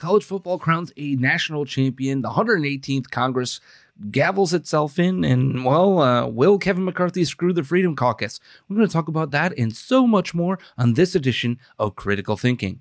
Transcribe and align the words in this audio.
College 0.00 0.24
football 0.24 0.58
crowns 0.58 0.90
a 0.96 1.14
national 1.16 1.66
champion. 1.66 2.22
The 2.22 2.30
118th 2.30 3.10
Congress 3.10 3.60
gavels 4.10 4.54
itself 4.54 4.98
in, 4.98 5.24
and 5.24 5.62
well, 5.62 5.98
uh, 5.98 6.26
will 6.26 6.58
Kevin 6.58 6.86
McCarthy 6.86 7.22
screw 7.26 7.52
the 7.52 7.62
Freedom 7.62 7.94
Caucus? 7.94 8.40
We're 8.66 8.76
going 8.76 8.88
to 8.88 8.92
talk 8.92 9.08
about 9.08 9.30
that 9.32 9.52
and 9.58 9.76
so 9.76 10.06
much 10.06 10.32
more 10.32 10.58
on 10.78 10.94
this 10.94 11.14
edition 11.14 11.58
of 11.78 11.96
Critical 11.96 12.38
Thinking. 12.38 12.80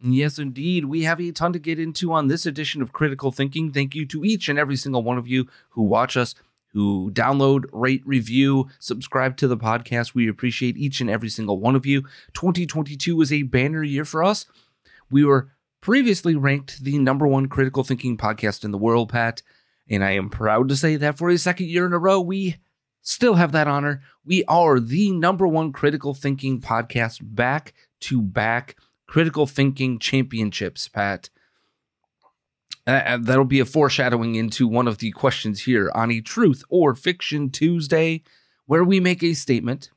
Yes, 0.00 0.38
indeed. 0.38 0.84
We 0.84 1.02
have 1.02 1.20
a 1.20 1.32
ton 1.32 1.52
to 1.54 1.58
get 1.58 1.80
into 1.80 2.12
on 2.12 2.28
this 2.28 2.46
edition 2.46 2.82
of 2.82 2.92
Critical 2.92 3.32
Thinking. 3.32 3.72
Thank 3.72 3.96
you 3.96 4.06
to 4.06 4.24
each 4.24 4.48
and 4.48 4.60
every 4.60 4.76
single 4.76 5.02
one 5.02 5.18
of 5.18 5.26
you 5.26 5.48
who 5.70 5.82
watch 5.82 6.16
us, 6.16 6.36
who 6.74 7.10
download, 7.12 7.64
rate, 7.72 8.02
review, 8.04 8.68
subscribe 8.80 9.36
to 9.38 9.48
the 9.48 9.56
podcast. 9.56 10.14
We 10.14 10.28
appreciate 10.28 10.76
each 10.76 11.00
and 11.00 11.08
every 11.08 11.28
single 11.28 11.58
one 11.58 11.76
of 11.76 11.86
you. 11.86 12.02
2022 12.34 13.16
was 13.16 13.32
a 13.32 13.44
banner 13.44 13.82
year 13.82 14.04
for 14.04 14.22
us. 14.22 14.46
We 15.10 15.24
were 15.24 15.52
previously 15.80 16.34
ranked 16.34 16.82
the 16.82 16.98
number 16.98 17.26
one 17.26 17.46
critical 17.46 17.84
thinking 17.84 18.16
podcast 18.18 18.64
in 18.64 18.72
the 18.72 18.78
world, 18.78 19.10
Pat. 19.10 19.42
And 19.88 20.04
I 20.04 20.12
am 20.12 20.30
proud 20.30 20.68
to 20.68 20.76
say 20.76 20.96
that 20.96 21.16
for 21.16 21.30
a 21.30 21.38
second 21.38 21.68
year 21.68 21.86
in 21.86 21.92
a 21.92 21.98
row, 21.98 22.20
we 22.20 22.56
still 23.02 23.34
have 23.34 23.52
that 23.52 23.68
honor. 23.68 24.02
We 24.24 24.44
are 24.44 24.80
the 24.80 25.12
number 25.12 25.46
one 25.46 25.72
critical 25.72 26.12
thinking 26.12 26.60
podcast 26.60 27.20
back 27.22 27.74
to 28.00 28.20
back 28.20 28.76
critical 29.06 29.46
thinking 29.46 29.98
championships, 29.98 30.88
Pat. 30.88 31.30
Uh, 32.86 33.18
that'll 33.20 33.44
be 33.44 33.60
a 33.60 33.64
foreshadowing 33.64 34.34
into 34.34 34.68
one 34.68 34.86
of 34.86 34.98
the 34.98 35.10
questions 35.12 35.62
here 35.62 35.90
on 35.94 36.10
a 36.10 36.20
truth 36.20 36.62
or 36.68 36.94
fiction 36.94 37.50
Tuesday, 37.50 38.22
where 38.66 38.84
we 38.84 39.00
make 39.00 39.22
a 39.22 39.34
statement 39.34 39.90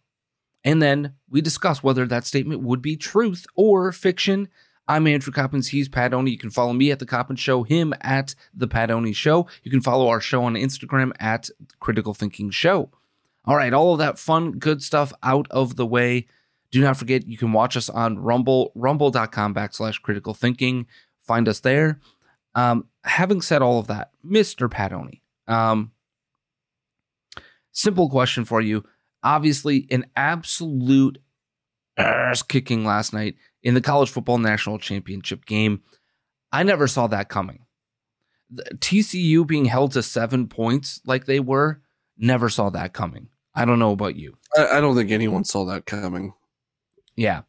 and 0.67 0.81
then 0.81 1.13
we 1.29 1.39
discuss 1.39 1.81
whether 1.81 2.05
that 2.05 2.25
statement 2.25 2.61
would 2.61 2.81
be 2.81 2.97
truth 2.97 3.45
or 3.55 3.91
fiction. 3.93 4.49
I'm 4.85 5.07
Andrew 5.07 5.31
Coppins. 5.31 5.69
He's 5.69 5.87
Pat 5.87 6.13
Oney. 6.13 6.31
You 6.31 6.37
can 6.37 6.49
follow 6.49 6.73
me 6.73 6.91
at 6.91 6.99
The 6.99 7.05
Coppins 7.05 7.39
Show, 7.39 7.63
him 7.63 7.93
at 8.01 8.35
The 8.53 8.67
Pat 8.67 8.91
Oney 8.91 9.13
Show. 9.13 9.47
You 9.63 9.71
can 9.71 9.81
follow 9.81 10.09
our 10.09 10.19
show 10.19 10.43
on 10.43 10.55
Instagram 10.55 11.13
at 11.19 11.49
Critical 11.79 12.13
Thinking 12.13 12.49
Show. 12.49 12.89
All 13.45 13.55
right, 13.55 13.73
all 13.73 13.93
of 13.93 13.99
that 13.99 14.19
fun, 14.19 14.59
good 14.59 14.83
stuff 14.83 15.13
out 15.23 15.47
of 15.51 15.77
the 15.77 15.85
way. 15.85 16.27
Do 16.71 16.81
not 16.81 16.97
forget, 16.97 17.25
you 17.25 17.37
can 17.37 17.53
watch 17.53 17.77
us 17.77 17.89
on 17.89 18.19
Rumble, 18.19 18.73
rumble.com 18.75 19.53
backslash 19.53 20.01
critical 20.01 20.33
thinking. 20.33 20.85
Find 21.21 21.47
us 21.47 21.61
there. 21.61 22.01
Um, 22.57 22.87
having 23.03 23.41
said 23.41 23.61
all 23.61 23.79
of 23.79 23.85
that, 23.87 24.09
Mr. 24.25 24.69
Pat 24.69 24.91
Oney, 24.91 25.21
um, 25.47 25.91
simple 27.71 28.09
question 28.09 28.45
for 28.45 28.59
you. 28.59 28.83
Obviously, 29.23 29.87
an 29.91 30.07
absolute 30.15 31.19
ass 31.97 32.41
kicking 32.41 32.83
last 32.83 33.13
night 33.13 33.35
in 33.61 33.75
the 33.75 33.81
college 33.81 34.09
football 34.09 34.39
national 34.39 34.79
championship 34.79 35.45
game. 35.45 35.81
I 36.51 36.63
never 36.63 36.87
saw 36.87 37.05
that 37.07 37.29
coming. 37.29 37.65
The 38.49 38.63
TCU 38.63 39.45
being 39.45 39.65
held 39.65 39.91
to 39.91 40.01
seven 40.01 40.47
points 40.47 40.99
like 41.05 41.25
they 41.25 41.39
were, 41.39 41.81
never 42.17 42.49
saw 42.49 42.71
that 42.71 42.93
coming. 42.93 43.27
I 43.53 43.65
don't 43.65 43.79
know 43.79 43.91
about 43.91 44.15
you. 44.15 44.35
I, 44.57 44.77
I 44.77 44.81
don't 44.81 44.95
think 44.95 45.11
anyone 45.11 45.43
saw 45.43 45.65
that 45.65 45.85
coming. 45.85 46.33
Yeah. 47.15 47.41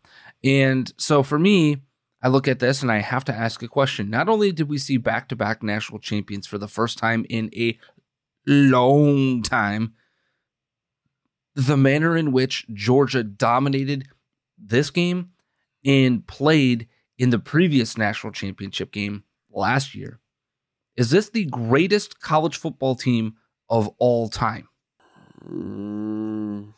And 0.44 0.92
so 0.98 1.22
for 1.22 1.38
me, 1.38 1.78
I 2.20 2.28
look 2.28 2.48
at 2.48 2.58
this 2.58 2.82
and 2.82 2.90
I 2.90 2.98
have 2.98 3.24
to 3.26 3.34
ask 3.34 3.62
a 3.62 3.68
question. 3.68 4.10
Not 4.10 4.28
only 4.28 4.50
did 4.50 4.68
we 4.68 4.78
see 4.78 4.96
back 4.96 5.28
to 5.28 5.36
back 5.36 5.62
national 5.62 6.00
champions 6.00 6.46
for 6.46 6.58
the 6.58 6.68
first 6.68 6.98
time 6.98 7.24
in 7.28 7.50
a 7.54 7.78
long 8.46 9.42
time, 9.42 9.94
the 11.54 11.76
manner 11.76 12.16
in 12.16 12.32
which 12.32 12.66
Georgia 12.72 13.22
dominated 13.22 14.06
this 14.56 14.90
game 14.90 15.30
and 15.84 16.26
played 16.26 16.88
in 17.18 17.30
the 17.30 17.38
previous 17.38 17.96
national 17.96 18.32
championship 18.32 18.92
game 18.92 19.24
last 19.50 19.94
year. 19.94 20.20
Is 20.96 21.10
this 21.10 21.30
the 21.30 21.44
greatest 21.44 22.20
college 22.20 22.56
football 22.56 22.96
team 22.96 23.36
of 23.68 23.88
all 23.98 24.28
time? 24.28 24.68
Mm, 25.48 26.74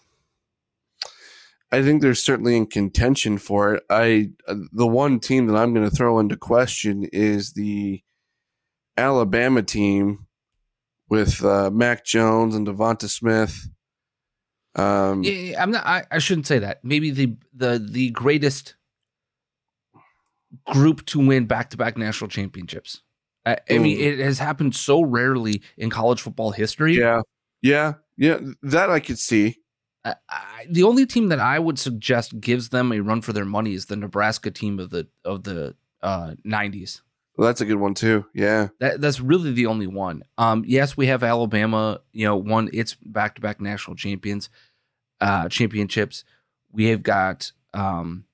I 1.72 1.82
think 1.82 2.02
they're 2.02 2.14
certainly 2.14 2.56
in 2.56 2.66
contention 2.66 3.38
for 3.38 3.74
it. 3.74 3.84
I 3.88 4.30
uh, 4.48 4.56
the 4.72 4.86
one 4.86 5.20
team 5.20 5.46
that 5.46 5.56
I'm 5.56 5.72
going 5.72 5.88
to 5.88 5.94
throw 5.94 6.18
into 6.18 6.36
question 6.36 7.04
is 7.12 7.52
the 7.52 8.02
Alabama 8.96 9.62
team 9.62 10.26
with 11.08 11.44
uh, 11.44 11.70
Mac 11.70 12.04
Jones 12.04 12.54
and 12.54 12.66
Devonta 12.66 13.08
Smith. 13.08 13.68
Um, 14.74 15.22
yeah, 15.22 15.62
I'm 15.62 15.70
not. 15.70 15.86
I, 15.86 16.04
I 16.10 16.18
shouldn't 16.18 16.46
say 16.46 16.60
that. 16.60 16.84
Maybe 16.84 17.10
the 17.10 17.36
the 17.54 17.84
the 17.84 18.10
greatest 18.10 18.76
group 20.66 21.06
to 21.06 21.24
win 21.24 21.46
back 21.46 21.70
to 21.70 21.76
back 21.76 21.96
national 21.96 22.28
championships. 22.28 23.02
I, 23.46 23.58
I 23.70 23.78
mean, 23.78 23.98
it 23.98 24.18
has 24.18 24.38
happened 24.38 24.74
so 24.76 25.02
rarely 25.02 25.62
in 25.78 25.88
college 25.88 26.20
football 26.20 26.50
history. 26.50 26.96
yeah, 26.96 27.22
yeah, 27.62 27.94
yeah. 28.16 28.38
That 28.62 28.90
I 28.90 29.00
could 29.00 29.18
see. 29.18 29.59
I, 30.04 30.14
I, 30.28 30.66
the 30.68 30.82
only 30.84 31.06
team 31.06 31.28
that 31.28 31.40
I 31.40 31.58
would 31.58 31.78
suggest 31.78 32.40
gives 32.40 32.70
them 32.70 32.92
a 32.92 33.00
run 33.00 33.20
for 33.20 33.32
their 33.32 33.44
money 33.44 33.74
is 33.74 33.86
the 33.86 33.96
Nebraska 33.96 34.50
team 34.50 34.78
of 34.78 34.90
the 34.90 35.08
of 35.24 35.44
the 35.44 35.74
uh, 36.02 36.34
90s. 36.46 37.02
Well, 37.36 37.46
that's 37.46 37.60
a 37.60 37.66
good 37.66 37.76
one 37.76 37.94
too. 37.94 38.26
Yeah, 38.34 38.68
That 38.80 39.00
that's 39.00 39.20
really 39.20 39.52
the 39.52 39.66
only 39.66 39.86
one. 39.86 40.24
Um, 40.36 40.64
yes, 40.66 40.96
we 40.96 41.06
have 41.06 41.22
Alabama. 41.22 42.00
You 42.12 42.26
know, 42.26 42.36
won 42.36 42.68
its 42.72 42.94
back 42.94 43.36
to 43.36 43.40
back 43.40 43.60
national 43.60 43.96
champions, 43.96 44.50
uh, 45.20 45.48
championships. 45.48 46.24
We 46.72 46.86
have 46.86 47.02
got, 47.02 47.52
um, 47.72 48.24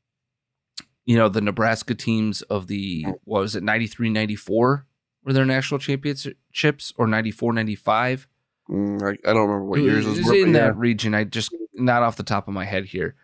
you 1.04 1.16
know, 1.16 1.28
the 1.28 1.40
Nebraska 1.40 1.94
teams 1.94 2.42
of 2.42 2.66
the 2.66 3.06
what 3.24 3.40
was 3.42 3.54
it 3.54 3.62
93, 3.62 4.10
94 4.10 4.86
were 5.24 5.32
their 5.32 5.44
national 5.44 5.78
championships 5.78 6.92
or 6.96 7.06
94, 7.06 7.52
95. 7.52 8.28
Mm, 8.70 9.02
I, 9.02 9.10
I 9.30 9.32
don't 9.32 9.48
remember 9.48 9.64
what 9.64 9.80
years 9.80 10.04
It 10.06 10.08
was 10.08 10.18
in 10.18 10.24
but 10.24 10.34
yeah. 10.34 10.52
that 10.66 10.76
region. 10.76 11.14
I 11.14 11.24
just 11.24 11.54
not 11.74 12.02
off 12.02 12.16
the 12.16 12.22
top 12.22 12.48
of 12.48 12.54
my 12.54 12.64
head 12.64 12.84
here. 12.86 13.14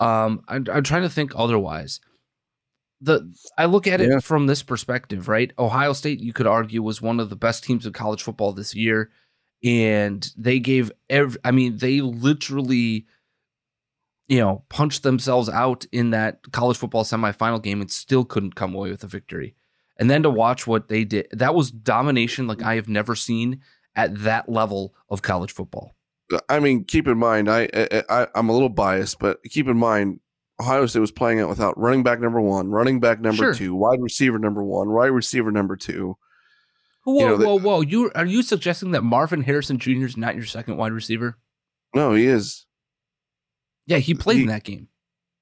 Um, 0.00 0.42
I'm, 0.48 0.66
I'm 0.72 0.82
trying 0.82 1.02
to 1.02 1.10
think 1.10 1.32
otherwise. 1.36 2.00
The 3.00 3.32
I 3.58 3.64
look 3.64 3.86
at 3.86 4.00
it 4.00 4.10
Yeah. 4.10 4.20
from 4.20 4.46
this 4.46 4.62
perspective, 4.62 5.28
right? 5.28 5.52
Ohio 5.58 5.92
State, 5.92 6.20
you 6.20 6.32
could 6.32 6.46
argue, 6.46 6.82
was 6.82 7.02
one 7.02 7.18
of 7.18 7.30
the 7.30 7.36
best 7.36 7.64
teams 7.64 7.84
of 7.84 7.92
college 7.92 8.22
football 8.22 8.52
this 8.52 8.74
year, 8.76 9.10
and 9.64 10.28
they 10.36 10.60
gave 10.60 10.92
every. 11.10 11.40
I 11.44 11.50
mean, 11.50 11.78
they 11.78 12.00
literally, 12.00 13.06
you 14.28 14.38
know, 14.38 14.64
punched 14.68 15.02
themselves 15.02 15.48
out 15.48 15.84
in 15.90 16.10
that 16.10 16.52
college 16.52 16.76
football 16.76 17.02
semifinal 17.04 17.60
game 17.60 17.80
and 17.80 17.90
still 17.90 18.24
couldn't 18.24 18.54
come 18.54 18.72
away 18.74 18.90
with 18.90 19.02
a 19.02 19.08
victory. 19.08 19.56
And 19.96 20.08
then 20.08 20.22
to 20.22 20.30
watch 20.30 20.66
what 20.66 20.88
they 20.88 21.04
did, 21.04 21.26
that 21.32 21.54
was 21.56 21.70
domination 21.72 22.46
like 22.46 22.62
I 22.62 22.76
have 22.76 22.88
never 22.88 23.14
seen 23.16 23.60
at 23.96 24.22
that 24.22 24.48
level 24.48 24.94
of 25.08 25.22
college 25.22 25.52
football. 25.52 25.94
I 26.48 26.60
mean, 26.60 26.84
keep 26.84 27.06
in 27.08 27.18
mind, 27.18 27.50
I, 27.50 27.68
I 28.08 28.26
I'm 28.34 28.48
a 28.48 28.52
little 28.52 28.68
biased, 28.70 29.18
but 29.18 29.42
keep 29.44 29.68
in 29.68 29.76
mind, 29.76 30.20
Ohio 30.60 30.86
State 30.86 31.00
was 31.00 31.10
playing 31.12 31.38
it 31.38 31.48
without 31.48 31.76
running 31.78 32.02
back 32.02 32.20
number 32.20 32.40
one, 32.40 32.70
running 32.70 33.00
back 33.00 33.20
number 33.20 33.36
Sure. 33.36 33.54
two, 33.54 33.74
wide 33.74 34.00
receiver 34.00 34.38
number 34.38 34.62
one, 34.62 34.90
wide 34.90 35.06
receiver 35.08 35.50
number 35.50 35.76
two. 35.76 36.16
Whoa, 37.04 37.18
You 37.18 37.26
know, 37.38 37.44
whoa, 37.44 37.58
whoa! 37.58 37.80
You 37.80 38.12
are 38.14 38.24
you 38.24 38.42
suggesting 38.42 38.92
that 38.92 39.02
Marvin 39.02 39.42
Harrison 39.42 39.78
Jr. 39.78 40.04
is 40.06 40.16
not 40.16 40.36
your 40.36 40.44
second 40.44 40.76
wide 40.76 40.92
receiver? 40.92 41.36
No, 41.94 42.14
he 42.14 42.26
is. 42.26 42.64
Yeah, 43.86 43.98
he 43.98 44.14
played 44.14 44.36
He- 44.36 44.42
in 44.42 44.48
that 44.48 44.62
game. 44.64 44.88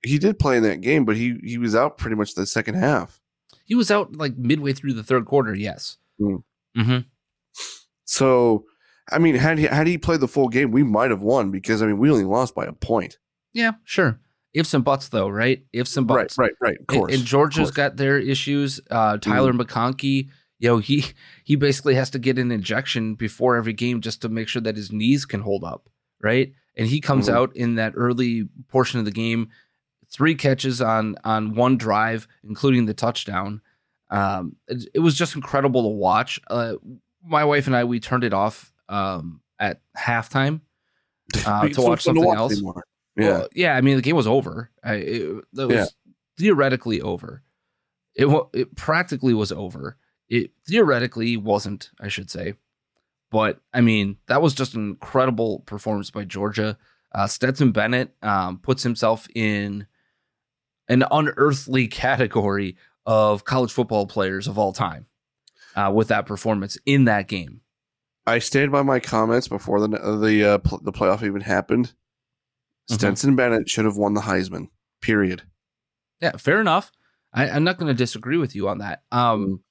He 0.03 0.19
did 0.19 0.38
play 0.38 0.56
in 0.56 0.62
that 0.62 0.81
game, 0.81 1.05
but 1.05 1.17
he 1.17 1.37
he 1.44 1.58
was 1.58 1.75
out 1.76 1.99
pretty 1.99 2.17
much 2.17 2.35
the 2.35 2.46
second 2.46 2.76
half. 2.76 3.20
He 3.67 3.75
was 3.75 3.91
out 3.91 4.17
like 4.17 4.38
midway 4.38 4.73
through 4.73 4.94
the 4.94 5.05
third 5.05 5.26
quarter. 5.26 5.55
Yes. 5.55 5.99
Mm. 6.19 6.43
Mm-hmm. 6.76 6.99
So, 8.11 8.65
I 9.12 9.19
mean, 9.21 9.37
had 9.37 9.59
he 9.59 9.65
had 9.67 9.87
he 9.87 9.97
played 9.97 10.19
the 10.19 10.27
full 10.27 10.49
game, 10.49 10.73
we 10.73 10.83
might 10.83 11.11
have 11.11 11.23
won 11.23 11.53
because 11.53 11.81
I 11.81 11.87
mean, 11.87 11.99
we 11.99 12.11
only 12.11 12.25
lost 12.25 12.57
by 12.57 12.65
a 12.67 12.73
point. 12.73 13.19
Yeah, 13.53 13.73
sure. 13.85 14.19
Ifs 14.53 14.75
and 14.75 14.85
buts, 14.85 15.09
though, 15.11 15.29
right? 15.29 15.65
Ifs 15.73 15.97
and 15.97 16.09
buts. 16.09 16.37
Right, 16.37 16.51
right, 16.61 16.71
right. 16.71 16.75
Of 16.75 16.87
And- 16.89 16.99
course. 16.99 17.15
And, 17.15 17.25
Georgia's 17.25 17.69
course. 17.69 17.77
got 17.77 17.97
their 17.99 18.19
issues. 18.19 18.81
Uh, 18.91 19.17
Tyler 19.19 19.53
McConkey, 19.53 20.29
you 20.59 20.69
know, 20.69 20.79
he 20.79 21.05
he 21.45 21.55
basically 21.55 21.95
has 21.95 22.11
to 22.11 22.19
get 22.19 22.37
an 22.37 22.51
injection 22.51 23.15
before 23.15 23.55
every 23.55 23.73
game 23.75 24.01
just 24.01 24.23
to 24.23 24.29
make 24.29 24.49
sure 24.49 24.61
that 24.63 24.77
his 24.77 24.91
knees 24.91 25.25
can 25.25 25.41
hold 25.43 25.63
up, 25.63 25.89
right? 26.21 26.53
And 26.77 26.89
he 26.89 27.01
comes 27.01 27.29
Mhm. 27.29 27.33
out 27.35 27.55
in 27.56 27.77
that 27.77 27.93
early 27.95 28.49
portion 28.69 28.99
of 28.99 29.05
the 29.05 29.13
game, 29.13 29.51
three 30.13 30.35
catches 30.35 30.81
on 30.81 31.15
on 31.23 31.55
one 31.55 31.77
drive, 31.77 32.27
including 32.43 32.87
the 32.87 32.95
touchdown. 32.95 33.61
Um, 34.11 34.56
it, 34.67 34.89
it 34.95 34.99
was 34.99 35.15
just 35.15 35.37
incredible 35.37 35.83
to 35.85 35.89
watch. 35.97 36.41
Uh, 36.49 36.75
my 37.25 37.44
wife 37.44 37.67
and 37.67 37.76
I 37.76 37.84
we 37.84 38.00
turned 38.00 38.25
it 38.25 38.32
off 38.34 38.72
um, 38.88 39.40
at 39.58 39.81
halftime 39.96 40.61
uh, 41.46 41.69
to 41.69 41.82
watch 41.82 42.02
something 42.02 42.25
else. 42.28 42.52
anymore. 42.52 42.84
Yeah. 43.17 43.28
Well, 43.31 43.49
yeah. 43.55 43.76
I 43.76 43.81
mean, 43.81 43.96
the 43.96 44.02
game 44.02 44.17
was 44.17 44.26
over. 44.26 44.70
I, 44.82 44.94
it, 44.94 45.44
that 45.55 45.69
was 45.69 45.76
Yeah. 45.76 45.84
theoretically 46.38 47.00
over. 47.00 47.43
It, 48.14 48.26
it 48.52 48.75
practically 48.76 49.34
was 49.34 49.52
over. 49.52 49.96
It 50.28 50.50
theoretically 50.67 51.37
wasn't, 51.37 51.90
I 52.00 52.08
should 52.08 52.31
say. 52.31 52.55
But 53.31 53.61
I 53.72 53.81
mean, 53.81 54.17
that 54.26 54.43
was 54.43 54.55
just 54.55 54.75
an 54.75 54.88
incredible 54.90 55.61
performance 55.61 56.11
by 56.11 56.25
Georgia. 56.25 56.76
Uh, 57.12 57.26
Stetson 57.26 57.72
Bennett 57.72 58.14
um, 58.22 58.58
puts 58.58 58.82
himself 58.82 59.28
in 59.34 59.87
an 60.88 61.05
unearthly 61.11 61.87
category 62.05 62.76
of 63.06 63.44
college 63.44 63.72
football 63.72 64.06
players 64.06 64.46
of 64.49 64.58
all 64.58 64.72
time 64.72 65.06
uh, 65.76 65.90
with 65.94 66.08
that 66.08 66.26
performance 66.26 66.78
in 66.87 67.05
that 67.05 67.28
game. 67.28 67.61
I 68.26 68.38
stand 68.38 68.70
by 68.70 68.82
my 68.82 69.00
comments 69.00 69.49
before 69.49 69.81
the 69.81 69.88
the 69.88 70.44
uh, 70.44 70.58
pl- 70.58 70.81
the 70.82 70.93
playoff 70.93 71.22
even 71.25 71.40
happened. 71.40 71.93
Stetson 72.88 73.37
Bennett 73.37 73.69
should 73.69 73.84
have 73.84 73.96
won 73.96 74.14
the 74.14 74.22
Heisman. 74.22 74.69
Period. 75.00 75.43
Yeah, 76.20 76.32
fair 76.37 76.61
enough. 76.61 76.90
I, 77.32 77.49
I'm 77.49 77.64
not 77.64 77.78
going 77.78 77.87
to 77.88 77.94
disagree 77.94 78.37
with 78.37 78.55
you 78.56 78.69
on 78.69 78.78
that. 78.78 79.02
Um, 79.12 79.62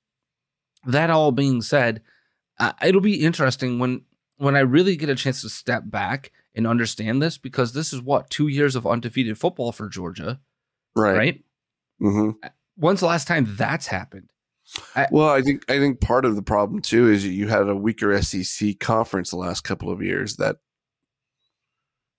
that 0.85 1.09
all 1.09 1.31
being 1.33 1.61
said, 1.61 2.01
uh, 2.59 2.71
it'll 2.83 3.01
be 3.01 3.23
interesting 3.23 3.77
when 3.79 4.03
when 4.37 4.55
I 4.55 4.59
really 4.61 4.95
get 4.95 5.09
a 5.09 5.15
chance 5.15 5.41
to 5.41 5.49
step 5.49 5.83
back 5.85 6.31
and 6.55 6.65
understand 6.65 7.21
this 7.21 7.37
because 7.37 7.73
this 7.73 7.91
is 7.93 8.01
what 8.01 8.29
two 8.29 8.47
years 8.47 8.75
of 8.75 8.87
undefeated 8.87 9.37
football 9.37 9.71
for 9.73 9.89
Georgia, 9.89 10.39
Right. 10.95 11.17
right? 11.17 11.43
Mm-hmm. 12.01 12.47
When's 12.77 13.01
the 13.01 13.05
last 13.07 13.27
time 13.27 13.45
that's 13.57 13.87
happened? 13.87 14.29
Well, 15.11 15.29
I 15.29 15.41
think 15.41 15.69
I 15.69 15.79
think 15.79 16.01
part 16.01 16.25
of 16.25 16.35
the 16.35 16.41
problem 16.41 16.81
too 16.81 17.09
is 17.09 17.25
you 17.25 17.47
had 17.47 17.67
a 17.67 17.75
weaker 17.75 18.19
SEC 18.21 18.79
conference 18.79 19.31
the 19.31 19.37
last 19.37 19.63
couple 19.63 19.91
of 19.91 20.01
years. 20.01 20.35
That 20.37 20.57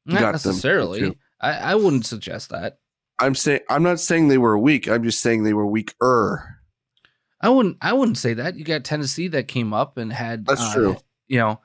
Not 0.04 0.32
necessarily. 0.32 1.16
I, 1.40 1.52
I 1.52 1.74
wouldn't 1.74 2.06
suggest 2.06 2.50
that. 2.50 2.78
I'm 3.18 3.34
saying 3.34 3.60
I'm 3.68 3.82
not 3.82 4.00
saying 4.00 4.28
they 4.28 4.38
were 4.38 4.58
weak. 4.58 4.88
I'm 4.88 5.04
just 5.04 5.20
saying 5.20 5.42
they 5.42 5.54
were 5.54 5.66
weaker. 5.66 6.56
I 7.40 7.48
wouldn't. 7.48 7.78
I 7.80 7.92
wouldn't 7.92 8.18
say 8.18 8.34
that. 8.34 8.56
You 8.56 8.64
got 8.64 8.84
Tennessee 8.84 9.28
that 9.28 9.48
came 9.48 9.72
up 9.72 9.96
and 9.96 10.12
had. 10.12 10.46
That's 10.46 10.60
uh, 10.60 10.74
true. 10.74 10.96
You 11.28 11.38
know, 11.38 11.60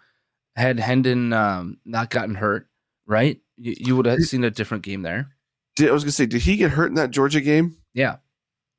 had 0.56 0.80
Hendon 0.80 1.34
um, 1.34 1.78
not 1.86 2.10
gotten 2.10 2.36
hurt, 2.36 2.68
right? 3.06 3.40
You, 3.58 3.76
you 3.78 3.96
would 3.96 4.06
have 4.06 4.22
seen 4.22 4.44
a 4.44 4.52
different 4.52 4.84
game 4.84 5.02
there. 5.02 5.30
Did, 5.76 5.90
I 5.90 5.94
was 5.94 6.04
gonna 6.04 6.12
say, 6.12 6.26
did 6.26 6.42
he 6.42 6.56
get 6.56 6.72
hurt 6.72 6.88
in 6.88 6.96
that 6.96 7.12
Georgia 7.12 7.42
game? 7.42 7.78
Yeah, 7.94 8.18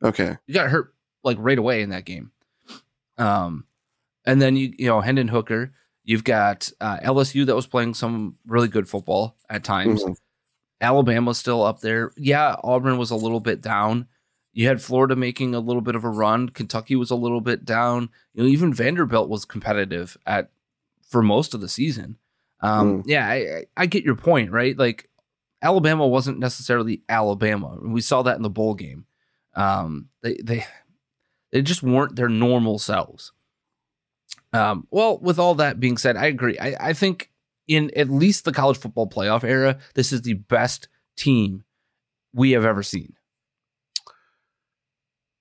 Okay. 0.02 0.36
you 0.46 0.54
got 0.54 0.70
hurt 0.70 0.94
like 1.26 1.36
right 1.40 1.58
away 1.58 1.82
in 1.82 1.90
that 1.90 2.06
game. 2.06 2.30
Um, 3.18 3.64
and 4.24 4.40
then 4.40 4.56
you 4.56 4.72
you 4.78 4.86
know 4.86 5.00
Hendon 5.00 5.28
Hooker. 5.28 5.72
You've 6.04 6.24
got 6.24 6.70
uh, 6.80 6.98
LSU 6.98 7.44
that 7.46 7.56
was 7.56 7.66
playing 7.66 7.94
some 7.94 8.36
really 8.46 8.68
good 8.68 8.88
football 8.88 9.36
at 9.50 9.64
times. 9.64 10.04
Mhm. 10.04 10.16
Alabama's 10.80 11.38
still 11.38 11.62
up 11.64 11.80
there. 11.80 12.12
Yeah, 12.16 12.56
Auburn 12.62 12.98
was 12.98 13.10
a 13.10 13.16
little 13.16 13.40
bit 13.40 13.60
down. 13.60 14.06
You 14.52 14.68
had 14.68 14.80
Florida 14.80 15.16
making 15.16 15.54
a 15.54 15.58
little 15.60 15.82
bit 15.82 15.94
of 15.96 16.04
a 16.04 16.08
run. 16.10 16.48
Kentucky 16.50 16.96
was 16.96 17.10
a 17.10 17.14
little 17.16 17.40
bit 17.40 17.64
down. 17.64 18.08
You 18.34 18.42
know, 18.42 18.48
even 18.48 18.72
Vanderbilt 18.72 19.28
was 19.28 19.44
competitive 19.44 20.16
at 20.26 20.50
for 21.08 21.22
most 21.22 21.54
of 21.54 21.60
the 21.60 21.68
season. 21.68 22.18
Um, 22.60 23.02
Yeah, 23.06 23.26
I, 23.28 23.34
I- 23.34 23.64
I 23.76 23.86
get 23.86 24.04
your 24.04 24.16
point, 24.16 24.50
right? 24.50 24.76
Like 24.78 25.08
Alabama 25.62 26.06
wasn't 26.06 26.38
necessarily 26.38 27.02
Alabama. 27.08 27.78
We 27.82 28.00
saw 28.00 28.22
that 28.22 28.36
in 28.36 28.42
the 28.42 28.50
bowl 28.50 28.74
game. 28.74 29.06
Um, 29.54 30.08
they 30.22 30.38
they 30.42 30.64
they 31.56 31.62
just 31.62 31.82
weren't 31.82 32.16
their 32.16 32.28
normal 32.28 32.78
selves. 32.78 33.32
Um, 34.52 34.86
well, 34.90 35.16
with 35.18 35.38
all 35.38 35.54
that 35.54 35.80
being 35.80 35.96
said, 35.96 36.14
I 36.14 36.26
agree. 36.26 36.58
I, 36.58 36.76
I 36.88 36.92
think 36.92 37.30
in 37.66 37.90
at 37.96 38.10
least 38.10 38.44
the 38.44 38.52
college 38.52 38.76
football 38.76 39.08
playoff 39.08 39.42
era, 39.42 39.78
this 39.94 40.12
is 40.12 40.20
the 40.20 40.34
best 40.34 40.88
team 41.16 41.64
we 42.34 42.50
have 42.50 42.66
ever 42.66 42.82
seen. 42.82 43.14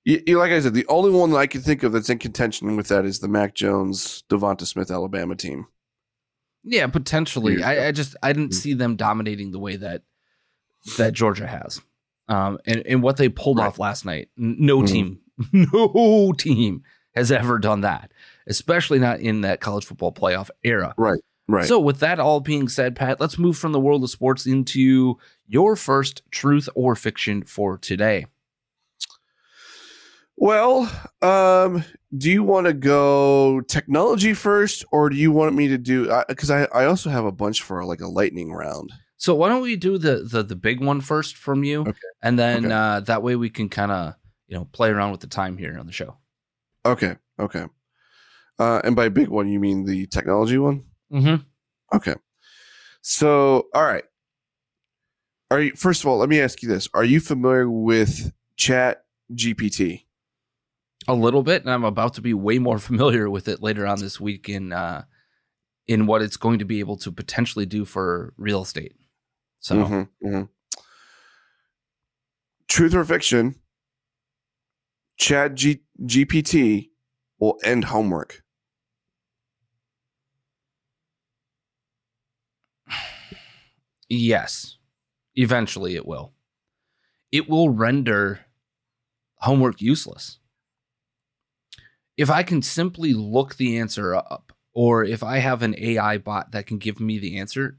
You, 0.06 0.24
you- 0.26 0.38
like 0.40 0.52
I 0.54 0.60
said, 0.62 0.74
the 0.74 0.88
only 0.88 1.12
one 1.12 1.32
that 1.32 1.38
I 1.38 1.48
can 1.48 1.62
think 1.62 1.84
of 1.84 1.92
that's 1.92 2.10
in 2.10 2.18
contention 2.20 2.78
with 2.78 2.88
that 2.88 3.04
is 3.04 3.20
the 3.20 3.28
Mac 3.28 3.56
Jones, 3.56 4.24
Devonta 4.30 4.66
Smith, 4.66 4.90
Alabama 4.90 5.36
team. 5.36 5.68
Yeah, 6.64 6.88
potentially. 6.88 7.62
I, 7.62 7.88
I 7.88 7.92
just 7.92 8.16
I 8.24 8.32
didn't 8.32 8.52
Mhm. 8.52 8.62
see 8.62 8.74
them 8.74 8.96
dominating 8.96 9.52
the 9.52 9.60
way 9.60 9.76
that 9.76 10.04
that 10.98 11.12
Georgia 11.14 11.46
has. 11.46 11.82
Um, 12.28 12.58
and, 12.66 12.82
and 12.88 13.04
what 13.04 13.18
they 13.18 13.30
pulled 13.30 13.60
Right. 13.60 13.68
off 13.68 13.78
last 13.80 14.06
night. 14.06 14.30
N- 14.38 14.56
No 14.60 14.80
Mhm. 14.80 14.88
team, 14.88 15.20
no 15.54 16.34
team 16.38 16.84
has 17.16 17.32
ever 17.32 17.60
done 17.60 17.82
that, 17.82 18.12
especially 18.48 19.00
not 19.00 19.20
in 19.20 19.42
that 19.42 19.62
college 19.62 19.86
football 19.86 20.12
playoff 20.12 20.50
era. 20.64 20.94
Right. 20.98 21.20
Right. 21.48 21.66
So, 21.68 21.80
with 21.80 22.00
that 22.00 22.20
all 22.20 22.40
being 22.40 22.68
said, 22.68 22.96
Pat, 22.96 23.20
let's 23.22 23.38
move 23.38 23.56
from 23.58 23.72
the 23.72 23.80
world 23.80 24.04
of 24.04 24.10
sports 24.10 24.48
into 24.48 25.18
your 25.48 25.76
first 25.76 26.24
truth 26.32 26.68
or 26.74 26.96
fiction 26.96 27.44
for 27.44 27.78
today. 27.78 28.26
Well, 30.38 30.92
um, 31.22 31.84
do 32.18 32.30
you 32.30 32.44
want 32.44 32.68
to 32.68 32.74
go 32.74 33.62
technology 33.62 34.34
first, 34.34 34.84
or 34.92 35.10
do 35.10 35.16
you 35.16 35.32
want 35.32 35.56
me 35.56 35.68
to 35.70 35.78
do? 35.78 36.12
Because 36.28 36.52
I, 36.52 36.64
I 36.74 36.86
also 36.86 37.10
have 37.10 37.26
a 37.26 37.32
bunch 37.32 37.62
for 37.62 37.86
like 37.86 38.02
a 38.02 38.08
lightning 38.08 38.52
round. 38.52 38.92
So, 39.18 39.34
why 39.36 39.50
don't 39.50 39.62
we 39.62 39.76
do 39.76 39.98
the 39.98 40.24
the, 40.30 40.44
the 40.44 40.56
big 40.56 40.82
one 40.84 41.02
first 41.02 41.36
from 41.38 41.64
you, 41.64 41.82
Okay. 41.82 41.92
and 42.22 42.38
then 42.38 42.66
Okay. 42.66 42.74
uh, 42.74 43.00
that 43.02 43.24
way 43.24 43.36
we 43.36 43.50
can 43.50 43.70
kind 43.70 43.92
of 43.92 44.16
you 44.48 44.58
know 44.58 44.66
play 44.66 44.90
around 44.90 45.12
with 45.12 45.22
the 45.22 45.28
time 45.28 45.58
here 45.58 45.78
on 45.80 45.86
the 45.86 45.92
show. 45.94 46.18
Okay, 46.86 47.16
okay. 47.40 47.66
Uh, 48.60 48.82
and 48.84 48.96
by 48.96 49.10
big 49.10 49.28
one, 49.30 49.48
you 49.50 49.60
mean 49.60 49.86
the 49.86 50.06
technology 50.08 50.58
one? 50.58 50.84
Mm-hmm. 51.12 51.44
Okay. 51.96 52.16
So, 53.02 53.68
all 53.74 53.84
right. 53.84 54.04
Are 55.52 55.62
you? 55.62 55.74
First 55.76 56.02
of 56.04 56.08
all, 56.08 56.18
let 56.18 56.30
me 56.30 56.40
ask 56.42 56.62
you 56.62 56.70
this: 56.70 56.90
Are 56.94 57.04
you 57.04 57.20
familiar 57.20 57.70
with 57.70 58.32
Chat 58.58 59.06
GPT? 59.34 60.02
a 61.08 61.14
little 61.14 61.44
bit, 61.44 61.62
and 61.62 61.70
I'm 61.72 61.84
about 61.84 62.16
to 62.16 62.22
be 62.22 62.34
way 62.34 62.58
more 62.58 62.80
familiar 62.90 63.30
with 63.30 63.48
it 63.48 63.62
later 63.62 63.86
on 63.86 64.00
this 64.00 64.20
week 64.20 64.50
in 64.50 64.74
uh, 64.74 65.04
in 65.88 66.08
what 66.08 66.22
it's 66.22 66.38
going 66.38 66.60
to 66.60 66.66
be 66.66 66.80
able 66.80 66.98
to 66.98 67.12
potentially 67.12 67.66
do 67.66 67.86
for 67.86 68.34
real 68.38 68.64
estate. 68.64 68.96
So 69.66 69.76
Mhm, 69.78 70.10
mhm. 70.24 70.50
Truth 72.68 72.94
or 72.94 73.04
fiction? 73.04 73.56
Chat 75.18 75.56
G- 75.56 75.82
GPT 76.06 76.92
will 77.40 77.58
end 77.64 77.86
homework. 77.86 78.44
yes, 84.10 84.78
eventually 85.36 85.96
it 85.96 86.06
will. 86.06 86.34
It 87.32 87.50
will 87.50 87.70
render 87.70 88.42
homework 89.38 89.82
useless. 89.82 90.40
If 92.18 92.30
I 92.30 92.44
can 92.44 92.62
simply 92.62 93.14
look 93.14 93.56
the 93.56 93.78
answer 93.78 94.16
up 94.16 94.54
or 94.74 95.04
if 95.04 95.22
I 95.24 95.40
have 95.40 95.62
an 95.62 95.76
AI 95.78 96.18
bot 96.18 96.52
that 96.52 96.66
can 96.68 96.78
give 96.78 97.00
me 97.00 97.20
the 97.20 97.38
answer, 97.38 97.78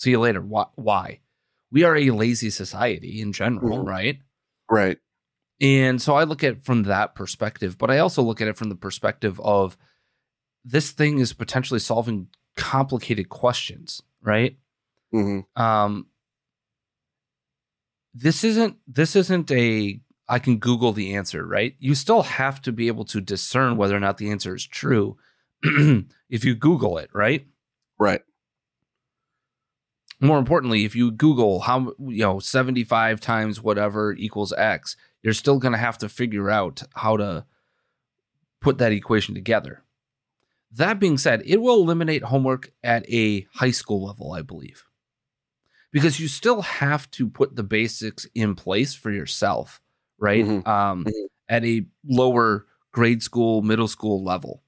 see 0.00 0.10
you 0.10 0.18
later. 0.20 0.40
Why? 0.40 1.20
We 1.70 1.84
are 1.84 1.94
a 1.94 2.10
lazy 2.10 2.50
society 2.50 3.20
in 3.20 3.32
general, 3.32 3.78
mm-hmm. 3.78 3.88
right? 3.88 4.18
Right. 4.70 4.98
And 5.60 6.00
so 6.00 6.14
I 6.14 6.24
look 6.24 6.42
at 6.42 6.52
it 6.52 6.64
from 6.64 6.84
that 6.84 7.14
perspective, 7.14 7.76
but 7.76 7.90
I 7.90 7.98
also 7.98 8.22
look 8.22 8.40
at 8.40 8.48
it 8.48 8.56
from 8.56 8.70
the 8.70 8.76
perspective 8.76 9.38
of 9.40 9.76
this 10.64 10.90
thing 10.90 11.18
is 11.18 11.34
potentially 11.34 11.80
solving 11.80 12.28
complicated 12.56 13.28
questions, 13.28 14.02
right? 14.22 14.56
Mm-hmm. 15.14 15.62
Um, 15.62 16.06
this 18.14 18.42
isn't 18.42 18.76
this 18.86 19.14
isn't 19.16 19.50
a 19.50 20.00
I 20.28 20.38
can 20.38 20.58
Google 20.58 20.92
the 20.92 21.14
answer, 21.14 21.44
right? 21.46 21.76
You 21.78 21.94
still 21.94 22.22
have 22.22 22.62
to 22.62 22.72
be 22.72 22.86
able 22.86 23.04
to 23.06 23.20
discern 23.20 23.76
whether 23.76 23.96
or 23.96 24.00
not 24.00 24.16
the 24.16 24.30
answer 24.30 24.54
is 24.54 24.66
true 24.66 25.18
if 25.62 26.44
you 26.44 26.54
Google 26.54 26.96
it, 26.96 27.10
right? 27.12 27.46
Right. 27.98 28.22
More 30.20 30.38
importantly, 30.38 30.84
if 30.84 30.94
you 30.94 31.10
Google 31.10 31.60
how 31.60 31.94
you 31.98 32.22
know 32.22 32.38
75 32.38 33.20
times 33.20 33.62
whatever 33.62 34.12
equals 34.12 34.52
X, 34.52 34.96
you're 35.22 35.32
still 35.32 35.58
going 35.58 35.72
to 35.72 35.78
have 35.78 35.98
to 35.98 36.08
figure 36.08 36.50
out 36.50 36.82
how 36.94 37.16
to 37.16 37.46
put 38.60 38.78
that 38.78 38.92
equation 38.92 39.34
together. 39.34 39.82
That 40.72 41.00
being 41.00 41.18
said, 41.18 41.42
it 41.44 41.60
will 41.60 41.82
eliminate 41.82 42.22
homework 42.22 42.70
at 42.84 43.08
a 43.10 43.46
high 43.54 43.72
school 43.72 44.04
level, 44.04 44.32
I 44.32 44.42
believe. 44.42 44.84
Because 45.90 46.20
you 46.20 46.28
still 46.28 46.62
have 46.62 47.10
to 47.12 47.28
put 47.28 47.56
the 47.56 47.64
basics 47.64 48.26
in 48.34 48.54
place 48.54 48.94
for 48.94 49.10
yourself, 49.10 49.80
right? 50.18 50.44
Mm-hmm. 50.44 50.68
Um, 50.68 51.04
mm-hmm. 51.04 51.24
At 51.48 51.64
a 51.64 51.84
lower 52.06 52.66
grade 52.92 53.24
school, 53.24 53.62
middle 53.62 53.88
school 53.88 54.22
level. 54.22 54.62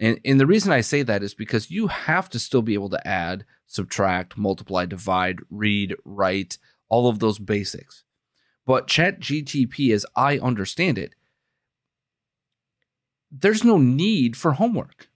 And, 0.00 0.20
and 0.24 0.38
the 0.38 0.46
reason 0.46 0.72
I 0.72 0.80
say 0.80 1.02
that 1.02 1.22
is 1.22 1.34
because 1.34 1.70
you 1.70 1.88
have 1.88 2.28
to 2.30 2.38
still 2.38 2.62
be 2.62 2.74
able 2.74 2.90
to 2.90 3.08
add, 3.08 3.44
subtract, 3.66 4.36
multiply, 4.36 4.86
divide, 4.86 5.40
read, 5.50 5.94
write, 6.04 6.58
all 6.88 7.08
of 7.08 7.18
those 7.18 7.38
basics. 7.38 8.04
But 8.64 8.86
Chat 8.86 9.18
GTP, 9.20 9.92
as 9.92 10.06
I 10.14 10.38
understand 10.38 10.98
it, 10.98 11.14
there's 13.30 13.64
no 13.64 13.78
need 13.78 14.36
for 14.36 14.52
homework. 14.52 15.08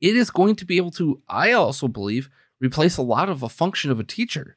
It 0.00 0.16
is 0.16 0.30
going 0.30 0.56
to 0.56 0.66
be 0.66 0.76
able 0.76 0.90
to, 0.92 1.22
I 1.28 1.52
also 1.52 1.88
believe, 1.88 2.28
replace 2.60 2.96
a 2.96 3.02
lot 3.02 3.28
of 3.28 3.42
a 3.42 3.48
function 3.48 3.90
of 3.90 3.98
a 3.98 4.04
teacher. 4.04 4.56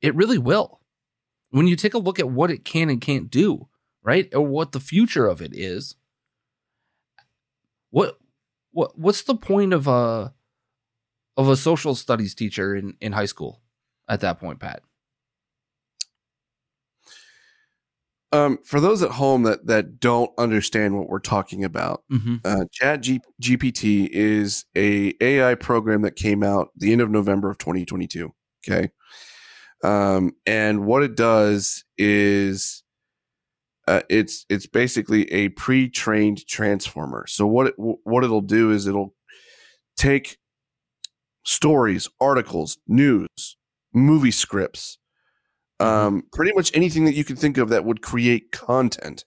It 0.00 0.14
really 0.14 0.38
will. 0.38 0.80
When 1.50 1.66
you 1.66 1.76
take 1.76 1.94
a 1.94 1.98
look 1.98 2.18
at 2.18 2.30
what 2.30 2.50
it 2.50 2.64
can 2.64 2.90
and 2.90 3.00
can't 3.00 3.30
do, 3.30 3.68
right? 4.02 4.32
Or 4.34 4.42
what 4.42 4.72
the 4.72 4.80
future 4.80 5.26
of 5.26 5.40
it 5.40 5.54
is. 5.54 5.96
What 7.94 8.18
what 8.72 8.98
what's 8.98 9.22
the 9.22 9.36
point 9.36 9.72
of 9.72 9.86
a 9.86 10.34
of 11.36 11.48
a 11.48 11.56
social 11.56 11.94
studies 11.94 12.34
teacher 12.34 12.74
in, 12.74 12.96
in 13.00 13.12
high 13.12 13.26
school 13.26 13.62
at 14.08 14.20
that 14.20 14.40
point, 14.40 14.58
Pat? 14.58 14.82
Um, 18.32 18.58
for 18.64 18.80
those 18.80 19.00
at 19.04 19.12
home 19.12 19.44
that 19.44 19.68
that 19.68 20.00
don't 20.00 20.32
understand 20.38 20.98
what 20.98 21.08
we're 21.08 21.20
talking 21.20 21.62
about, 21.62 22.02
mm-hmm. 22.10 22.38
uh, 22.44 22.64
Chat 22.72 23.02
G- 23.02 23.20
GPT 23.40 24.08
is 24.10 24.64
a 24.76 25.14
AI 25.20 25.54
program 25.54 26.02
that 26.02 26.16
came 26.16 26.42
out 26.42 26.70
the 26.74 26.90
end 26.90 27.00
of 27.00 27.10
November 27.10 27.48
of 27.48 27.58
2022. 27.58 28.34
Okay, 28.66 28.90
um, 29.84 30.32
and 30.46 30.84
what 30.84 31.04
it 31.04 31.14
does 31.14 31.84
is 31.96 32.83
uh, 33.86 34.02
it's 34.08 34.46
it's 34.48 34.66
basically 34.66 35.30
a 35.32 35.50
pre-trained 35.50 36.46
transformer. 36.46 37.26
So 37.26 37.46
what 37.46 37.68
it, 37.68 37.74
what 37.76 38.24
it'll 38.24 38.40
do 38.40 38.70
is 38.70 38.86
it'll 38.86 39.14
take 39.96 40.38
stories, 41.44 42.08
articles, 42.20 42.78
news, 42.88 43.56
movie 43.92 44.30
scripts, 44.30 44.98
Mm-hmm. 45.80 46.06
um, 46.06 46.22
pretty 46.32 46.52
much 46.54 46.70
anything 46.74 47.04
that 47.04 47.14
you 47.14 47.24
can 47.24 47.36
think 47.36 47.58
of 47.58 47.70
that 47.70 47.84
would 47.84 48.00
create 48.00 48.52
content. 48.52 49.24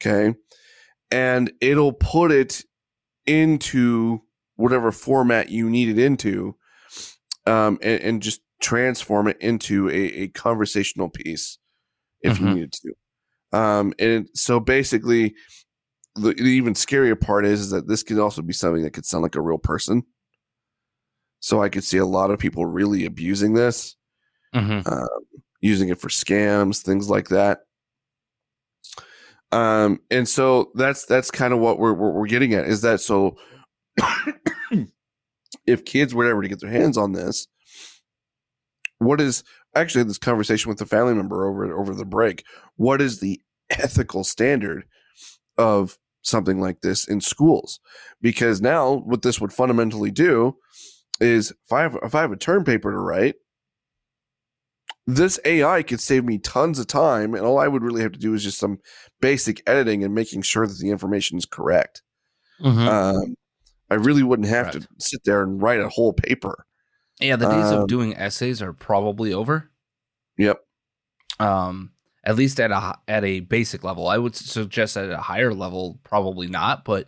Okay. 0.00 0.34
And 1.10 1.52
it'll 1.60 1.92
put 1.92 2.30
it 2.30 2.64
into 3.26 4.22
whatever 4.56 4.90
format 4.90 5.50
you 5.50 5.68
need 5.68 5.88
it 5.88 5.98
into 5.98 6.56
um, 7.46 7.78
and, 7.82 8.00
and, 8.00 8.22
just 8.22 8.40
transform 8.60 9.28
it 9.28 9.36
into 9.40 9.88
a, 9.88 9.92
a 9.92 10.28
conversational 10.28 11.08
piece 11.08 11.58
if 12.22 12.34
mm-hmm. 12.34 12.48
you 12.48 12.54
needed 12.54 12.72
to. 12.72 12.92
Um, 13.52 13.94
and 13.98 14.28
so 14.34 14.60
basically, 14.60 15.34
the, 16.14 16.34
the, 16.34 16.44
even 16.44 16.74
scarier 16.74 17.18
part 17.18 17.46
is, 17.46 17.60
is 17.60 17.70
that 17.70 17.88
this 17.88 18.02
could 18.02 18.18
also 18.18 18.42
be 18.42 18.52
something 18.52 18.82
that 18.82 18.92
could 18.92 19.06
sound 19.06 19.22
like 19.22 19.36
a 19.36 19.40
real 19.40 19.58
person. 19.58 20.02
So 21.40 21.62
I 21.62 21.68
could 21.68 21.84
see 21.84 21.98
a 21.98 22.06
lot 22.06 22.30
of 22.30 22.38
people 22.38 22.66
really 22.66 23.04
abusing 23.04 23.54
this 23.54 23.96
mm-hmm. 24.54 24.88
um, 24.92 25.08
using 25.60 25.88
it 25.88 26.00
for 26.00 26.08
scams, 26.08 26.82
things 26.82 27.08
like 27.08 27.28
that. 27.28 27.60
Um, 29.50 30.00
and 30.10 30.28
so 30.28 30.70
that's 30.74 31.06
that's 31.06 31.30
kind 31.30 31.54
of 31.54 31.60
what 31.60 31.78
we're, 31.78 31.94
we're, 31.94 32.10
we're 32.12 32.26
getting 32.26 32.52
at 32.52 32.66
is 32.66 32.82
that 32.82 33.00
so 33.00 33.36
if 35.66 35.84
kids 35.86 36.14
were 36.14 36.28
ever 36.28 36.42
to 36.42 36.48
get 36.48 36.60
their 36.60 36.70
hands 36.70 36.98
on 36.98 37.12
this, 37.12 37.46
what 38.98 39.20
is 39.20 39.42
actually 39.74 40.04
this 40.04 40.18
conversation 40.18 40.68
with 40.68 40.80
a 40.80 40.86
family 40.86 41.14
member 41.14 41.46
over 41.46 41.72
over 41.76 41.94
the 41.94 42.04
break? 42.04 42.44
What 42.76 43.00
is 43.00 43.20
the 43.20 43.40
ethical 43.70 44.24
standard 44.24 44.84
of 45.56 45.98
something 46.22 46.60
like 46.60 46.80
this 46.80 47.06
in 47.06 47.20
schools? 47.20 47.80
Because 48.20 48.60
now 48.60 48.94
what 48.94 49.22
this 49.22 49.40
would 49.40 49.52
fundamentally 49.52 50.10
do 50.10 50.56
is 51.20 51.50
if 51.50 51.72
I 51.72 51.82
have 51.82 51.98
if 52.02 52.14
I 52.14 52.20
have 52.20 52.32
a 52.32 52.36
term 52.36 52.64
paper 52.64 52.90
to 52.90 52.98
write 52.98 53.36
this 55.08 55.40
AI 55.46 55.82
could 55.82 56.02
save 56.02 56.26
me 56.26 56.36
tons 56.36 56.78
of 56.78 56.86
time, 56.86 57.34
and 57.34 57.42
all 57.42 57.58
I 57.58 57.66
would 57.66 57.82
really 57.82 58.02
have 58.02 58.12
to 58.12 58.18
do 58.18 58.34
is 58.34 58.44
just 58.44 58.58
some 58.58 58.78
basic 59.22 59.62
editing 59.66 60.04
and 60.04 60.14
making 60.14 60.42
sure 60.42 60.66
that 60.66 60.78
the 60.78 60.90
information 60.90 61.38
is 61.38 61.46
correct. 61.46 62.02
Mm-hmm. 62.60 62.86
Um, 62.86 63.34
I 63.90 63.94
really 63.94 64.22
wouldn't 64.22 64.48
have 64.48 64.66
right. 64.66 64.74
to 64.74 64.88
sit 64.98 65.24
there 65.24 65.42
and 65.42 65.62
write 65.62 65.80
a 65.80 65.88
whole 65.88 66.12
paper. 66.12 66.66
Yeah, 67.20 67.36
the 67.36 67.48
days 67.48 67.72
um, 67.72 67.82
of 67.82 67.88
doing 67.88 68.16
essays 68.16 68.62
are 68.62 68.72
probably 68.72 69.32
over. 69.32 69.70
Yep. 70.36 70.64
Um, 71.40 71.92
at 72.24 72.36
least 72.36 72.60
at 72.60 72.70
a 72.70 72.98
at 73.08 73.24
a 73.24 73.40
basic 73.40 73.84
level, 73.84 74.08
I 74.08 74.18
would 74.18 74.36
suggest 74.36 74.96
at 74.96 75.10
a 75.10 75.18
higher 75.18 75.52
level, 75.52 75.98
probably 76.04 76.46
not, 76.46 76.84
but 76.84 77.06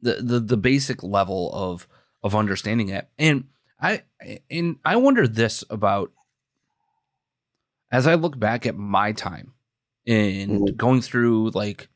the 0.00 0.14
the, 0.14 0.40
the 0.40 0.56
basic 0.56 1.02
level 1.02 1.50
of 1.52 1.88
of 2.22 2.34
understanding 2.34 2.88
it. 2.88 3.08
And 3.18 3.44
I 3.80 4.02
and 4.50 4.76
I 4.84 4.96
wonder 4.96 5.26
this 5.26 5.64
about 5.70 6.12
as 7.90 8.06
I 8.06 8.14
look 8.14 8.38
back 8.38 8.66
at 8.66 8.76
my 8.76 9.12
time 9.12 9.54
and 10.06 10.50
mm-hmm. 10.50 10.76
going 10.76 11.00
through 11.00 11.50
like 11.50 11.88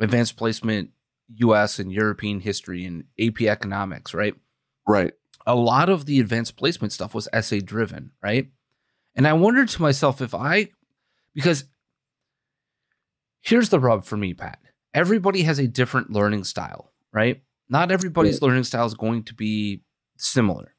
advanced 0.00 0.36
placement 0.36 0.90
US 1.36 1.78
and 1.78 1.92
European 1.92 2.40
history 2.40 2.84
and 2.84 3.04
AP 3.20 3.42
economics, 3.42 4.14
right? 4.14 4.34
Right. 4.86 5.12
A 5.46 5.54
lot 5.54 5.88
of 5.88 6.06
the 6.06 6.20
advanced 6.20 6.56
placement 6.56 6.92
stuff 6.92 7.14
was 7.14 7.28
essay 7.32 7.60
driven, 7.60 8.12
right? 8.22 8.48
And 9.14 9.28
I 9.28 9.32
wondered 9.34 9.68
to 9.68 9.82
myself 9.82 10.20
if 10.20 10.34
I, 10.34 10.70
because 11.34 11.64
here's 13.42 13.68
the 13.68 13.78
rub 13.80 14.04
for 14.04 14.16
me, 14.16 14.34
Pat. 14.34 14.58
Everybody 14.92 15.42
has 15.42 15.58
a 15.58 15.68
different 15.68 16.10
learning 16.10 16.44
style, 16.44 16.92
right? 17.12 17.42
Not 17.68 17.90
everybody's 17.90 18.40
yeah. 18.40 18.46
learning 18.46 18.64
style 18.64 18.86
is 18.86 18.94
going 18.94 19.24
to 19.24 19.34
be 19.34 19.82
similar. 20.16 20.74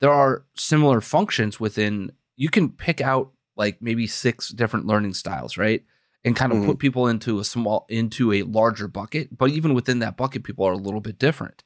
There 0.00 0.12
are 0.12 0.44
similar 0.56 1.00
functions 1.00 1.58
within, 1.60 2.12
you 2.36 2.50
can 2.50 2.70
pick 2.70 3.00
out 3.00 3.32
like 3.56 3.80
maybe 3.80 4.06
six 4.06 4.48
different 4.48 4.86
learning 4.86 5.14
styles, 5.14 5.56
right? 5.56 5.84
And 6.24 6.36
kind 6.36 6.52
of 6.52 6.58
mm-hmm. 6.58 6.68
put 6.68 6.78
people 6.78 7.08
into 7.08 7.40
a 7.40 7.44
small 7.44 7.84
into 7.88 8.32
a 8.32 8.42
larger 8.44 8.86
bucket, 8.86 9.36
but 9.36 9.50
even 9.50 9.74
within 9.74 9.98
that 10.00 10.16
bucket 10.16 10.44
people 10.44 10.64
are 10.64 10.72
a 10.72 10.76
little 10.76 11.00
bit 11.00 11.18
different. 11.18 11.64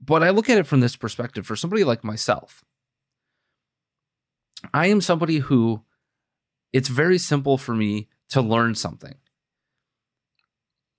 But 0.00 0.22
I 0.22 0.30
look 0.30 0.48
at 0.48 0.58
it 0.58 0.66
from 0.66 0.80
this 0.80 0.96
perspective 0.96 1.46
for 1.46 1.56
somebody 1.56 1.84
like 1.84 2.04
myself. 2.04 2.64
I 4.72 4.86
am 4.86 5.00
somebody 5.00 5.38
who 5.38 5.82
it's 6.72 6.88
very 6.88 7.18
simple 7.18 7.58
for 7.58 7.74
me 7.74 8.08
to 8.30 8.40
learn 8.40 8.74
something. 8.74 9.14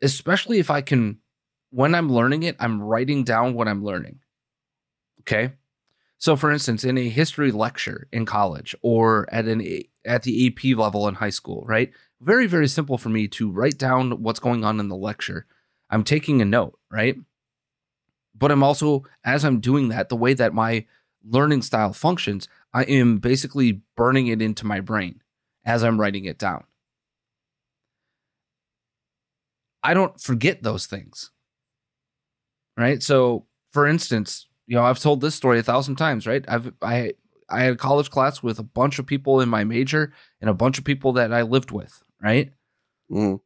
Especially 0.01 0.59
if 0.59 0.69
I 0.69 0.81
can 0.81 1.19
when 1.69 1.93
I'm 1.93 2.11
learning 2.11 2.43
it, 2.43 2.55
I'm 2.59 2.81
writing 2.81 3.23
down 3.23 3.53
what 3.53 3.67
I'm 3.67 3.83
learning. 3.83 4.19
Okay? 5.21 5.53
So, 6.17 6.35
for 6.35 6.51
instance, 6.51 6.83
in 6.83 6.97
a 6.97 7.09
history 7.09 7.51
lecture 7.51 8.07
in 8.11 8.25
college 8.25 8.75
or 8.81 9.27
at 9.31 9.45
an 9.45 9.83
at 10.05 10.23
the 10.23 10.47
AP 10.47 10.77
level 10.77 11.07
in 11.07 11.15
high 11.15 11.29
school, 11.29 11.63
right? 11.67 11.91
Very, 12.21 12.47
very 12.47 12.67
simple 12.67 12.97
for 12.97 13.09
me 13.09 13.27
to 13.27 13.51
write 13.51 13.77
down 13.77 14.23
what's 14.23 14.39
going 14.39 14.63
on 14.63 14.79
in 14.79 14.87
the 14.87 14.95
lecture. 14.95 15.45
I'm 15.89 16.03
taking 16.03 16.41
a 16.41 16.45
note, 16.45 16.79
right? 16.89 17.17
But 18.37 18.51
I'm 18.51 18.63
also, 18.63 19.03
as 19.23 19.43
I'm 19.45 19.59
doing 19.59 19.89
that, 19.89 20.09
the 20.09 20.15
way 20.15 20.33
that 20.35 20.53
my 20.53 20.85
learning 21.27 21.61
style 21.63 21.93
functions, 21.93 22.47
I 22.73 22.83
am 22.83 23.17
basically 23.17 23.81
burning 23.95 24.27
it 24.27 24.41
into 24.41 24.65
my 24.65 24.79
brain 24.79 25.21
as 25.65 25.83
I'm 25.83 25.99
writing 25.99 26.25
it 26.25 26.37
down. 26.37 26.63
I 29.83 29.93
don't 29.93 30.19
forget 30.19 30.63
those 30.63 30.85
things. 30.85 31.31
right? 32.77 33.01
So, 33.01 33.45
for 33.71 33.87
instance, 33.87 34.47
you 34.67 34.75
know, 34.75 34.83
I've 34.83 34.99
told 34.99 35.21
this 35.21 35.35
story 35.35 35.59
a 35.59 35.63
thousand 35.63 35.95
times, 35.95 36.27
right? 36.27 36.43
I've 36.47 36.73
I 36.81 37.13
I 37.49 37.61
had 37.61 37.73
a 37.73 37.77
college 37.77 38.09
class 38.09 38.43
with 38.43 38.59
a 38.59 38.63
bunch 38.63 38.99
of 38.99 39.05
people 39.05 39.39
in 39.41 39.49
my 39.49 39.63
major 39.63 40.13
and 40.41 40.49
a 40.49 40.53
bunch 40.53 40.77
of 40.77 40.83
people 40.83 41.13
that 41.13 41.33
I 41.33 41.43
lived 41.43 41.71
with, 41.71 42.03
right? 42.21 42.51
Mm. 43.11 43.39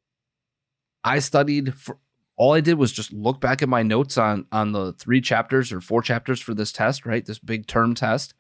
I 1.04 1.20
studied 1.20 1.74
for 1.76 1.98
all 2.38 2.54
I 2.54 2.62
did 2.62 2.76
was 2.76 2.92
just 2.92 3.14
look 3.14 3.40
back 3.40 3.62
at 3.62 3.70
my 3.70 3.84
notes 3.84 4.18
on 4.18 4.46
on 4.52 4.72
the 4.72 4.94
three 4.94 5.22
chapters 5.22 5.72
or 5.72 5.82
four 5.82 6.02
chapters 6.02 6.42
for 6.42 6.54
this 6.54 6.72
test, 6.72 7.06
right? 7.06 7.26
This 7.26 7.40
big 7.40 7.68
term 7.68 7.94
test. 7.94 8.34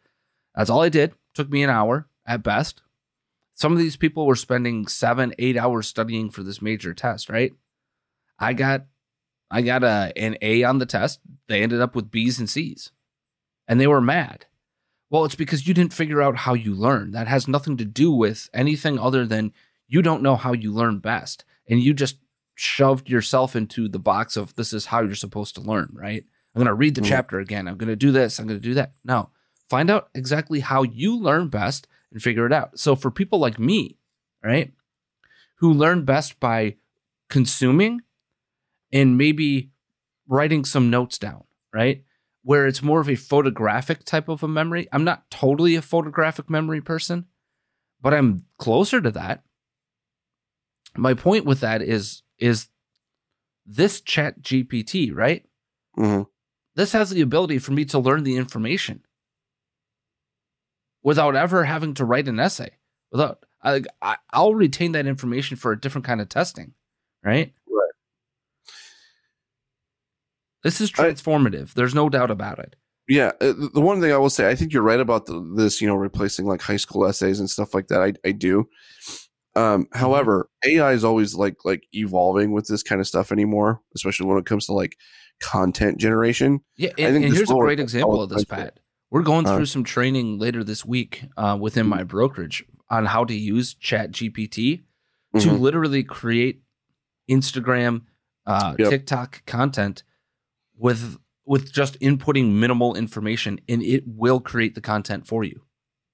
That's 0.55 0.69
all 0.69 0.81
I 0.81 0.89
did. 0.89 1.13
Took 1.33 1.49
me 1.49 1.63
an 1.63 1.69
hour 1.69 2.07
at 2.25 2.43
best. 2.43 2.81
Some 3.53 3.73
of 3.73 3.79
these 3.79 3.97
people 3.97 4.25
were 4.25 4.35
spending 4.35 4.87
seven, 4.87 5.33
eight 5.37 5.57
hours 5.57 5.87
studying 5.87 6.29
for 6.29 6.43
this 6.43 6.61
major 6.61 6.93
test, 6.93 7.29
right? 7.29 7.53
I 8.39 8.53
got 8.53 8.85
I 9.51 9.61
got 9.61 9.83
a 9.83 10.11
an 10.15 10.37
A 10.41 10.63
on 10.63 10.79
the 10.79 10.85
test. 10.85 11.19
They 11.47 11.61
ended 11.61 11.81
up 11.81 11.95
with 11.95 12.11
B's 12.11 12.39
and 12.39 12.49
C's. 12.49 12.91
And 13.67 13.79
they 13.79 13.87
were 13.87 14.01
mad. 14.01 14.47
Well, 15.09 15.25
it's 15.25 15.35
because 15.35 15.67
you 15.67 15.73
didn't 15.73 15.93
figure 15.93 16.21
out 16.21 16.37
how 16.37 16.53
you 16.53 16.73
learn. 16.73 17.11
That 17.11 17.27
has 17.27 17.47
nothing 17.47 17.77
to 17.77 17.85
do 17.85 18.11
with 18.11 18.49
anything 18.53 18.97
other 18.97 19.25
than 19.25 19.53
you 19.87 20.01
don't 20.01 20.23
know 20.23 20.37
how 20.37 20.53
you 20.53 20.73
learn 20.73 20.99
best. 20.99 21.43
And 21.69 21.81
you 21.81 21.93
just 21.93 22.17
shoved 22.61 23.09
yourself 23.09 23.55
into 23.55 23.89
the 23.89 23.97
box 23.97 24.37
of 24.37 24.53
this 24.53 24.71
is 24.71 24.85
how 24.85 25.01
you're 25.01 25.15
supposed 25.15 25.55
to 25.55 25.61
learn, 25.61 25.89
right? 25.93 26.23
I'm 26.53 26.59
going 26.59 26.67
to 26.67 26.73
read 26.75 26.93
the 26.93 27.01
Mhm. 27.01 27.07
chapter 27.07 27.39
again. 27.39 27.67
I'm 27.67 27.75
going 27.77 27.89
to 27.89 27.95
do 27.95 28.11
this. 28.11 28.37
I'm 28.37 28.45
going 28.45 28.59
to 28.59 28.63
do 28.67 28.75
that. 28.75 28.93
No, 29.03 29.31
find 29.67 29.89
out 29.89 30.09
exactly 30.13 30.59
how 30.59 30.83
you 30.83 31.17
learn 31.17 31.47
best 31.47 31.87
and 32.11 32.21
figure 32.21 32.45
it 32.45 32.53
out. 32.53 32.77
So 32.77 32.95
for 32.95 33.09
people 33.09 33.39
like 33.39 33.57
me, 33.57 33.97
right, 34.43 34.73
who 35.55 35.73
learn 35.73 36.05
best 36.05 36.39
by 36.39 36.75
consuming 37.29 38.01
and 38.93 39.17
maybe 39.17 39.71
writing 40.27 40.63
some 40.63 40.91
notes 40.91 41.17
down, 41.17 41.45
right? 41.73 42.03
Where 42.43 42.67
it's 42.67 42.83
more 42.83 43.01
of 43.01 43.09
a 43.09 43.15
photographic 43.15 44.03
type 44.03 44.29
of 44.29 44.43
a 44.43 44.47
memory. 44.47 44.87
I'm 44.91 45.03
not 45.03 45.31
totally 45.31 45.75
a 45.75 45.81
photographic 45.81 46.47
memory 46.47 46.81
person, 46.81 47.25
but 48.01 48.13
I'm 48.13 48.45
closer 48.59 49.01
to 49.01 49.09
that. 49.11 49.43
My 50.95 51.15
point 51.15 51.45
with 51.45 51.61
that 51.61 51.81
is 51.81 52.20
is 52.41 52.67
this 53.65 54.01
chat 54.01 54.41
GPT, 54.41 55.15
right? 55.15 55.45
hmm 55.95 56.23
This 56.75 56.91
has 56.91 57.09
the 57.11 57.21
ability 57.21 57.59
for 57.59 57.71
me 57.71 57.85
to 57.85 57.99
learn 57.99 58.23
the 58.23 58.35
information 58.35 59.03
without 61.03 61.35
ever 61.35 61.63
having 61.63 61.93
to 61.95 62.05
write 62.05 62.27
an 62.27 62.39
essay. 62.39 62.71
Without 63.11 63.45
I, 63.63 63.83
I 64.01 64.17
I'll 64.33 64.55
retain 64.55 64.93
that 64.93 65.05
information 65.05 65.55
for 65.55 65.71
a 65.71 65.79
different 65.79 66.05
kind 66.05 66.19
of 66.19 66.27
testing, 66.29 66.73
right? 67.23 67.53
Right. 67.67 67.91
This 70.63 70.81
is 70.81 70.91
I- 70.97 71.03
transformative. 71.11 71.73
There's 71.73 71.95
no 71.95 72.09
doubt 72.09 72.31
about 72.31 72.59
it. 72.59 72.75
Yeah, 73.07 73.31
uh, 73.41 73.47
the 73.53 73.69
the 73.73 73.81
one 73.81 73.99
thing 73.99 74.11
I 74.13 74.17
will 74.17 74.29
say, 74.29 74.49
I 74.49 74.55
think 74.55 74.71
you're 74.71 74.83
right 74.83 74.99
about 74.99 75.25
the, 75.25 75.41
this. 75.57 75.81
You 75.81 75.87
know, 75.87 75.95
replacing 75.95 76.45
like 76.45 76.61
high 76.61 76.77
school 76.77 77.05
essays 77.05 77.39
and 77.39 77.49
stuff 77.49 77.73
like 77.73 77.87
that. 77.87 78.01
I 78.01 78.13
I 78.27 78.31
do. 78.31 78.69
Um, 79.55 79.87
however, 79.91 80.49
AI 80.65 80.93
is 80.93 81.03
always 81.03 81.35
like 81.35 81.65
like 81.65 81.83
evolving 81.93 82.53
with 82.53 82.67
this 82.67 82.83
kind 82.83 83.01
of 83.01 83.07
stuff 83.07 83.31
anymore, 83.31 83.81
especially 83.95 84.27
when 84.27 84.37
it 84.37 84.45
comes 84.45 84.65
to 84.67 84.73
like 84.73 84.95
content 85.41 85.97
generation. 85.97 86.61
Yeah, 86.77 86.89
I 86.97 87.01
and, 87.01 87.13
think 87.15 87.25
and 87.25 87.35
here's 87.35 87.51
a 87.51 87.55
great 87.55 87.79
example 87.79 88.21
of 88.21 88.29
this, 88.29 88.45
Pat. 88.45 88.79
We're 89.09 89.23
going 89.23 89.45
Uh, 89.45 89.55
through 89.57 89.65
some 89.65 89.83
training 89.83 90.39
later 90.39 90.63
this 90.63 90.85
week 90.85 91.25
uh, 91.35 91.57
within 91.59 91.85
my 91.85 92.03
brokerage 92.03 92.63
on 92.89 93.05
how 93.05 93.25
to 93.25 93.33
use 93.33 93.73
Chat 93.73 94.11
GPT 94.11 94.83
to 95.37 95.47
Mhm. 95.49 95.59
literally 95.59 96.03
create 96.03 96.61
Instagram, 97.29 98.03
uh, 98.45 98.75
Yep. 98.79 98.89
TikTok 98.89 99.45
content 99.45 100.03
with 100.77 101.17
with 101.45 101.73
just 101.73 101.99
inputting 101.99 102.53
minimal 102.53 102.95
information, 102.95 103.59
and 103.67 103.81
it 103.83 104.03
will 104.07 104.39
create 104.39 104.75
the 104.75 104.79
content 104.81 105.27
for 105.27 105.43
you. 105.43 105.61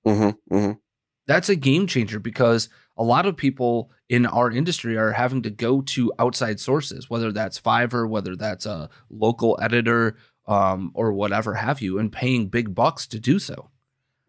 Mhm, 0.08 0.38
mhm. 0.52 0.80
That's 1.28 1.50
a 1.50 1.56
game 1.56 1.86
changer 1.86 2.18
because 2.20 2.70
a 2.98 3.04
lot 3.04 3.26
of 3.26 3.38
people 3.38 3.92
in 4.10 4.26
our 4.26 4.50
industry 4.52 4.98
are 4.98 5.12
having 5.12 5.42
to 5.44 5.50
go 5.50 5.82
to 5.82 6.12
outside 6.20 6.60
sources, 6.60 7.10
whether 7.10 7.32
that's 7.32 7.60
Fiverr, 7.60 8.10
whether 8.10 8.36
that's 8.36 8.66
a 8.66 8.90
local 9.10 9.58
editor, 9.62 10.18
um, 10.48 10.92
or 10.94 11.12
whatever 11.14 11.54
have 11.56 11.82
you, 11.82 12.00
and 12.00 12.12
paying 12.12 12.48
big 12.48 12.74
bucks 12.74 13.06
to 13.08 13.20
do 13.20 13.38
so. 13.40 13.70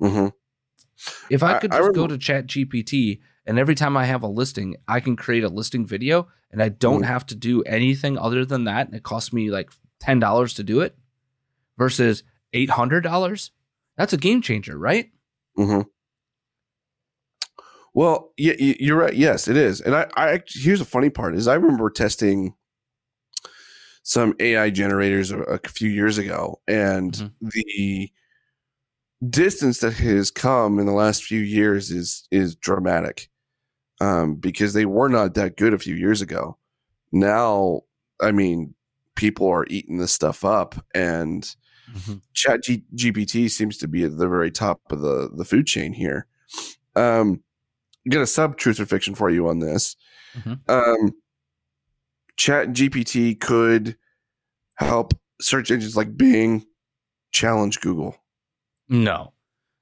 Mhm. 0.02 0.33
If 1.31 1.42
I 1.42 1.54
I- 1.54 1.59
could 1.61 1.72
I 1.72 1.78
just 1.78 1.94
go 1.94 2.02
remember- 2.02 2.14
to 2.14 2.18
Chat 2.18 2.46
GPT 2.46 3.20
and 3.46 3.59
every 3.59 3.74
time 3.74 3.96
I 3.96 4.04
have 4.04 4.22
a 4.22 4.28
listing, 4.28 4.76
I 4.88 5.00
can 5.00 5.16
create 5.16 5.44
a 5.44 5.48
listing 5.48 5.87
video 5.87 6.28
and 6.50 6.62
I 6.62 6.68
don't 6.70 7.02
Mhm. 7.02 7.07
have 7.07 7.24
to 7.26 7.35
do 7.35 7.62
anything 7.62 8.18
other 8.18 8.44
than 8.44 8.64
that. 8.64 8.87
And 8.88 8.96
it 8.96 9.02
costs 9.04 9.33
me 9.33 9.50
like 9.50 9.70
$10 10.00 10.54
to 10.54 10.64
do 10.64 10.81
it 10.81 10.96
versus 11.78 12.22
$800. 12.52 13.50
That's 13.96 14.12
a 14.12 14.16
game 14.18 14.42
changer, 14.42 14.76
right? 14.78 15.11
hmm 15.57 15.83
Well, 17.98 18.32
yeah, 18.37 18.52
you're 18.58 18.96
right. 18.96 19.12
Yes, 19.12 19.48
it 19.48 19.56
is. 19.56 19.80
And 19.80 19.92
I, 19.92 20.06
I 20.16 20.40
here's 20.46 20.78
the 20.78 20.84
funny 20.84 21.11
part 21.11 21.34
is 21.34 21.48
I 21.48 21.54
remember 21.54 21.90
testing 21.90 22.54
some 24.04 24.37
AI 24.38 24.70
generators 24.70 25.32
a, 25.32 25.38
a 25.38 25.58
few 25.68 25.90
years 25.90 26.16
ago, 26.16 26.61
and 26.68 27.12
Mhm. 27.12 27.32
the 27.40 28.12
distance 29.28 29.80
that 29.80 29.94
has 29.94 30.30
come 30.30 30.78
in 30.78 30.87
the 30.87 30.92
last 30.92 31.24
few 31.24 31.40
years 31.40 31.90
is 31.90 32.28
is 32.30 32.54
dramatic. 32.54 33.30
Um, 34.00 34.37
because 34.37 34.74
they 34.74 34.87
were 34.87 35.08
not 35.08 35.34
that 35.34 35.56
good 35.56 35.74
a 35.74 35.78
few 35.80 35.96
years 35.96 36.22
ago. 36.22 36.56
Now, 37.11 37.80
I 38.22 38.30
mean, 38.30 38.76
people 39.16 39.48
are 39.48 39.66
eating 39.68 39.98
this 39.98 40.12
stuff 40.12 40.44
up, 40.44 40.76
and 40.94 41.52
Chat 42.32 42.62
G- 42.62 42.84
GPT 42.94 43.50
seems 43.50 43.76
to 43.78 43.88
be 43.88 44.04
at 44.04 44.16
the 44.16 44.28
very 44.28 44.52
top 44.52 44.82
of 44.90 45.00
the 45.00 45.30
the 45.34 45.44
food 45.44 45.66
chain 45.66 45.92
here. 45.94 46.28
Um, 46.94 47.42
get 48.09 48.23
a 48.23 48.27
sub 48.27 48.57
truth 48.57 48.81
or 48.81 48.87
fiction 48.87 49.14
for 49.14 49.31
you 49.31 49.49
on 49.49 49.59
this. 49.59 49.97
Mhm. 50.35 50.61
Um, 50.68 51.12
Chat 52.37 52.68
GPT 52.68 53.35
could 53.38 53.97
help 54.77 55.12
search 55.40 55.71
engines 55.71 55.97
like 55.97 56.16
Bing 56.16 56.64
challenge 57.33 57.81
Google. 57.81 58.16
No, 58.88 59.33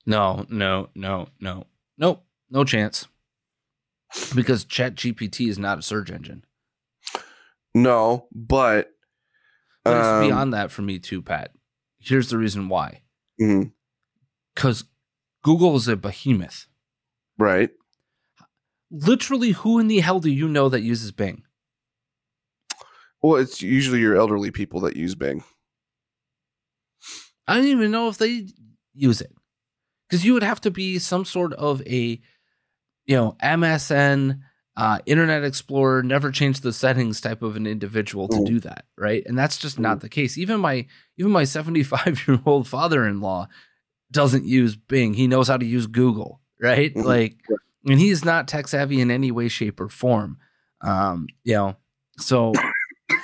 no, 0.06 0.46
no, 0.48 0.88
no, 0.94 1.28
no, 1.40 1.64
nope, 1.98 2.24
no 2.50 2.64
chance. 2.64 3.06
Because 4.34 4.64
Chat 4.64 4.94
GPT 4.94 5.48
is 5.48 5.58
not 5.58 5.78
a 5.78 5.82
search 5.82 6.10
engine. 6.10 6.44
No, 7.74 8.26
but 8.32 8.92
But 9.84 9.98
it's 9.98 10.06
um, 10.08 10.20
beyond 10.22 10.54
that 10.54 10.70
for 10.70 10.82
me 10.82 10.98
too, 10.98 11.20
Pat. 11.20 11.52
Here's 11.98 12.30
the 12.30 12.38
reason 12.38 12.68
why. 12.68 13.02
Because 14.54 14.84
Google 15.42 15.76
is 15.76 15.88
a 15.88 15.96
behemoth. 15.96 16.66
right. 17.38 17.70
Literally, 18.90 19.50
who 19.50 19.78
in 19.78 19.88
the 19.88 20.00
hell 20.00 20.20
do 20.20 20.30
you 20.30 20.48
know 20.48 20.68
that 20.68 20.80
uses 20.82 21.12
Bing? 21.12 21.42
Well, 23.22 23.36
it's 23.36 23.60
usually 23.62 24.00
your 24.00 24.14
elderly 24.16 24.50
people 24.50 24.80
that 24.80 24.96
use 24.96 25.14
Bing. 25.14 25.42
I 27.48 27.56
don't 27.56 27.66
even 27.66 27.90
know 27.90 28.08
if 28.08 28.18
they 28.18 28.46
use 28.94 29.20
it. 29.20 29.32
Because 30.08 30.24
you 30.24 30.34
would 30.34 30.42
have 30.44 30.60
to 30.62 30.70
be 30.70 30.98
some 31.00 31.24
sort 31.24 31.52
of 31.54 31.82
a, 31.86 32.20
you 33.06 33.16
know, 33.16 33.36
MSN, 33.42 34.40
uh, 34.76 34.98
Internet 35.06 35.42
Explorer, 35.42 36.02
never 36.04 36.30
change 36.30 36.60
the 36.60 36.72
settings 36.72 37.20
type 37.20 37.42
of 37.42 37.56
an 37.56 37.66
individual 37.66 38.28
to 38.28 38.36
Mm. 38.36 38.44
do 38.46 38.60
that, 38.60 38.84
right? 38.96 39.24
And 39.26 39.36
that's 39.36 39.56
just 39.58 39.80
not 39.80 40.00
the 40.00 40.08
case. 40.08 40.38
Even 40.38 40.60
my 40.60 40.86
even 41.16 41.32
my 41.32 41.42
75 41.44 42.22
year 42.28 42.38
old 42.46 42.68
father 42.68 43.04
in 43.06 43.20
law 43.20 43.48
doesn't 44.12 44.44
use 44.44 44.76
Bing. 44.76 45.14
He 45.14 45.26
knows 45.26 45.48
how 45.48 45.56
to 45.56 45.66
use 45.66 45.88
Google, 45.88 46.40
right? 46.60 46.94
Mhm. 46.94 47.04
Like, 47.04 47.36
and 47.86 48.00
he's 48.00 48.24
not 48.24 48.48
tech 48.48 48.68
savvy 48.68 49.00
in 49.00 49.10
any 49.10 49.30
way, 49.30 49.48
shape, 49.48 49.80
or 49.80 49.88
form. 49.88 50.38
Um, 50.82 51.26
you 51.44 51.54
know, 51.54 51.76
so 52.18 52.52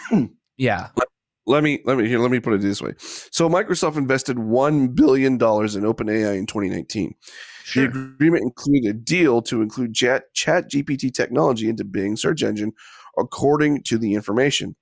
yeah, 0.56 0.88
let 1.46 1.62
me 1.62 1.80
let 1.84 1.98
me 1.98 2.08
here 2.08 2.18
let 2.18 2.30
me 2.30 2.40
put 2.40 2.54
it 2.54 2.60
this 2.60 2.80
way. 2.80 2.94
So 2.98 3.48
microsoft 3.48 3.96
invested 3.96 4.36
$1 4.36 4.94
billion 4.94 5.34
in 5.34 5.38
openai 5.38 6.38
in 6.38 6.46
2019 6.46 7.14
sure. 7.64 7.88
the 7.88 7.98
agreement 8.14 8.44
included 8.44 8.88
a 8.88 8.92
deal 8.92 9.42
to 9.42 9.62
include 9.62 9.94
chat, 9.94 10.32
chat 10.34 10.70
gpt 10.70 11.12
technology 11.12 11.68
into 11.68 11.84
bing 11.84 12.16
search 12.16 12.42
engine 12.42 12.72
according 13.18 13.82
to 13.82 13.98
the 13.98 14.14
information. 14.14 14.74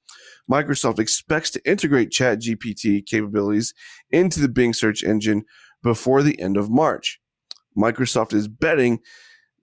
Microsoft 0.50 0.98
expects 0.98 1.50
to 1.50 1.70
integrate 1.70 2.10
chat 2.10 2.40
gpt 2.40 3.06
capabilities 3.06 3.74
into 4.10 4.40
the 4.40 4.48
bing 4.48 4.72
search 4.72 5.02
engine 5.02 5.44
before 5.82 6.22
the 6.22 6.38
end 6.40 6.56
of 6.56 6.70
march. 6.70 7.20
Microsoft 7.76 8.34
is 8.34 8.48
betting 8.48 9.00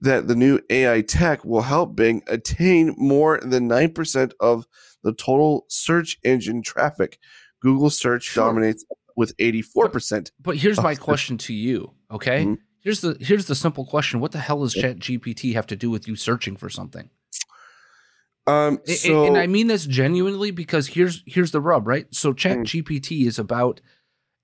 that 0.00 0.28
the 0.28 0.36
new 0.36 0.60
ai 0.70 1.00
tech 1.02 1.44
will 1.44 1.62
help 1.62 1.96
bing 1.96 2.22
attain 2.28 2.94
more 2.96 3.40
than 3.42 3.68
9% 3.68 4.32
of 4.40 4.66
the 5.02 5.12
total 5.12 5.64
search 5.68 6.18
engine 6.24 6.62
traffic. 6.62 7.18
Google 7.60 7.90
search 7.90 8.22
Sure. 8.24 8.44
dominates 8.44 8.84
with 9.16 9.36
84%. 9.38 10.30
But 10.40 10.56
here's 10.56 10.80
my 10.80 10.94
question 10.94 11.38
to 11.38 11.52
you, 11.52 11.92
okay? 12.10 12.44
Mhm. 12.44 12.58
Here's 12.80 13.00
the 13.00 13.16
here's 13.20 13.46
the 13.46 13.56
simple 13.56 13.84
question. 13.84 14.20
What 14.20 14.30
the 14.32 14.38
hell 14.38 14.62
does 14.62 14.72
Chat 14.72 14.98
GPT 15.00 15.54
have 15.54 15.66
to 15.66 15.76
do 15.76 15.90
with 15.90 16.06
you 16.06 16.14
searching 16.14 16.56
for 16.56 16.70
something? 16.70 17.10
Um, 18.46 18.78
so 18.86 19.24
and 19.26 19.36
I 19.36 19.46
mean 19.46 19.66
this 19.66 19.84
genuinely 19.84 20.50
because 20.52 20.86
here's 20.88 21.22
here's 21.26 21.50
the 21.50 21.60
rub, 21.60 21.86
right? 21.86 22.06
So 22.14 22.32
Chat 22.32 22.58
Mm. 22.58 22.64
GPT 22.64 23.26
is 23.26 23.38
about 23.38 23.80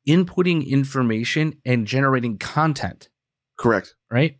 inputting 0.06 0.66
information 0.66 1.60
and 1.64 1.86
generating 1.86 2.36
content, 2.36 3.08
correct. 3.56 3.94
right? 4.10 4.36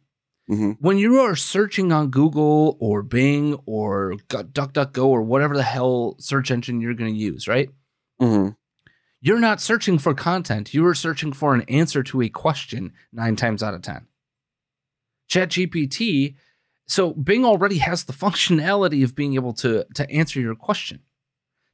Hmm 0.49 0.73
When 0.81 0.99
you 0.99 1.21
are 1.21 1.37
searching 1.37 1.93
on 1.93 2.11
Google 2.11 2.77
or 2.81 3.03
Bing 3.03 3.55
or 3.67 4.15
DuckDuckGo 4.29 5.05
or 5.07 5.23
whatever 5.23 5.57
the 5.57 5.63
hell 5.63 6.17
search 6.19 6.51
engine 6.51 6.81
you're 6.81 6.95
going 6.95 7.13
to 7.13 7.19
use, 7.19 7.49
right? 7.49 7.71
hmm 8.21 8.51
You're 9.21 9.41
not 9.41 9.61
searching 9.61 9.99
for 9.99 10.15
content. 10.15 10.75
You 10.75 10.87
are 10.87 10.95
searching 10.95 11.33
for 11.33 11.55
an 11.55 11.63
answer 11.63 12.03
to 12.05 12.23
a 12.23 12.29
question 12.29 12.93
nine 13.13 13.37
times 13.37 13.63
out 13.63 13.75
of 13.75 13.83
10. 13.83 14.07
ChatGPT, 15.31 16.35
so 16.87 17.13
Bing 17.15 17.45
already 17.45 17.79
has 17.79 18.05
the 18.05 18.13
functionality 18.13 19.03
of 19.03 19.15
being 19.15 19.35
able 19.35 19.55
to, 19.55 19.85
to 19.95 20.11
answer 20.11 20.41
your 20.41 20.55
question. 20.55 21.01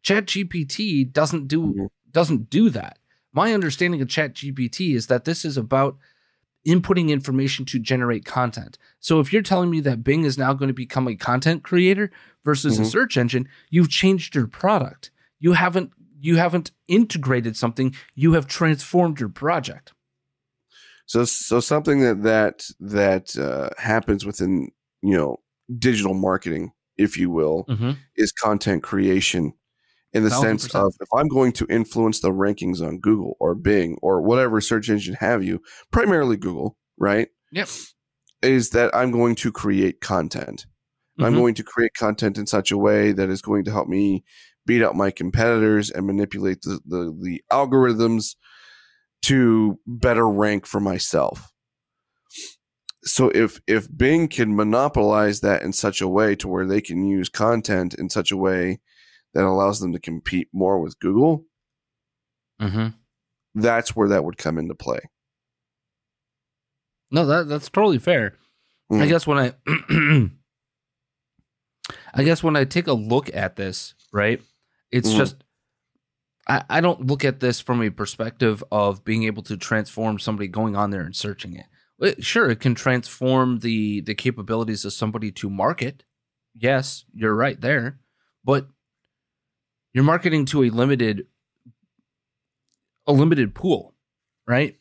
ChatGPT 0.05 1.13
doesn't 1.13 1.49
do 1.49 1.63
Mhm. 1.75 1.89
doesn't 2.13 2.51
do 2.51 2.71
that. 2.71 2.99
My 3.33 3.53
understanding 3.53 4.01
of 4.01 4.09
ChatGPT 4.09 4.95
is 4.95 5.07
that 5.09 5.25
this 5.25 5.45
is 5.45 5.57
about 5.57 5.97
inputting 6.67 7.09
information 7.09 7.65
to 7.67 7.79
generate 7.79 8.25
content. 8.25 8.77
So 8.99 9.19
if 9.21 9.33
you're 9.33 9.43
telling 9.43 9.71
me 9.71 9.81
that 9.81 10.05
Bing 10.05 10.25
is 10.25 10.37
now 10.39 10.53
going 10.53 10.69
to 10.69 10.75
become 10.75 11.09
a 11.09 11.17
content 11.17 11.63
creator 11.63 12.11
versus 12.45 12.79
a 12.79 12.83
Mhm. 12.83 12.91
search 12.91 13.17
engine, 13.17 13.49
you've 13.71 13.89
changed 13.89 14.35
your 14.35 14.47
product. 14.47 15.11
You 15.39 15.53
haven't 15.53 15.93
you 16.23 16.37
haven't 16.37 16.71
integrated 16.87 17.57
something, 17.57 17.95
you 18.15 18.35
have 18.35 18.47
transformed 18.47 19.19
your 19.19 19.31
project. 19.31 19.95
So 21.07 21.25
so 21.25 21.61
something 21.61 22.01
that 22.01 22.23
that 22.23 22.69
that 22.79 23.37
uh, 23.39 23.71
happens 23.81 24.27
within 24.27 24.69
you 25.03 25.17
know 25.17 25.39
digital 25.79 26.13
marketing, 26.15 26.73
if 26.99 27.17
you 27.17 27.31
will, 27.31 27.65
Mm-hmm. 27.69 27.93
is 28.17 28.33
content 28.33 28.83
creation. 28.83 29.55
In 30.13 30.25
the 30.25 30.31
Thousand 30.31 30.59
sense 30.59 30.75
of 30.75 30.95
if 31.01 31.09
I'm 31.15 31.29
going 31.29 31.53
to 31.53 31.67
influence 31.71 32.21
the 32.21 32.33
rankings 32.33 32.85
on 32.85 32.99
Google 32.99 33.37
or 33.39 33.55
Bing 33.55 33.97
or 34.03 34.21
whatever 34.21 34.61
search 34.61 34.89
engine 34.91 35.15
have 35.15 35.45
you, 35.45 35.63
primarily 35.93 36.37
Google, 36.37 36.77
right? 36.99 37.29
Yep. 37.53 37.69
Is 38.43 38.71
that 38.71 38.95
I'm 38.95 39.13
going 39.13 39.37
to 39.37 39.53
create 39.53 40.01
content. 40.01 40.67
I'm 41.21 41.35
Mhm. 41.35 41.37
going 41.37 41.55
to 41.55 41.63
create 41.63 41.95
content 41.95 42.39
in 42.39 42.47
such 42.47 42.73
a 42.73 42.79
way 42.79 43.13
that 43.13 43.29
is 43.29 43.41
going 43.43 43.65
to 43.67 43.71
help 43.71 43.87
me 43.89 44.25
beat 44.67 44.83
out 44.83 44.97
my 44.97 45.11
competitors 45.11 45.91
and 45.91 46.07
manipulate 46.07 46.63
the, 46.63 46.81
the, 46.87 47.17
the 47.23 47.43
algorithms 47.53 48.35
to 49.23 49.79
better 49.87 50.29
rank 50.29 50.67
for 50.67 50.81
myself. 50.81 51.53
So 53.05 53.31
if 53.35 53.61
if 53.67 53.89
Bing 53.97 54.29
can 54.29 54.55
monopolize 54.57 55.41
that 55.41 55.63
in 55.63 55.73
such 55.73 56.01
a 56.01 56.09
way 56.09 56.35
to 56.37 56.49
where 56.49 56.67
they 56.67 56.81
can 56.81 57.05
use 57.05 57.29
content 57.29 57.95
in 57.95 58.11
such 58.11 58.31
a 58.31 58.37
way 58.37 58.81
that 59.35 59.45
allows 59.45 59.81
them 59.81 59.93
to 59.93 59.99
compete 60.01 60.49
more 60.53 60.81
with 60.81 60.99
Google, 61.01 61.45
Mhm. 62.61 62.95
that's 63.55 63.95
where 63.97 64.09
that 64.09 64.25
would 64.25 64.39
come 64.39 64.59
into 64.59 64.75
play. 64.75 65.01
No, 67.11 67.27
that 67.27 67.49
that's 67.49 67.69
totally 67.69 67.99
fair. 67.99 68.37
I 68.91 68.95
Mhm. 68.95 69.09
guess 69.09 69.27
when 69.27 69.39
I 69.39 69.55
I 72.15 72.25
guess 72.25 72.43
when 72.43 72.57
I 72.57 72.65
take 72.65 72.87
a 72.87 72.93
look 72.93 73.35
at 73.35 73.57
this, 73.57 73.95
right? 74.13 74.41
It's 74.91 75.13
Mhm. 75.13 75.17
just 75.17 75.37
I, 76.47 76.65
I 76.69 76.81
don't 76.81 77.07
look 77.07 77.25
at 77.25 77.39
this 77.41 77.61
from 77.61 77.83
a 77.83 77.91
perspective 77.91 78.65
of 78.73 79.05
being 79.05 79.25
able 79.25 79.43
to 79.45 79.57
transform 79.57 80.19
somebody 80.19 80.49
going 80.49 80.75
on 80.75 80.91
there 80.91 81.03
and 81.03 81.15
searching 81.15 81.55
it. 81.55 81.67
Well, 81.99 82.15
Sure, 82.19 82.51
it 82.51 82.61
can 82.61 82.75
transform 82.75 83.61
the 83.61 84.01
the 84.01 84.15
capabilities 84.15 84.85
of 84.85 84.93
somebody 84.93 85.31
to 85.33 85.51
market. 85.51 86.05
Yes, 86.55 87.05
you're 87.13 87.35
right 87.37 87.61
there. 87.61 88.01
But 88.45 88.69
you're 89.93 90.05
marketing 90.05 90.45
to 90.47 90.65
a 90.65 90.71
limited 90.71 91.27
a 93.07 93.13
limited 93.13 93.55
pool, 93.55 93.95
right? 94.47 94.79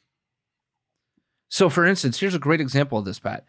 So 1.50 1.70
for 1.70 1.86
instance, 1.86 2.20
here's 2.20 2.36
a 2.36 2.40
great 2.40 2.62
example 2.62 2.98
of 2.98 3.06
this, 3.06 3.20
Pat. 3.20 3.46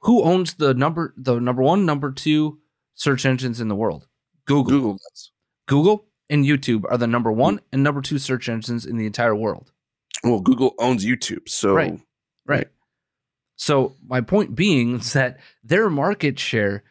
Who 0.00 0.22
owns 0.22 0.54
the 0.54 0.74
number 0.74 1.14
the 1.16 1.40
number 1.40 1.62
one, 1.62 1.86
number 1.86 2.12
two 2.12 2.60
search 2.94 3.24
engines 3.24 3.60
in 3.60 3.68
the 3.68 3.76
world? 3.76 4.06
Google. 4.46 4.70
Google 4.72 4.92
does. 4.92 5.32
Google 5.66 6.06
and 6.28 6.44
YouTube 6.44 6.84
are 6.90 6.98
the 6.98 7.06
number 7.06 7.30
one 7.30 7.58
mm. 7.58 7.62
and 7.72 7.82
number 7.82 8.00
two 8.00 8.18
search 8.18 8.48
engines 8.48 8.86
in 8.86 8.96
the 8.96 9.06
entire 9.06 9.34
world. 9.34 9.72
Well, 10.22 10.40
Google 10.40 10.74
owns 10.78 11.04
YouTube, 11.04 11.48
so 11.48 11.74
Right. 11.74 12.00
Right. 12.46 12.68
So 13.56 13.94
my 14.06 14.22
point 14.22 14.54
being 14.54 14.96
is 14.96 15.12
that 15.12 15.38
their 15.62 15.90
market 15.90 16.38
share, 16.38 16.82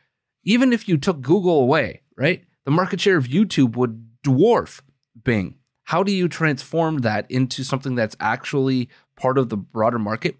even 0.43 0.71
if 0.71 0.87
you 0.87 0.97
took 0.97 1.21
Google 1.21 1.61
away, 1.61 2.01
right, 2.15 2.43
the 2.69 2.75
market 2.75 3.01
share 3.01 3.17
of 3.17 3.25
YouTube 3.25 3.75
would 3.77 3.99
dwarf 4.23 4.81
Bing. 5.23 5.55
How 5.85 6.03
do 6.03 6.11
you 6.11 6.27
transform 6.27 6.99
that 6.99 7.25
into 7.31 7.63
something 7.63 7.95
that's 7.95 8.15
actually 8.19 8.89
part 9.15 9.39
of 9.39 9.49
the 9.49 9.57
broader 9.57 9.97
market? 9.97 10.37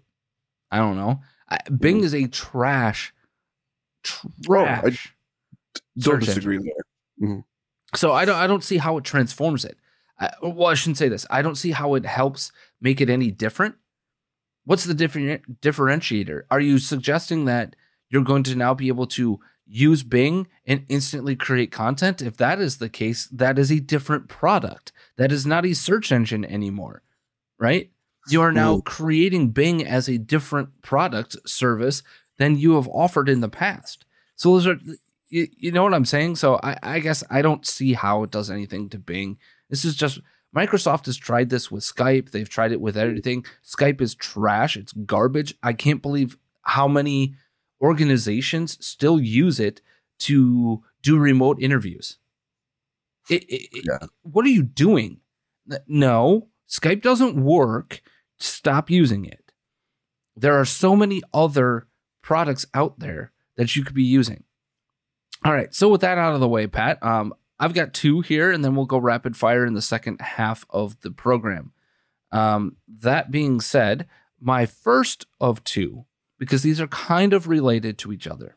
I 0.70 0.76
don't 0.76 0.96
know. 0.96 1.22
I, 1.48 1.58
Bing 1.76 1.98
hmm. 1.98 2.04
is 2.04 2.14
a 2.14 2.28
trash, 2.28 3.12
trash. 4.04 5.12
don't 5.98 6.20
disagree 6.20 6.58
engine. 6.58 6.72
there. 7.18 7.28
Mm-hmm. 7.28 7.40
So 7.96 8.12
I 8.12 8.24
don't 8.24 8.36
I 8.36 8.46
don't 8.46 8.62
see 8.62 8.76
how 8.76 8.96
it 8.96 9.02
transforms 9.02 9.64
it. 9.64 9.76
I, 10.20 10.30
well, 10.40 10.68
I 10.68 10.74
shouldn't 10.74 10.98
say 10.98 11.08
this. 11.08 11.26
I 11.30 11.42
don't 11.42 11.56
see 11.56 11.72
how 11.72 11.96
it 11.96 12.06
helps 12.06 12.52
make 12.80 13.00
it 13.00 13.10
any 13.10 13.32
different. 13.32 13.74
What's 14.66 14.84
the 14.84 14.94
different 14.94 15.60
differentiator? 15.60 16.42
Are 16.48 16.60
you 16.60 16.78
suggesting 16.78 17.46
that 17.46 17.74
you're 18.08 18.22
going 18.22 18.44
to 18.44 18.54
now 18.54 18.72
be 18.72 18.86
able 18.86 19.08
to 19.08 19.40
use 19.70 20.02
Bing 20.02 20.48
and 20.66 20.84
instantly 20.88 21.36
create 21.36 21.70
content? 21.70 22.20
If 22.20 22.36
that 22.38 22.60
is 22.60 22.78
the 22.78 22.88
case, 22.88 23.26
that 23.28 23.58
is 23.58 23.70
a 23.70 23.80
different 23.80 24.28
product. 24.28 24.92
That 25.16 25.32
is 25.32 25.46
not 25.46 25.64
a 25.64 25.74
search 25.74 26.10
engine 26.12 26.44
anymore, 26.44 27.02
right? 27.58 27.90
You 28.28 28.42
are 28.42 28.52
now 28.52 28.80
creating 28.80 29.50
Bing 29.50 29.84
as 29.84 30.08
a 30.08 30.18
different 30.18 30.82
product 30.82 31.36
service 31.48 32.02
than 32.38 32.58
you 32.58 32.74
have 32.74 32.88
offered 32.88 33.28
in 33.28 33.40
the 33.40 33.48
past. 33.48 34.04
So 34.36 34.52
those 34.52 34.66
are 34.66 34.78
you, 35.28 35.48
you 35.56 35.72
know 35.72 35.84
what 35.84 35.94
I'm 35.94 36.04
saying? 36.04 36.36
So 36.36 36.58
I, 36.62 36.76
I 36.82 36.98
guess 37.00 37.22
I 37.30 37.42
don't 37.42 37.66
see 37.66 37.92
how 37.94 38.22
it 38.24 38.30
does 38.30 38.50
anything 38.50 38.88
to 38.90 38.98
Bing. 38.98 39.38
This 39.68 39.84
is 39.84 39.96
just 39.96 40.20
Microsoft 40.54 41.06
has 41.06 41.16
tried 41.16 41.50
this 41.50 41.70
with 41.70 41.84
Skype. 41.84 42.30
They've 42.30 42.48
tried 42.48 42.72
it 42.72 42.80
with 42.80 42.96
everything. 42.96 43.44
Skype 43.64 44.00
is 44.00 44.14
trash. 44.14 44.76
It's 44.76 44.92
garbage. 44.92 45.54
I 45.62 45.72
can't 45.72 46.02
believe 46.02 46.36
how 46.62 46.88
many 46.88 47.34
organizations 47.80 48.76
still 48.84 49.20
use 49.20 49.58
it 49.60 49.80
to 50.20 50.82
do 51.02 51.18
remote 51.18 51.60
interviews. 51.62 52.18
It, 53.28 53.44
it, 53.44 53.68
it- 53.72 54.10
What 54.22 54.44
are 54.44 54.50
you 54.50 54.62
doing? 54.62 55.20
No, 55.86 56.48
Skype 56.68 57.02
doesn't 57.02 57.42
work. 57.42 58.00
Stop 58.38 58.90
using 58.90 59.24
it. 59.24 59.52
There 60.36 60.58
are 60.58 60.64
so 60.64 60.96
many 60.96 61.22
other 61.34 61.86
products 62.22 62.66
out 62.74 62.98
there 62.98 63.32
that 63.56 63.76
you 63.76 63.84
could 63.84 63.94
be 63.94 64.02
using. 64.04 64.44
All 65.44 65.52
right. 65.52 65.74
So 65.74 65.88
with 65.88 66.00
that 66.02 66.18
out 66.18 66.34
of 66.34 66.40
the 66.40 66.48
way, 66.48 66.66
Pat, 66.66 67.02
um, 67.02 67.34
I've 67.58 67.74
got 67.74 67.92
two 67.92 68.20
here, 68.20 68.50
and 68.50 68.64
then 68.64 68.74
we'll 68.74 68.86
go 68.86 68.98
rapid 68.98 69.36
fire 69.36 69.66
in 69.66 69.74
the 69.74 69.82
second 69.82 70.20
half 70.20 70.64
of 70.70 71.00
the 71.00 71.10
program. 71.10 71.72
Um, 72.32 72.76
that 72.88 73.30
being 73.30 73.60
said, 73.60 74.06
my 74.40 74.64
first 74.66 75.26
of 75.40 75.62
two, 75.64 76.04
because 76.40 76.62
these 76.62 76.80
are 76.80 76.88
kind 76.88 77.32
of 77.32 77.46
related 77.46 77.98
to 77.98 78.12
each 78.12 78.26
other. 78.26 78.56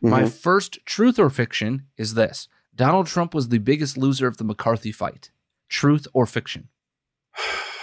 My 0.00 0.22
Mhm. 0.22 0.32
first 0.32 0.78
truth 0.86 1.18
or 1.18 1.28
fiction 1.28 1.86
is 1.98 2.14
this: 2.14 2.48
Donald 2.74 3.06
Trump 3.06 3.34
was 3.34 3.48
the 3.48 3.58
biggest 3.58 3.98
loser 3.98 4.26
of 4.26 4.38
the 4.38 4.44
McCarthy 4.44 4.92
fight. 4.92 5.30
Truth 5.68 6.06
or 6.14 6.24
fiction? 6.26 6.68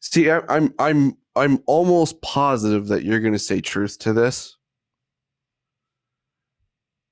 See, 0.00 0.30
I, 0.30 0.40
I'm 0.48 0.72
I'm 0.78 1.16
I'm 1.34 1.58
almost 1.66 2.20
positive 2.22 2.88
that 2.88 3.04
you're 3.04 3.20
going 3.20 3.32
to 3.32 3.38
say 3.38 3.60
truth 3.60 3.98
to 4.00 4.12
this, 4.12 4.56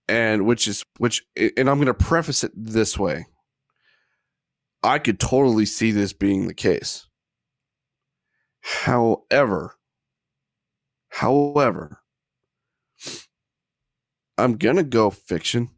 and 0.08 0.46
which 0.46 0.68
is 0.68 0.84
which, 0.98 1.24
and 1.36 1.68
I'm 1.68 1.78
going 1.78 1.86
to 1.86 1.94
preface 1.94 2.44
it 2.44 2.52
this 2.54 2.98
way. 2.98 3.26
I 4.82 4.98
could 5.00 5.18
totally 5.18 5.66
see 5.66 5.90
this 5.90 6.12
being 6.12 6.46
the 6.46 6.54
case. 6.54 7.05
However, 8.66 9.76
however, 11.10 12.02
I'm 14.36 14.56
gonna 14.58 14.82
go 14.82 15.10
fiction 15.10 15.70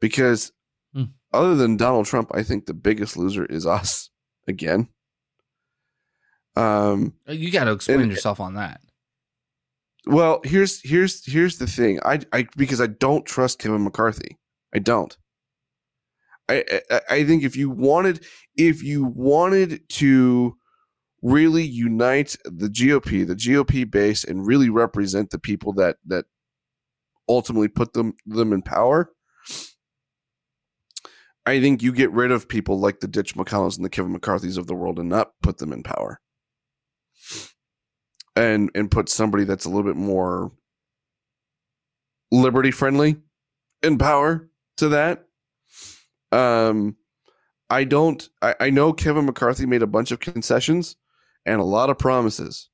because 0.00 0.52
Hmm. 0.94 1.04
other 1.32 1.54
than 1.56 1.76
Donald 1.76 2.06
Trump, 2.06 2.30
I 2.34 2.42
think 2.44 2.66
the 2.66 2.74
biggest 2.74 3.16
loser 3.16 3.44
is 3.46 3.66
us 3.66 4.10
again. 4.46 4.88
Um, 6.54 7.14
Uh, 7.28 7.32
You 7.32 7.50
got 7.50 7.64
to 7.64 7.72
explain 7.72 8.02
And- 8.02 8.10
yourself 8.12 8.38
on 8.38 8.54
that. 8.54 8.80
well, 10.06 10.40
here's 10.44 10.80
here's 10.82 11.24
here's 11.24 11.58
the 11.58 11.66
thing. 11.66 11.98
I 12.04 12.20
I 12.32 12.46
because 12.56 12.80
I 12.80 12.86
don't 12.86 13.26
trust 13.26 13.58
Kevin 13.58 13.82
McCarthy. 13.84 14.38
I 14.74 14.78
don't. 14.78 15.16
I, 16.48 16.64
I 16.90 17.00
I 17.10 17.24
think 17.24 17.42
if 17.42 17.56
you 17.56 17.70
wanted 17.70 18.24
if 18.56 18.82
you 18.82 19.04
wanted 19.04 19.88
to 19.90 20.58
really 21.22 21.62
unite 21.62 22.36
the 22.44 22.68
GOP, 22.68 23.26
the 23.26 23.36
GOP 23.36 23.88
base, 23.88 24.24
and 24.24 24.46
really 24.46 24.68
represent 24.68 25.30
the 25.30 25.38
people 25.38 25.72
that 25.74 25.96
that 26.06 26.26
ultimately 27.28 27.68
put 27.68 27.92
them 27.92 28.14
them 28.26 28.52
in 28.52 28.62
power. 28.62 29.10
I 31.44 31.60
think 31.60 31.82
you 31.82 31.92
get 31.92 32.12
rid 32.12 32.30
of 32.30 32.48
people 32.48 32.78
like 32.78 33.00
the 33.00 33.08
Mitch 33.08 33.34
McConnells 33.34 33.76
and 33.76 33.84
the 33.84 33.90
Kevin 33.90 34.12
McCarthy's 34.12 34.56
of 34.56 34.66
the 34.66 34.74
world 34.74 34.98
and 34.98 35.08
not 35.08 35.32
put 35.42 35.58
them 35.58 35.72
in 35.72 35.82
power. 35.82 36.20
And 38.36 38.70
and 38.74 38.90
put 38.90 39.08
somebody 39.08 39.44
that's 39.44 39.64
a 39.64 39.68
little 39.68 39.84
bit 39.84 39.96
more 39.96 40.52
liberty 42.30 42.70
friendly 42.70 43.16
in 43.82 43.98
power 43.98 44.48
to 44.78 44.88
that. 44.90 45.26
Um 46.30 46.96
I 47.68 47.84
don't 47.84 48.26
I, 48.40 48.54
I 48.60 48.70
know 48.70 48.92
Kevin 48.92 49.26
McCarthy 49.26 49.66
made 49.66 49.82
a 49.82 49.86
bunch 49.86 50.12
of 50.12 50.20
concessions 50.20 50.96
and 51.46 51.60
a 51.60 51.64
lot 51.64 51.90
of 51.90 51.98
promises. 51.98 52.68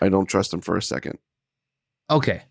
I 0.00 0.08
don't 0.08 0.26
trust 0.26 0.52
him 0.52 0.60
for 0.60 0.76
a 0.76 0.82
second. 0.82 1.18
Okay. 2.10 2.42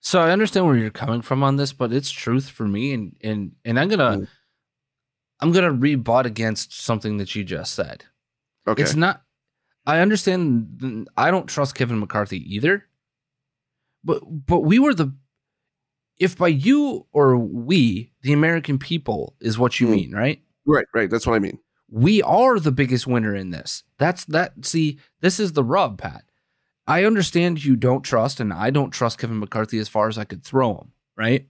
So 0.00 0.20
I 0.20 0.30
understand 0.30 0.66
where 0.66 0.76
you're 0.76 0.90
coming 0.90 1.22
from 1.22 1.42
on 1.42 1.56
this, 1.56 1.72
but 1.72 1.92
it's 1.92 2.10
truth 2.10 2.48
for 2.48 2.66
me 2.66 2.92
and 2.94 3.16
and 3.22 3.52
and 3.64 3.78
I'm 3.78 3.88
gonna 3.88 4.18
Mm. 4.18 4.28
I'm 5.40 5.52
gonna 5.52 5.72
rebut 5.72 6.26
against 6.26 6.78
something 6.80 7.16
that 7.18 7.34
you 7.34 7.44
just 7.44 7.74
said. 7.74 8.04
Okay. 8.66 8.82
It's 8.82 8.94
not 8.94 9.22
I 9.86 10.00
understand 10.00 11.08
I 11.16 11.30
don't 11.30 11.46
trust 11.46 11.74
Kevin 11.74 11.98
McCarthy 11.98 12.38
either. 12.54 12.86
But 14.04 14.22
but 14.24 14.60
we 14.60 14.78
were 14.78 14.94
the 14.94 15.12
if 16.18 16.36
by 16.36 16.48
you 16.48 17.06
or 17.12 17.36
we, 17.38 18.12
the 18.22 18.32
American 18.34 18.78
people 18.78 19.36
is 19.40 19.58
what 19.58 19.80
you 19.80 19.86
Hmm. 19.86 19.92
mean, 19.94 20.12
right? 20.12 20.42
right, 20.66 20.86
right. 20.94 21.10
That's 21.10 21.26
what 21.26 21.34
I 21.34 21.38
mean. 21.38 21.58
We 21.90 22.22
are 22.22 22.58
the 22.58 22.72
biggest 22.72 23.06
winner 23.06 23.34
in 23.34 23.50
this. 23.50 23.84
That's 23.98 24.24
that. 24.26 24.64
See, 24.64 24.98
this 25.20 25.40
is 25.40 25.52
the 25.52 25.64
rub, 25.64 25.98
Pat. 25.98 26.24
I 26.86 27.04
understand 27.04 27.64
you 27.64 27.76
don't 27.76 28.02
trust, 28.02 28.40
and 28.40 28.52
I 28.52 28.70
don't 28.70 28.90
trust 28.90 29.18
Kevin 29.18 29.38
McCarthy 29.38 29.78
as 29.78 29.88
far 29.88 30.08
as 30.08 30.18
I 30.18 30.24
could 30.24 30.44
throw 30.44 30.74
him, 30.74 30.92
right? 31.16 31.46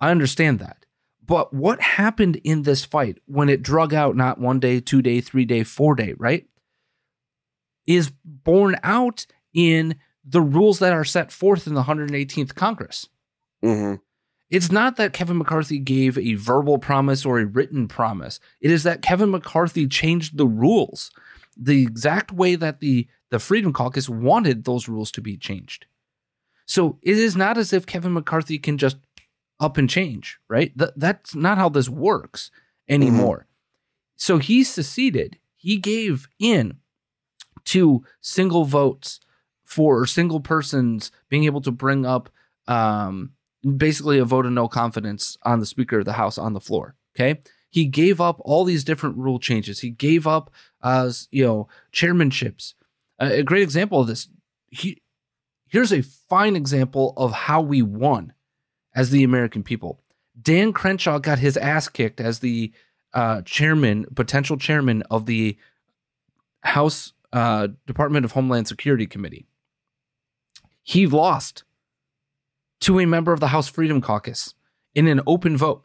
I 0.00 0.10
understand 0.10 0.58
that. 0.58 0.84
But 1.24 1.52
what 1.52 1.80
happened 1.80 2.36
in 2.44 2.62
this 2.62 2.84
fight 2.84 3.18
when 3.26 3.48
it 3.48 3.62
drug 3.62 3.92
out 3.92 4.16
not 4.16 4.38
one 4.38 4.60
day, 4.60 4.80
two 4.80 5.02
day, 5.02 5.20
three 5.20 5.44
day, 5.44 5.64
four 5.64 5.94
day, 5.94 6.14
right? 6.18 6.46
Is 7.86 8.12
borne 8.24 8.76
out 8.82 9.26
in 9.52 9.96
the 10.24 10.40
rules 10.40 10.78
that 10.80 10.92
are 10.92 11.04
set 11.04 11.32
forth 11.32 11.66
in 11.66 11.74
the 11.74 11.84
118th 11.84 12.54
Congress. 12.54 13.08
hmm 13.62 13.94
It's 14.48 14.70
not 14.70 14.96
that 14.96 15.12
Kevin 15.12 15.38
McCarthy 15.38 15.78
gave 15.78 16.16
a 16.16 16.34
verbal 16.34 16.78
promise 16.78 17.26
or 17.26 17.40
a 17.40 17.46
written 17.46 17.88
promise. 17.88 18.38
It 18.60 18.70
is 18.70 18.84
that 18.84 19.02
Kevin 19.02 19.30
McCarthy 19.30 19.88
changed 19.88 20.36
the 20.36 20.46
rules 20.46 21.10
the 21.56 21.82
exact 21.82 22.30
way 22.30 22.54
that 22.54 22.80
the, 22.80 23.08
the 23.30 23.38
Freedom 23.38 23.72
Caucus 23.72 24.08
wanted 24.08 24.64
those 24.64 24.88
rules 24.88 25.10
to 25.12 25.20
be 25.20 25.36
changed. 25.36 25.86
So 26.66 26.98
it 27.02 27.16
is 27.16 27.36
not 27.36 27.56
as 27.58 27.72
if 27.72 27.86
Kevin 27.86 28.12
McCarthy 28.12 28.58
can 28.58 28.76
just 28.76 28.98
up 29.58 29.78
and 29.78 29.88
change, 29.88 30.38
right? 30.48 30.76
Th- 30.78 30.90
that's 30.96 31.34
not 31.34 31.58
how 31.58 31.68
this 31.68 31.88
works 31.88 32.50
anymore. 32.88 33.46
So 34.16 34.38
he 34.38 34.64
seceded. 34.64 35.38
He 35.56 35.78
gave 35.78 36.28
in 36.38 36.78
to 37.66 38.04
single 38.20 38.64
votes 38.64 39.20
for 39.64 40.06
single 40.06 40.40
persons 40.40 41.10
being 41.28 41.44
able 41.44 41.60
to 41.62 41.72
bring 41.72 42.04
up 42.04 42.28
um, 42.68 43.32
basically 43.76 44.18
a 44.18 44.24
vote 44.24 44.46
of 44.46 44.52
no 44.52 44.68
confidence 44.68 45.36
on 45.42 45.60
the 45.60 45.66
Speaker 45.66 45.98
of 45.98 46.04
the 46.04 46.14
House 46.14 46.38
on 46.38 46.52
the 46.52 46.60
floor. 46.60 46.94
Okay. 47.14 47.40
He 47.70 47.84
gave 47.84 48.20
up 48.20 48.40
all 48.40 48.64
these 48.64 48.84
different 48.84 49.16
rule 49.16 49.38
changes. 49.38 49.80
He 49.80 49.90
gave 49.90 50.26
up, 50.26 50.50
uh, 50.82 51.10
you 51.30 51.44
know, 51.44 51.68
chairmanships. 51.92 52.74
A 53.18 53.42
great 53.42 53.62
example 53.62 54.00
of 54.00 54.06
this. 54.06 54.28
He, 54.70 55.02
here's 55.68 55.92
a 55.92 56.02
fine 56.02 56.56
example 56.56 57.14
of 57.16 57.32
how 57.32 57.60
we 57.60 57.82
won 57.82 58.32
as 58.94 59.10
the 59.10 59.24
American 59.24 59.62
people. 59.62 60.00
Dan 60.40 60.72
Crenshaw 60.72 61.18
got 61.18 61.38
his 61.38 61.56
ass 61.56 61.88
kicked 61.88 62.20
as 62.20 62.38
the 62.38 62.72
uh, 63.14 63.42
chairman, 63.42 64.06
potential 64.14 64.56
chairman 64.56 65.02
of 65.10 65.26
the 65.26 65.56
House 66.60 67.12
uh, 67.32 67.68
Department 67.86 68.24
of 68.24 68.32
Homeland 68.32 68.68
Security 68.68 69.06
Committee. 69.06 69.46
He 70.82 71.06
lost 71.06 71.64
to 72.80 73.00
a 73.00 73.06
member 73.06 73.32
of 73.32 73.40
the 73.40 73.48
House 73.48 73.68
Freedom 73.68 74.00
Caucus 74.00 74.54
in 74.94 75.08
an 75.08 75.20
open 75.26 75.56
vote. 75.56 75.84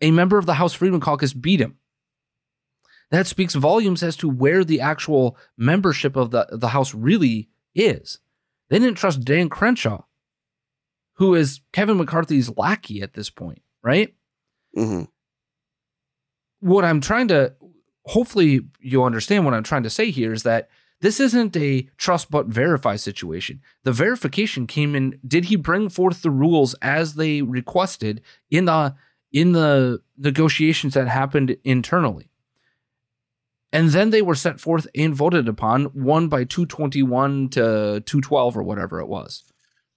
A 0.00 0.10
member 0.10 0.38
of 0.38 0.46
the 0.46 0.54
House 0.54 0.74
Freedom 0.74 1.00
Caucus 1.00 1.32
beat 1.32 1.60
him. 1.60 1.76
That 3.10 3.26
speaks 3.26 3.54
volumes 3.54 4.02
as 4.02 4.16
to 4.16 4.28
where 4.28 4.64
the 4.64 4.80
actual 4.80 5.36
membership 5.56 6.16
of 6.16 6.30
the, 6.30 6.48
the 6.50 6.68
House 6.68 6.94
really 6.94 7.48
is. 7.74 8.18
They 8.70 8.78
didn't 8.78 8.96
trust 8.96 9.24
Dan 9.24 9.48
Crenshaw, 9.48 10.04
who 11.14 11.34
is 11.34 11.60
Kevin 11.72 11.98
McCarthy's 11.98 12.56
lackey 12.56 13.02
at 13.02 13.14
this 13.14 13.30
point, 13.30 13.62
right? 13.82 14.14
hmm 14.74 15.04
what 16.62 16.84
I'm 16.84 17.00
trying 17.00 17.26
to 17.28 17.52
hopefully 18.04 18.60
you 18.78 19.02
understand 19.02 19.44
what 19.44 19.52
I'm 19.52 19.64
trying 19.64 19.82
to 19.82 19.90
say 19.90 20.10
here 20.10 20.32
is 20.32 20.44
that 20.44 20.70
this 21.02 21.18
isn't 21.18 21.56
a 21.56 21.88
trust 21.98 22.30
but 22.30 22.46
verify 22.46 22.96
situation. 22.96 23.60
The 23.82 23.92
verification 23.92 24.66
came 24.66 24.94
in 24.94 25.18
did 25.26 25.46
he 25.46 25.56
bring 25.56 25.88
forth 25.88 26.22
the 26.22 26.30
rules 26.30 26.74
as 26.80 27.14
they 27.14 27.42
requested 27.42 28.22
in 28.50 28.64
the 28.64 28.94
in 29.32 29.52
the 29.52 30.00
negotiations 30.16 30.94
that 30.94 31.08
happened 31.08 31.56
internally. 31.64 32.30
And 33.72 33.88
then 33.88 34.10
they 34.10 34.22
were 34.22 34.34
set 34.34 34.60
forth 34.60 34.86
and 34.94 35.14
voted 35.14 35.48
upon, 35.48 35.84
one 35.86 36.28
by 36.28 36.44
221 36.44 37.48
to 37.50 38.02
212 38.04 38.56
or 38.56 38.62
whatever 38.62 39.00
it 39.00 39.08
was. 39.08 39.44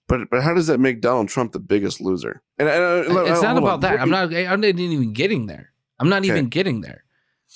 But 0.08 0.30
but 0.30 0.42
how 0.42 0.54
does 0.54 0.68
that 0.68 0.80
make 0.80 1.02
Donald 1.02 1.30
Trump 1.30 1.52
the 1.52 1.60
biggest 1.60 2.02
loser? 2.02 2.42
And, 2.58 2.68
and, 2.68 2.84
uh, 2.84 3.26
it's 3.26 3.42
not 3.42 3.58
on. 3.58 3.64
about 3.64 3.82
that. 3.82 4.00
I'm 4.00 4.10
not. 4.10 4.34
I'm 4.34 4.62
not 4.62 4.80
even 4.80 5.14
getting 5.14 5.46
there. 5.48 5.72
I'm 6.00 6.10
not 6.10 6.26
even 6.26 6.48
getting 6.48 6.82
there. 6.82 7.05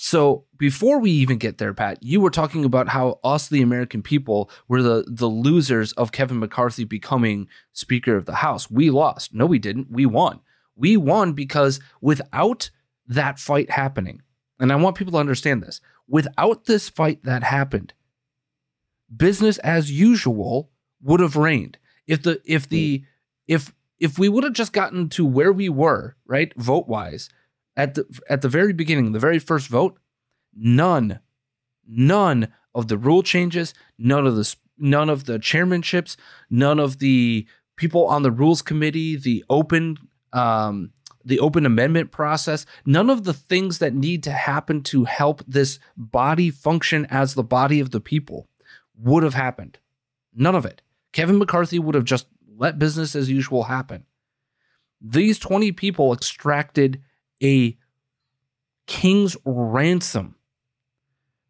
So 0.01 0.45
before 0.57 0.97
we 0.99 1.11
even 1.11 1.39
get 1.39 1.57
there, 1.57 1.73
Pat, 1.73 2.01
you 2.01 2.21
were 2.21 2.29
talking 2.29 2.63
about 2.63 2.87
how 2.87 3.19
us, 3.21 3.49
the 3.49 3.61
American 3.61 4.01
people, 4.01 4.49
were 4.69 4.81
the 4.81 5.03
the 5.05 5.27
losers 5.27 5.91
of 5.91 6.13
Kevin 6.13 6.39
McCarthy 6.39 6.85
becoming 6.85 7.49
Speaker 7.73 8.15
of 8.15 8.23
the 8.23 8.35
House. 8.35 8.71
We 8.71 8.91
lost. 8.91 9.33
No, 9.33 9.45
we 9.45 9.59
didn't. 9.59 9.91
We 9.91 10.05
won. 10.05 10.39
We 10.73 10.95
won 10.95 11.33
because 11.33 11.81
without 11.99 12.69
that 13.07 13.39
fight 13.39 13.71
happening, 13.71 14.21
and 14.57 14.71
I 14.71 14.77
want 14.77 14.95
people 14.95 15.11
to 15.11 15.17
understand 15.17 15.61
this, 15.61 15.81
without 16.07 16.63
this 16.63 16.87
fight 16.87 17.21
that 17.25 17.43
happened, 17.43 17.93
business 19.13 19.57
as 19.57 19.91
usual 19.91 20.71
would 21.01 21.19
have 21.19 21.35
reigned. 21.35 21.77
If 22.07 22.23
the 22.23 22.39
if 22.45 22.69
the 22.69 23.03
if 23.47 23.73
if 23.99 24.17
we 24.17 24.29
would 24.29 24.45
have 24.45 24.53
just 24.53 24.71
gotten 24.71 25.09
to 25.09 25.25
where 25.25 25.51
we 25.51 25.67
were, 25.67 26.15
right, 26.25 26.53
vote 26.55 26.87
wise, 26.87 27.29
at 27.79 27.93
the 27.93 28.05
at 28.29 28.41
the 28.41 28.49
very 28.49 28.73
beginning, 28.73 29.13
the 29.13 29.19
very 29.19 29.39
first 29.39 29.69
vote, 29.69 29.97
none, 30.53 31.21
none 31.87 32.49
of 32.75 32.89
the 32.89 32.97
rule 32.97 33.23
changes, 33.23 33.73
none 33.97 34.27
of 34.27 34.35
the 34.35 34.55
none 34.77 35.09
of 35.09 35.23
the 35.25 35.39
chairmanships, 35.39 36.17
none 36.49 36.77
of 36.77 36.99
the 36.99 37.47
people 37.77 38.05
on 38.05 38.23
the 38.23 38.31
rules 38.31 38.61
committee, 38.61 39.15
the 39.15 39.45
open 39.49 39.97
um, 40.33 40.91
the 41.23 41.39
open 41.39 41.65
amendment 41.65 42.11
process, 42.11 42.65
none 42.85 43.09
of 43.09 43.23
the 43.23 43.33
things 43.33 43.79
that 43.79 43.93
need 43.93 44.23
to 44.23 44.31
happen 44.31 44.83
to 44.83 45.05
help 45.05 45.41
this 45.47 45.79
body 45.95 46.49
function 46.49 47.05
as 47.09 47.33
the 47.33 47.43
body 47.43 47.79
of 47.79 47.91
the 47.91 48.01
people 48.01 48.49
would 48.97 49.23
have 49.23 49.35
happened. 49.35 49.77
None 50.35 50.55
of 50.55 50.65
it. 50.65 50.81
Kevin 51.13 51.37
McCarthy 51.37 51.79
would 51.79 51.95
have 51.95 52.03
just 52.03 52.27
let 52.57 52.77
business 52.77 53.15
as 53.15 53.29
usual 53.29 53.63
happen. 53.63 54.03
These 55.01 55.39
20 55.39 55.71
people 55.71 56.11
extracted 56.13 57.01
a 57.43 57.77
king's 58.87 59.37
ransom 59.45 60.35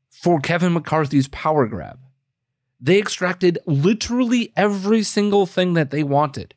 for 0.09 0.39
Kevin 0.39 0.73
McCarthy's 0.73 1.27
power 1.29 1.67
grab. 1.67 1.99
They 2.81 2.99
extracted 2.99 3.59
literally 3.65 4.53
every 4.55 5.03
single 5.03 5.45
thing 5.45 5.73
that 5.73 5.91
they 5.91 6.03
wanted, 6.03 6.55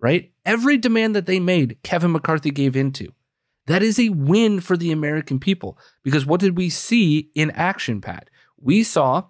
right? 0.00 0.32
Every 0.44 0.76
demand 0.76 1.14
that 1.16 1.26
they 1.26 1.40
made, 1.40 1.78
Kevin 1.82 2.12
McCarthy 2.12 2.50
gave 2.50 2.76
into. 2.76 3.12
That 3.66 3.82
is 3.82 3.98
a 3.98 4.08
win 4.08 4.60
for 4.60 4.76
the 4.76 4.92
American 4.92 5.38
people 5.38 5.78
because 6.02 6.24
what 6.24 6.40
did 6.40 6.56
we 6.56 6.70
see 6.70 7.30
in 7.34 7.50
action, 7.50 8.00
Pat? 8.00 8.30
We 8.58 8.82
saw 8.82 9.24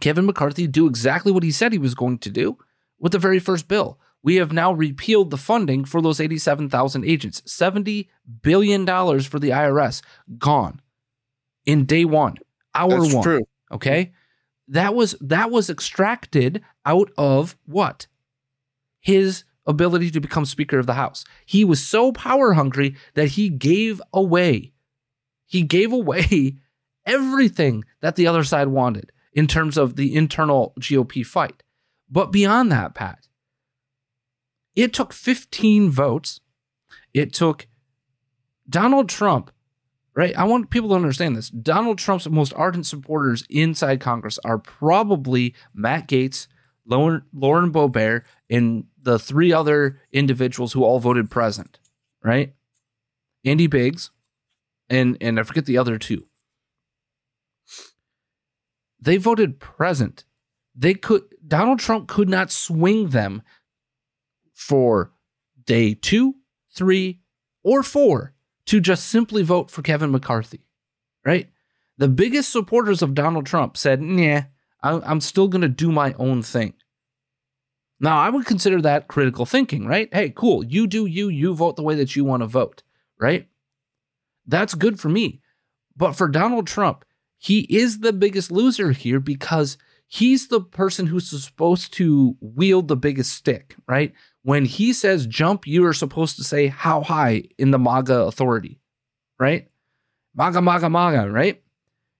Kevin 0.00 0.26
McCarthy 0.26 0.66
do 0.66 0.86
exactly 0.86 1.30
what 1.30 1.42
he 1.42 1.52
said 1.52 1.72
he 1.72 1.78
was 1.78 1.94
going 1.94 2.18
to 2.20 2.30
do 2.30 2.56
with 2.98 3.12
the 3.12 3.18
very 3.18 3.38
first 3.38 3.68
bill. 3.68 3.98
We 4.22 4.36
have 4.36 4.52
now 4.52 4.72
repealed 4.72 5.30
the 5.30 5.38
funding 5.38 5.84
for 5.84 6.02
those 6.02 6.20
87,000 6.20 7.04
agents. 7.04 7.40
$70 7.42 8.08
billion 8.42 8.86
for 8.86 9.38
the 9.38 9.50
IRS 9.50 10.02
gone 10.38 10.80
in 11.64 11.86
day 11.86 12.04
one, 12.04 12.36
hour 12.74 13.00
That's 13.00 13.14
one. 13.14 13.22
true. 13.22 13.40
Okay? 13.72 14.12
That 14.68 14.94
was 14.94 15.16
that 15.20 15.50
was 15.50 15.68
extracted 15.68 16.62
out 16.86 17.10
of 17.18 17.56
what? 17.66 18.06
His 19.00 19.44
ability 19.66 20.10
to 20.10 20.20
become 20.20 20.44
speaker 20.44 20.78
of 20.78 20.86
the 20.86 20.94
house. 20.94 21.24
He 21.46 21.64
was 21.64 21.84
so 21.84 22.12
power 22.12 22.52
hungry 22.52 22.94
that 23.14 23.28
he 23.28 23.48
gave 23.48 24.00
away 24.12 24.72
he 25.50 25.62
gave 25.62 25.92
away 25.92 26.54
everything 27.06 27.84
that 28.00 28.14
the 28.14 28.28
other 28.28 28.44
side 28.44 28.68
wanted 28.68 29.10
in 29.32 29.48
terms 29.48 29.76
of 29.76 29.96
the 29.96 30.14
internal 30.14 30.72
GOP 30.78 31.26
fight. 31.26 31.64
But 32.08 32.30
beyond 32.30 32.70
that, 32.70 32.94
Pat, 32.94 33.19
It 34.80 34.94
took 34.94 35.12
15 35.12 35.90
votes. 35.90 36.40
It 37.12 37.34
took 37.34 37.66
Donald 38.66 39.10
Trump, 39.10 39.50
right? 40.14 40.34
I 40.34 40.44
want 40.44 40.70
people 40.70 40.88
to 40.88 40.94
understand 40.94 41.36
this. 41.36 41.50
Donald 41.50 41.98
Trump's 41.98 42.26
most 42.30 42.54
ardent 42.54 42.86
supporters 42.86 43.44
inside 43.50 44.00
Congress 44.00 44.38
are 44.42 44.56
probably 44.56 45.54
Matt 45.74 46.08
Gaetz, 46.08 46.46
Lauren, 46.86 47.20
Lauren 47.34 47.70
Boebert, 47.70 48.22
and 48.48 48.84
the 49.02 49.18
three 49.18 49.52
other 49.52 50.00
individuals 50.12 50.72
who 50.72 50.82
all 50.82 50.98
voted 50.98 51.30
present, 51.30 51.78
right? 52.24 52.54
Andy 53.44 53.66
Biggs, 53.66 54.10
and 54.88 55.18
and 55.20 55.38
I 55.38 55.42
forget 55.42 55.66
the 55.66 55.76
other 55.76 55.98
two. 55.98 56.26
They 58.98 59.18
voted 59.18 59.60
present. 59.60 60.24
They 60.74 60.94
could 60.94 61.24
Donald 61.46 61.80
Trump 61.80 62.08
could 62.08 62.30
not 62.30 62.50
swing 62.50 63.10
them 63.10 63.42
for 64.60 65.10
day 65.64 65.94
two, 65.94 66.34
three, 66.74 67.20
or 67.62 67.82
four 67.82 68.34
to 68.66 68.78
just 68.78 69.08
simply 69.08 69.42
vote 69.42 69.70
for 69.70 69.80
Kevin 69.80 70.10
McCarthy, 70.10 70.60
right? 71.24 71.48
The 71.96 72.08
biggest 72.08 72.52
supporters 72.52 73.00
of 73.00 73.14
Donald 73.14 73.46
Trump 73.46 73.76
said, 73.76 74.02
"Nah, 74.02 74.42
I'm 74.82 75.20
still 75.20 75.48
going 75.48 75.62
to 75.62 75.68
do 75.68 75.90
my 75.90 76.12
own 76.18 76.42
thing." 76.42 76.74
Now, 77.98 78.18
I 78.18 78.30
would 78.30 78.46
consider 78.46 78.80
that 78.82 79.08
critical 79.08 79.46
thinking, 79.46 79.86
right? 79.86 80.08
Hey, 80.12 80.30
cool. 80.30 80.64
You 80.64 80.86
do 80.86 81.06
you, 81.06 81.28
you 81.28 81.54
vote 81.54 81.76
the 81.76 81.82
way 81.82 81.94
that 81.96 82.14
you 82.14 82.24
want 82.24 82.42
to 82.42 82.46
vote, 82.46 82.82
right? 83.18 83.48
That's 84.46 84.74
good 84.74 85.00
for 85.00 85.08
me. 85.08 85.40
But 85.96 86.12
for 86.12 86.28
Donald 86.28 86.66
Trump, 86.66 87.04
he 87.38 87.60
is 87.60 88.00
the 88.00 88.12
biggest 88.12 88.50
loser 88.50 88.92
here 88.92 89.20
because 89.20 89.78
he's 90.06 90.48
the 90.48 90.60
person 90.60 91.06
who's 91.06 91.30
supposed 91.30 91.94
to 91.94 92.36
wield 92.40 92.88
the 92.88 92.96
biggest 92.96 93.32
stick, 93.32 93.76
right? 93.86 94.12
When 94.42 94.64
he 94.64 94.92
says 94.92 95.26
jump, 95.26 95.66
you 95.66 95.84
are 95.84 95.92
supposed 95.92 96.36
to 96.36 96.44
say 96.44 96.68
how 96.68 97.02
high 97.02 97.44
in 97.58 97.70
the 97.70 97.78
MAGA 97.78 98.14
authority, 98.20 98.80
right? 99.38 99.68
MAGA, 100.34 100.62
MAGA, 100.62 100.88
MAGA, 100.88 101.30
right? 101.30 101.62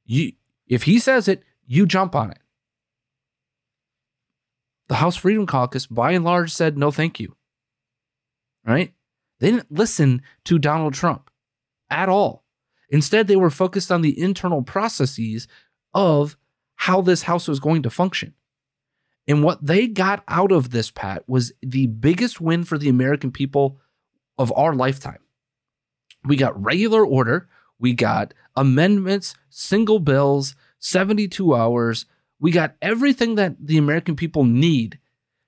You, 0.04 0.32
if 0.66 0.82
he 0.82 0.98
says 0.98 1.28
it, 1.28 1.42
you 1.66 1.86
jump 1.86 2.14
on 2.14 2.30
it. 2.30 2.38
The 4.88 4.96
House 4.96 5.16
Freedom 5.16 5.46
Caucus, 5.46 5.86
by 5.86 6.12
and 6.12 6.24
large, 6.24 6.52
said 6.52 6.76
no 6.76 6.90
thank 6.90 7.20
you. 7.20 7.36
Right? 8.66 8.92
They 9.38 9.52
didn't 9.52 9.72
listen 9.72 10.22
to 10.44 10.58
Donald 10.58 10.94
Trump 10.94 11.30
at 11.88 12.08
all. 12.08 12.44
Instead, 12.90 13.28
they 13.28 13.36
were 13.36 13.50
focused 13.50 13.90
on 13.90 14.02
the 14.02 14.20
internal 14.20 14.62
processes 14.62 15.48
of 15.94 16.36
how 16.74 17.00
this 17.00 17.22
House 17.22 17.46
was 17.48 17.60
going 17.60 17.82
to 17.84 17.90
function. 17.90 18.34
And 19.28 19.44
what 19.44 19.64
they 19.64 19.86
got 19.86 20.24
out 20.28 20.50
of 20.50 20.70
this, 20.70 20.90
Pat, 20.90 21.28
was 21.28 21.52
the 21.62 21.86
biggest 21.86 22.40
win 22.40 22.64
for 22.64 22.78
the 22.78 22.88
American 22.88 23.30
people 23.30 23.78
of 24.38 24.52
our 24.56 24.74
lifetime. 24.74 25.20
We 26.24 26.36
got 26.36 26.60
regular 26.60 27.04
order, 27.04 27.48
we 27.78 27.92
got 27.92 28.34
amendments, 28.56 29.34
single 29.48 30.00
bills, 30.00 30.54
72 30.80 31.54
hours, 31.54 32.06
we 32.38 32.50
got 32.50 32.74
everything 32.80 33.34
that 33.36 33.54
the 33.60 33.78
American 33.78 34.16
people 34.16 34.44
need 34.44 34.98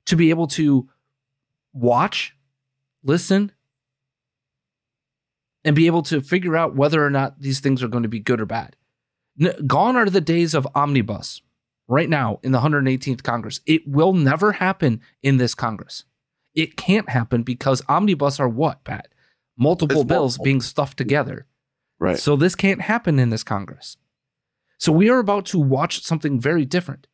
to 0.06 0.16
be 0.16 0.30
able 0.30 0.46
to 0.48 0.88
watch, 1.72 2.36
listen, 3.02 3.52
and 5.64 5.76
be 5.76 5.86
able 5.86 6.02
to 6.02 6.20
figure 6.20 6.56
out 6.56 6.74
whether 6.74 7.04
or 7.04 7.10
not 7.10 7.40
these 7.40 7.60
things 7.60 7.82
are 7.82 7.88
going 7.88 8.02
to 8.02 8.08
be 8.08 8.20
good 8.20 8.40
or 8.40 8.46
bad. 8.46 8.76
Gone 9.66 9.96
are 9.96 10.10
the 10.10 10.20
days 10.20 10.54
of 10.54 10.68
omnibus 10.74 11.40
right 11.88 12.08
now 12.08 12.38
in 12.42 12.52
the 12.52 12.60
118th 12.60 13.22
Congress. 13.22 13.60
It 13.66 13.86
will 13.86 14.12
never 14.12 14.52
happen 14.52 15.00
in 15.22 15.36
this 15.36 15.54
Congress. 15.54 16.04
It 16.54 16.76
can't 16.76 17.08
happen 17.08 17.42
because 17.42 17.82
omnibus 17.88 18.38
are 18.40 18.48
what, 18.48 18.84
Pat? 18.84 19.08
Multiple 19.56 20.02
it's 20.02 20.08
bills 20.08 20.32
multiple. 20.32 20.44
being 20.44 20.60
stuffed 20.60 20.98
together. 20.98 21.46
Right. 21.98 22.18
So 22.18 22.36
this 22.36 22.54
can't 22.54 22.80
happen 22.80 23.18
in 23.18 23.30
this 23.30 23.44
Congress. 23.44 23.96
So 24.78 24.90
we 24.90 25.08
are 25.08 25.18
about 25.18 25.46
to 25.46 25.58
watch 25.58 26.02
something 26.02 26.40
very 26.40 26.64
different. 26.64 27.06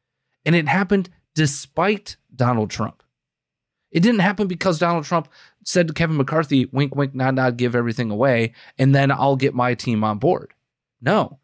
And 0.44 0.54
it 0.54 0.68
happened 0.68 1.10
despite 1.34 2.16
Donald 2.34 2.70
Trump. 2.70 3.02
It 3.90 4.00
didn't 4.00 4.20
happen 4.20 4.48
because 4.48 4.78
Donald 4.78 5.04
Trump 5.04 5.28
said 5.64 5.88
to 5.88 5.94
Kevin 5.94 6.16
McCarthy, 6.16 6.66
wink, 6.72 6.94
wink, 6.94 7.14
nod, 7.14 7.34
nod, 7.34 7.56
give 7.56 7.74
everything 7.74 8.10
away, 8.10 8.54
and 8.78 8.94
then 8.94 9.10
I'll 9.10 9.36
get 9.36 9.54
my 9.54 9.74
team 9.74 10.04
on 10.04 10.18
board. 10.18 10.54
No. 11.00 11.38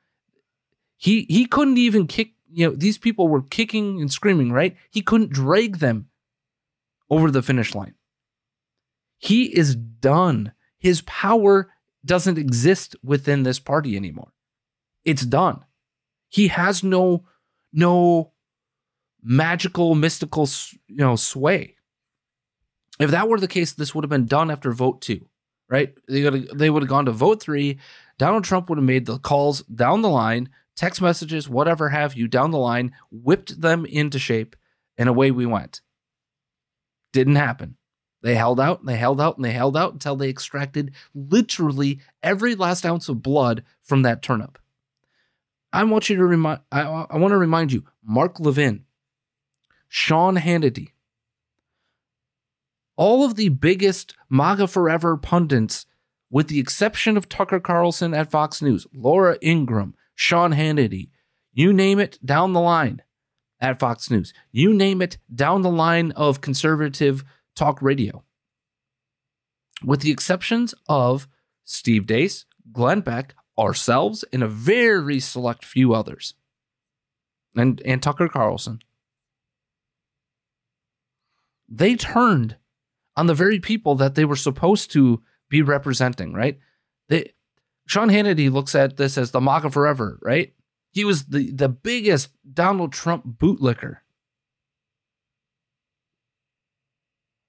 He 0.97 1.27
he 1.29 1.47
couldn't 1.47 1.79
even 1.79 2.07
kick, 2.07 2.33
you 2.55 2.69
know, 2.69 2.75
these 2.75 2.99
people 2.99 3.29
were 3.29 3.43
kicking 3.43 4.01
and 4.01 4.11
screaming, 4.11 4.53
right? 4.53 4.77
He 4.91 5.03
couldn't 5.03 5.31
drag 5.31 5.79
them 5.79 6.09
over 7.11 7.31
the 7.31 7.43
finish 7.43 7.75
line. 7.75 7.95
He 9.19 9.57
is 9.57 9.75
done. 9.75 10.53
His 10.79 11.03
power 11.03 11.71
doesn't 12.05 12.39
exist 12.39 12.95
within 13.03 13.43
this 13.43 13.59
party 13.59 13.97
anymore. 13.97 14.33
It's 15.05 15.25
done. 15.25 15.65
He 16.29 16.49
has 16.49 16.83
no 16.83 17.25
no 17.73 18.33
magical 19.23 19.95
mystical 19.95 20.49
you 20.87 20.97
know 20.97 21.17
sway. 21.17 21.77
If 23.01 23.11
that 23.11 23.29
were 23.29 23.41
the 23.41 23.49
case, 23.49 23.73
this 23.73 23.95
would 23.95 24.05
have 24.05 24.11
been 24.11 24.27
done 24.27 24.51
after 24.51 24.73
vote 24.73 25.01
two, 25.01 25.27
right? 25.69 25.95
They 26.09 26.23
would 26.23 26.35
have, 26.35 26.59
they 26.59 26.71
would 26.71 26.83
have 26.83 26.89
gone 26.89 27.07
to 27.07 27.13
vote 27.13 27.43
three. 27.43 27.79
Donald 28.19 28.45
Trump 28.45 28.69
would 28.69 28.79
have 28.79 28.85
made 28.85 29.07
the 29.07 29.19
calls 29.19 29.63
down 29.63 30.03
the 30.03 30.09
line, 30.09 30.49
text 30.77 31.01
messages, 31.01 31.49
whatever 31.49 31.89
have 31.89 32.15
you, 32.15 32.29
down 32.29 32.51
the 32.51 32.59
line, 32.59 32.93
whipped 33.11 33.61
them 33.61 33.85
into 33.87 34.19
shape, 34.19 34.57
and 34.97 35.09
away 35.09 35.31
we 35.31 35.47
went. 35.47 35.81
Didn't 37.13 37.37
happen. 37.37 37.77
They 38.23 38.37
held 38.37 38.59
out 38.59 38.81
and 38.81 38.89
they 38.89 38.97
held 38.97 39.21
out 39.21 39.37
and 39.37 39.45
they 39.45 39.53
held 39.53 39.77
out 39.77 39.93
until 39.93 40.17
they 40.17 40.31
extracted 40.31 40.95
literally 41.15 42.01
every 42.23 42.55
last 42.55 42.87
ounce 42.87 43.11
of 43.11 43.23
blood 43.23 43.63
from 43.83 44.03
that 44.03 44.23
turnip. 44.23 44.59
I 45.75 45.85
want 45.85 46.09
you 46.09 46.17
to 46.17 46.25
remind. 46.25 46.61
I, 46.73 46.83
I 46.83 47.19
want 47.19 47.33
to 47.33 47.37
remind 47.39 47.73
you, 47.73 47.85
Mark 48.03 48.41
Levin, 48.41 48.85
Sean 49.89 50.37
Hannity, 50.37 50.93
all 52.97 53.25
of 53.25 53.35
the 53.35 53.51
biggest 53.51 54.15
MAGA 54.31 54.69
Forever 54.69 55.17
pundits, 55.17 55.85
with 56.31 56.49
the 56.49 56.61
exception 56.61 57.17
of 57.17 57.29
Tucker 57.29 57.61
Carlson 57.61 58.15
at 58.15 58.31
Fox 58.31 58.63
News, 58.63 58.87
Laura 58.95 59.37
Ingraham, 59.43 59.95
Sean 60.15 60.53
Hannity, 60.53 61.11
you 61.53 61.73
name 61.73 61.99
it 61.99 62.19
down 62.25 62.53
the 62.53 62.61
line 62.61 63.03
at 63.61 63.79
Fox 63.79 64.11
News, 64.11 64.33
you 64.53 64.73
name 64.75 65.01
it 65.01 65.19
down 65.35 65.63
the 65.63 65.71
line 65.71 66.13
of 66.13 66.41
conservative 66.41 67.25
talk 67.55 67.81
radio, 67.81 68.25
with 69.83 70.01
the 70.01 70.11
exceptions 70.11 70.75
of 70.89 71.29
Steve 71.65 72.07
Deace, 72.07 72.45
Glenn 72.73 73.01
Beck, 73.01 73.35
ourselves 73.59 74.25
and 74.33 74.43
a 74.43 74.49
very 74.49 75.21
select 75.21 75.65
few 75.65 75.95
others. 75.95 76.35
And 77.57 77.81
and 77.85 78.03
Tucker 78.03 78.29
Carlson. 78.29 78.81
They 81.69 81.95
turned 81.95 82.57
on 83.17 83.27
the 83.27 83.35
very 83.35 83.61
people 83.61 83.95
that 83.97 84.17
they 84.17 84.25
were 84.25 84.37
supposed 84.37 84.91
to 84.93 85.23
be 85.49 85.63
representing, 85.63 86.33
right? 86.33 86.59
They 87.09 87.34
Sean 87.87 88.09
Hannity 88.09 88.51
looks 88.51 88.75
at 88.75 88.97
this 88.97 89.19
as 89.19 89.31
the 89.31 89.41
MAGA 89.41 89.71
forever, 89.71 90.19
right? 90.23 90.55
He 90.93 91.05
was 91.05 91.25
the, 91.25 91.51
the 91.51 91.69
biggest 91.69 92.31
Donald 92.53 92.93
Trump 92.93 93.39
bootlicker. 93.39 93.99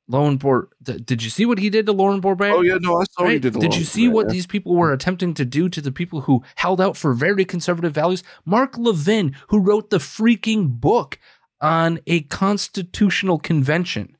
Lauren 0.08 0.38
Bor. 0.38 0.70
Did 0.84 1.24
you 1.24 1.30
see 1.30 1.46
what 1.46 1.58
he 1.58 1.70
did 1.70 1.86
to 1.88 1.92
Lauren 1.92 2.22
Boebert? 2.22 2.54
Oh 2.54 2.62
yeah, 2.62 2.78
no, 2.80 2.98
I 2.98 3.06
saw 3.12 3.24
right? 3.24 3.34
he 3.34 3.40
did. 3.40 3.54
Did 3.60 3.76
you 3.76 3.84
see 3.84 4.08
what 4.08 4.28
yeah. 4.28 4.34
these 4.34 4.46
people 4.46 4.76
were 4.76 4.94
attempting 4.94 5.34
to 5.36 5.46
do 5.46 5.68
to 5.70 5.82
the 5.82 5.92
people 5.92 6.22
who 6.22 6.44
held 6.56 6.80
out 6.80 6.96
for 6.96 7.14
very 7.14 7.44
conservative 7.44 7.94
values? 7.94 8.24
Mark 8.46 8.78
Levin, 8.78 9.36
who 9.48 9.60
wrote 9.60 9.90
the 9.90 9.98
freaking 9.98 10.70
book 10.70 11.18
on 11.60 12.00
a 12.06 12.22
constitutional 12.22 13.40
convention, 13.40 14.16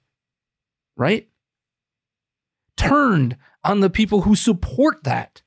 right? 0.98 1.28
Turned 2.78 3.38
on 3.64 3.82
the 3.82 3.90
people 3.90 4.22
who 4.22 4.36
support 4.36 5.04
that 5.04 5.44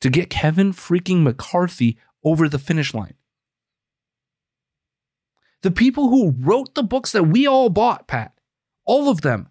to 0.00 0.10
get 0.10 0.30
Kevin 0.30 0.72
freaking 0.72 1.22
McCarthy 1.22 1.98
over 2.24 2.48
the 2.48 2.58
finish 2.58 2.94
line. 2.94 3.14
The 5.62 5.70
people 5.70 6.08
who 6.08 6.34
wrote 6.38 6.74
the 6.74 6.82
books 6.82 7.12
that 7.12 7.24
we 7.24 7.46
all 7.46 7.68
bought, 7.68 8.06
Pat, 8.06 8.32
all 8.84 9.10
of 9.10 9.22
them 9.22 9.48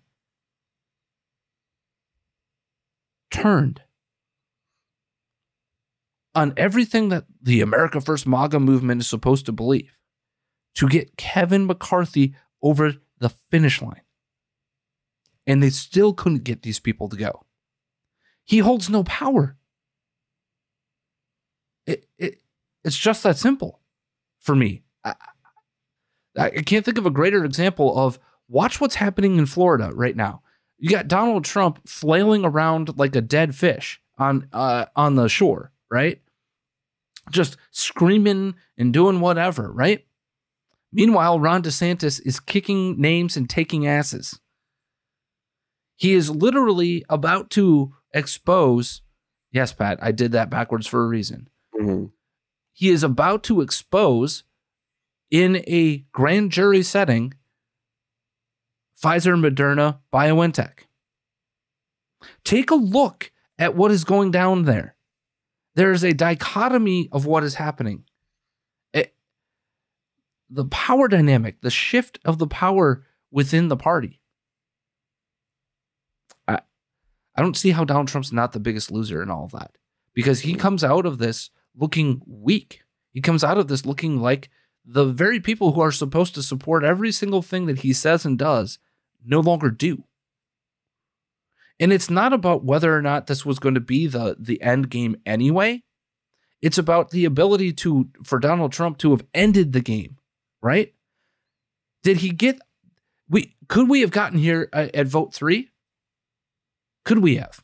turned 3.30 3.82
on 6.34 6.54
everything 6.56 7.10
that 7.10 7.26
the 7.42 7.62
America 7.62 8.00
First 8.00 8.26
MAGA 8.26 8.60
movement 8.60 9.02
is 9.02 9.08
supposed 9.08 9.46
to 9.48 9.52
believe 9.52 9.98
to 10.76 10.88
get 10.88 11.18
Kevin 11.18 11.66
McCarthy 11.66 12.36
over 12.62 12.94
the 13.20 13.30
finish 13.30 13.82
line. 13.82 14.02
And 15.46 15.62
they 15.62 15.72
still 15.72 16.14
couldn't 16.14 16.44
get 16.44 16.62
these 16.62 16.80
people 16.80 17.10
to 17.10 17.18
go. 17.18 17.44
He 18.46 18.60
holds 18.60 18.90
no 18.90 19.04
power. 19.04 19.57
It, 21.88 22.06
it, 22.20 22.42
it's 22.84 22.98
just 22.98 23.24
that 23.24 23.38
simple 23.38 23.80
for 24.40 24.56
me. 24.56 24.84
I, 25.04 25.16
I 26.38 26.50
can't 26.50 26.86
think 26.86 27.00
of 27.00 27.08
a 27.08 27.12
greater 27.12 27.44
example 27.44 27.98
of 27.98 28.20
Watch 28.50 28.80
what's 28.80 28.96
happening 28.96 29.38
in 29.38 29.46
Florida 29.46 29.92
right 29.94 30.16
now. 30.16 30.42
You 30.78 30.90
got 30.90 31.08
Donald 31.08 31.44
Trump 31.44 31.88
flailing 31.88 32.46
around 32.46 32.98
like 32.98 33.16
a 33.16 33.22
dead 33.22 33.56
fish 33.56 34.00
on 34.18 34.48
uh, 34.54 34.86
on 34.96 35.16
the 35.16 35.28
shore, 35.28 35.72
right? 35.92 36.22
Just 37.30 37.58
screaming 37.72 38.56
and 38.78 38.94
doing 38.94 39.20
whatever, 39.20 39.72
right? 39.72 40.06
Meanwhile, 40.94 41.42
Ron 41.42 41.62
DeSantis 41.62 42.22
is 42.26 42.40
kicking 42.40 43.02
names 43.02 43.36
and 43.36 43.50
taking 43.50 43.86
asses. 43.86 44.40
He 45.98 46.14
is 46.14 46.30
literally 46.30 47.04
about 47.10 47.50
to 47.52 47.94
expose. 48.14 49.02
Yes, 49.52 49.74
Pat, 49.74 50.00
I 50.02 50.14
did 50.14 50.32
that 50.32 50.50
backwards 50.50 50.88
for 50.88 51.04
a 51.04 51.08
reason. 51.08 51.50
Mm-hmm. 51.80 52.06
He 52.74 52.90
is 52.90 53.04
about 53.04 53.44
to 53.44 53.62
expose 53.62 54.44
in 55.30 55.64
a 55.68 56.06
grand 56.12 56.52
jury 56.52 56.84
setting 56.84 57.34
Pfizer, 59.02 59.40
Moderna, 59.40 60.00
BioNTech. 60.12 60.86
Take 62.44 62.72
a 62.72 62.76
look 62.76 63.32
at 63.60 63.76
what 63.76 63.92
is 63.92 64.04
going 64.04 64.32
down 64.32 64.64
there. 64.64 64.96
There 65.76 65.92
is 65.92 66.04
a 66.04 66.14
dichotomy 66.14 67.08
of 67.12 67.26
what 67.26 67.44
is 67.44 67.56
happening. 67.56 68.06
It, 68.94 69.14
the 70.50 70.66
power 70.66 71.08
dynamic, 71.08 71.62
the 71.62 71.70
shift 71.70 72.20
of 72.26 72.40
the 72.40 72.48
power 72.48 73.06
within 73.30 73.68
the 73.68 73.78
party. 73.78 74.20
I, 76.48 76.60
I 77.36 77.42
don't 77.42 77.58
see 77.58 77.72
how 77.72 77.86
Donald 77.86 78.08
Trump's 78.08 78.32
not 78.32 78.54
the 78.54 78.60
biggest 78.60 78.92
loser 78.92 79.22
in 79.22 79.30
all 79.30 79.46
of 79.46 79.52
that 79.52 79.78
because 80.16 80.40
he 80.40 80.56
comes 80.56 80.84
out 80.84 81.06
of 81.06 81.20
this 81.20 81.52
looking 81.78 82.22
weak. 82.26 82.82
He 83.14 83.22
comes 83.22 83.44
out 83.44 83.58
of 83.58 83.68
this 83.68 83.86
looking 83.86 84.20
like 84.20 84.50
the 84.86 85.06
very 85.06 85.40
people 85.40 85.74
who 85.74 85.82
are 85.82 85.92
supposed 85.92 86.34
to 86.36 86.44
support 86.44 86.84
every 86.84 87.12
single 87.12 87.42
thing 87.42 87.66
that 87.66 87.80
he 87.80 87.94
says 87.94 88.26
and 88.26 88.38
does 88.38 88.80
no 89.24 89.40
longer 89.40 89.70
do. 89.70 90.04
And 91.80 91.94
it's 91.94 92.10
not 92.10 92.34
about 92.34 92.64
whether 92.64 92.96
or 92.96 93.02
not 93.02 93.28
this 93.28 93.46
was 93.46 93.60
going 93.60 93.76
to 93.76 93.82
be 93.82 94.08
the 94.08 94.36
the 94.40 94.62
end 94.62 94.90
game 94.90 95.18
anyway. 95.26 95.84
It's 96.62 96.78
about 96.78 97.12
the 97.12 97.26
ability 97.26 97.74
to 97.74 98.10
for 98.24 98.40
Donald 98.40 98.72
Trump 98.72 98.98
to 99.00 99.12
have 99.12 99.26
ended 99.34 99.74
the 99.74 99.82
game, 99.82 100.18
right? 100.62 100.94
Did 102.02 102.18
he 102.18 102.30
get 102.30 102.60
we 103.30 103.56
could 103.68 103.90
we 103.90 104.02
have 104.02 104.12
gotten 104.12 104.40
here 104.40 104.70
at, 104.74 104.96
at 104.96 105.08
vote 105.08 105.34
3? 105.34 105.70
Could 107.06 107.20
we 107.20 107.38
have? 107.38 107.64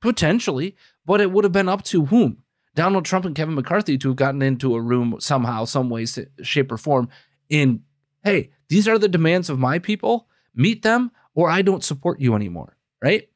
Potentially, 0.00 0.76
but 1.06 1.20
it 1.20 1.30
would 1.30 1.44
have 1.44 1.52
been 1.52 1.68
up 1.68 1.82
to 1.84 2.06
whom? 2.06 2.41
Donald 2.74 3.04
Trump 3.04 3.24
and 3.24 3.34
Kevin 3.34 3.54
McCarthy 3.54 3.98
to 3.98 4.08
have 4.08 4.16
gotten 4.16 4.42
into 4.42 4.74
a 4.74 4.80
room 4.80 5.16
somehow, 5.18 5.64
some 5.64 5.90
way, 5.90 6.06
shape, 6.42 6.72
or 6.72 6.78
form 6.78 7.08
in, 7.48 7.82
hey, 8.24 8.50
these 8.68 8.88
are 8.88 8.98
the 8.98 9.08
demands 9.08 9.50
of 9.50 9.58
my 9.58 9.78
people. 9.78 10.28
Meet 10.54 10.82
them, 10.82 11.10
or 11.34 11.48
I 11.50 11.62
don't 11.62 11.84
support 11.84 12.20
you 12.20 12.34
anymore 12.34 12.76
right? 13.02 13.28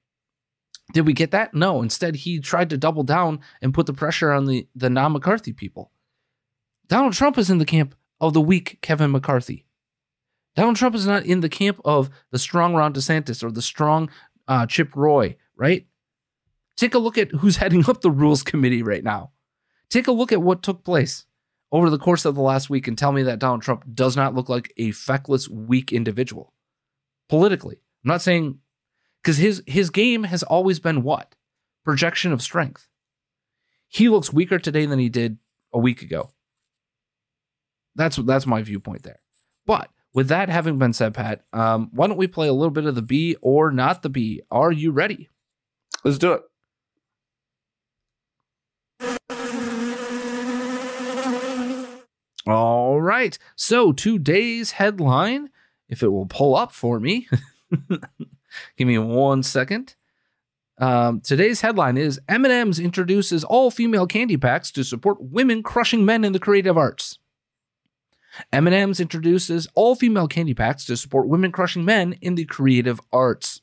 Did 0.94 1.04
we 1.04 1.12
get 1.12 1.32
that? 1.32 1.52
No. 1.52 1.82
Instead, 1.82 2.14
he 2.14 2.38
tried 2.38 2.70
to 2.70 2.78
double 2.78 3.02
down 3.02 3.40
and 3.60 3.74
put 3.74 3.86
the 3.86 3.92
pressure 3.92 4.32
on 4.32 4.46
the, 4.46 4.68
the 4.74 4.88
non 4.88 5.12
McCarthy 5.12 5.52
people. 5.52 5.90
Donald 6.86 7.12
Trump 7.12 7.36
is 7.36 7.50
in 7.50 7.58
the 7.58 7.64
camp 7.64 7.96
of 8.20 8.32
the 8.32 8.40
weak 8.40 8.78
Kevin 8.80 9.10
McCarthy. 9.10 9.66
Donald 10.54 10.76
Trump 10.76 10.94
is 10.94 11.06
not 11.06 11.26
in 11.26 11.40
the 11.40 11.48
camp 11.48 11.80
of 11.84 12.08
the 12.30 12.38
strong 12.38 12.74
Ron 12.74 12.94
DeSantis 12.94 13.42
or 13.42 13.50
the 13.50 13.60
strong 13.60 14.08
uh, 14.48 14.64
Chip 14.64 14.94
Roy, 14.94 15.36
right? 15.56 15.86
Take 16.76 16.94
a 16.94 16.98
look 16.98 17.18
at 17.18 17.30
who's 17.32 17.56
heading 17.58 17.88
up 17.88 18.00
the 18.00 18.10
Rules 18.10 18.42
Committee 18.42 18.82
right 18.82 19.04
now. 19.04 19.32
Take 19.88 20.08
a 20.08 20.12
look 20.12 20.32
at 20.32 20.42
what 20.42 20.62
took 20.62 20.84
place 20.84 21.26
over 21.72 21.90
the 21.90 21.98
course 21.98 22.24
of 22.24 22.34
the 22.34 22.40
last 22.40 22.70
week 22.70 22.88
and 22.88 22.96
tell 22.96 23.12
me 23.12 23.22
that 23.24 23.38
Donald 23.38 23.62
Trump 23.62 23.84
does 23.92 24.16
not 24.16 24.34
look 24.34 24.48
like 24.48 24.72
a 24.76 24.90
feckless, 24.92 25.48
weak 25.48 25.92
individual 25.92 26.52
politically. 27.28 27.76
I'm 28.04 28.08
not 28.08 28.22
saying 28.22 28.58
because 29.22 29.38
his 29.38 29.62
his 29.66 29.90
game 29.90 30.24
has 30.24 30.42
always 30.42 30.78
been 30.78 31.02
what 31.02 31.34
projection 31.84 32.32
of 32.32 32.42
strength. 32.42 32.88
He 33.88 34.08
looks 34.08 34.32
weaker 34.32 34.58
today 34.58 34.86
than 34.86 34.98
he 34.98 35.08
did 35.08 35.38
a 35.72 35.78
week 35.78 36.02
ago. 36.02 36.30
That's 37.94 38.16
that's 38.16 38.46
my 38.46 38.62
viewpoint 38.62 39.02
there. 39.02 39.20
But 39.64 39.90
with 40.12 40.28
that 40.28 40.48
having 40.48 40.78
been 40.78 40.92
said, 40.92 41.14
Pat, 41.14 41.44
um, 41.52 41.90
why 41.92 42.06
don't 42.06 42.16
we 42.16 42.26
play 42.26 42.48
a 42.48 42.52
little 42.52 42.70
bit 42.70 42.86
of 42.86 42.94
the 42.94 43.02
B 43.02 43.36
or 43.40 43.70
not 43.70 44.02
the 44.02 44.08
B? 44.08 44.42
Are 44.50 44.72
you 44.72 44.90
ready? 44.90 45.28
Let's 46.04 46.18
do 46.18 46.32
it. 46.32 46.42
All 52.46 53.00
right. 53.00 53.36
So 53.56 53.92
today's 53.92 54.72
headline, 54.72 55.50
if 55.88 56.02
it 56.02 56.08
will 56.08 56.26
pull 56.26 56.54
up 56.54 56.72
for 56.72 57.00
me. 57.00 57.28
Give 58.76 58.86
me 58.86 58.98
one 58.98 59.42
second. 59.42 59.96
Um, 60.78 61.20
today's 61.20 61.62
headline 61.62 61.96
is 61.96 62.20
M&M's 62.28 62.78
introduces 62.78 63.44
all-female 63.44 64.06
candy 64.06 64.36
packs 64.36 64.70
to 64.72 64.84
support 64.84 65.20
women 65.20 65.62
crushing 65.62 66.04
men 66.04 66.24
in 66.24 66.32
the 66.32 66.38
creative 66.38 66.76
arts. 66.76 67.18
M&M's 68.52 69.00
introduces 69.00 69.66
all-female 69.74 70.28
candy 70.28 70.54
packs 70.54 70.84
to 70.84 70.96
support 70.96 71.28
women 71.28 71.50
crushing 71.50 71.84
men 71.84 72.12
in 72.20 72.34
the 72.34 72.44
creative 72.44 73.00
arts. 73.12 73.62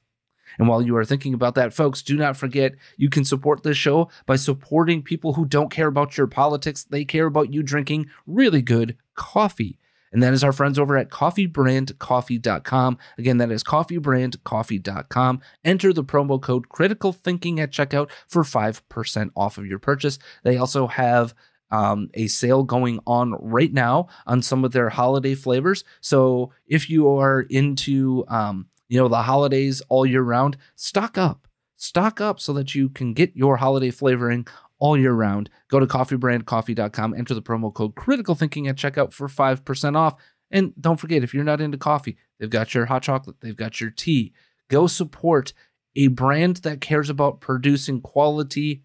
And 0.58 0.68
while 0.68 0.82
you 0.82 0.96
are 0.98 1.06
thinking 1.06 1.34
about 1.34 1.56
that, 1.56 1.74
folks, 1.74 2.02
do 2.02 2.16
not 2.16 2.38
forget 2.38 2.74
you 2.98 3.10
can 3.10 3.26
support 3.26 3.64
this 3.64 3.78
show 3.78 4.10
by 4.26 4.36
supporting 4.36 5.02
people 5.02 5.34
who 5.34 5.46
don't 5.46 5.72
care 5.72 5.88
about 5.88 6.18
your 6.18 6.28
politics. 6.28 6.84
They 6.84 7.06
care 7.06 7.26
about 7.26 7.54
you 7.54 7.64
drinking 7.64 8.08
really 8.26 8.62
good 8.62 8.98
coffee 9.16 9.80
and 10.14 10.22
that 10.22 10.34
is 10.34 10.44
our 10.44 10.54
friends 10.54 10.78
over 10.78 10.96
at 10.96 11.10
coffeebrandcoffee.com. 11.10 12.98
Again, 13.18 13.38
that 13.40 13.52
is 13.52 13.64
coffeebrandcoffee.com. 13.64 15.42
Enter 15.66 15.92
the 15.92 16.04
promo 16.04 16.40
code 16.40 16.70
critical 16.70 17.12
thinking 17.12 17.60
at 17.60 17.72
checkout 17.72 18.12
for 18.28 18.44
5% 18.44 19.32
off 19.36 19.58
of 19.58 19.66
your 19.66 19.80
purchase. 19.80 20.20
They 20.44 20.58
also 20.58 20.86
have 20.88 21.34
um, 21.72 22.10
a 22.14 22.28
sale 22.28 22.64
going 22.64 23.00
on 23.08 23.32
right 23.32 23.74
now 23.74 24.08
on 24.28 24.44
some 24.44 24.64
of 24.64 24.72
their 24.72 24.90
holiday 24.90 25.34
flavors. 25.34 25.84
So 26.00 26.52
if 26.68 26.90
you 26.92 27.10
are 27.10 27.42
into, 27.42 28.24
um, 28.28 28.68
you 28.94 29.00
know, 29.00 29.08
the 29.08 29.24
holidays 29.24 29.82
all 29.90 30.06
year 30.06 30.22
round, 30.22 30.56
stock 30.76 31.18
up. 31.18 31.48
Stock 31.78 32.22
up 32.22 32.40
so 32.40 32.54
that 32.54 32.76
you 32.76 32.90
can 32.90 33.16
get 33.16 33.36
your 33.36 33.58
holiday 33.58 33.90
flavoring 33.90 34.46
all 34.78 34.96
year 34.96 35.14
round. 35.14 35.50
Go 35.68 35.80
to 35.80 35.88
coffeebrandcoffee.com, 35.88 37.16
enter 37.16 37.34
the 37.34 37.42
promo 37.42 37.74
code 37.74 37.96
critical 37.96 38.36
thinking 38.36 38.68
at 38.68 38.76
checkout 38.76 39.12
for 39.12 39.28
5% 39.28 39.96
off. 39.96 40.14
And 40.52 40.74
don't 40.80 41.00
forget, 41.00 41.24
if 41.24 41.34
you're 41.34 41.44
not 41.44 41.60
into 41.60 41.76
coffee, 41.76 42.18
they've 42.40 42.52
got 42.52 42.76
your 42.76 42.86
hot 42.86 43.02
chocolate, 43.02 43.38
they've 43.42 43.56
got 43.56 43.82
your 43.82 43.90
tea. 43.90 44.32
Go 44.70 44.86
support 44.86 45.54
a 45.96 46.10
brand 46.10 46.58
that 46.58 46.80
cares 46.80 47.10
about 47.10 47.42
producing 47.42 48.00
quality 48.00 48.84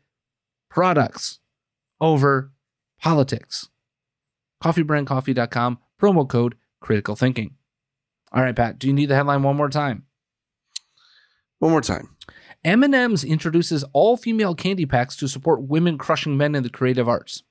products 0.70 1.40
over 2.00 2.50
politics. 2.98 3.68
Coffeebrandcoffee.com, 4.64 5.78
promo 6.00 6.26
code 6.26 6.54
critical 6.80 7.14
thinking. 7.14 7.57
All 8.32 8.42
right, 8.42 8.54
Pat, 8.54 8.78
do 8.78 8.86
you 8.86 8.92
need 8.92 9.06
the 9.06 9.14
headline 9.14 9.42
one 9.42 9.56
more 9.56 9.70
time? 9.70 10.04
One 11.58 11.72
more 11.72 11.80
time. 11.80 12.16
M&M's 12.64 13.24
introduces 13.24 13.84
all-female 13.92 14.54
candy 14.54 14.84
packs 14.84 15.16
to 15.16 15.28
support 15.28 15.62
women 15.62 15.96
crushing 15.96 16.36
men 16.36 16.54
in 16.54 16.62
the 16.62 16.70
creative 16.70 17.08
arts. 17.08 17.42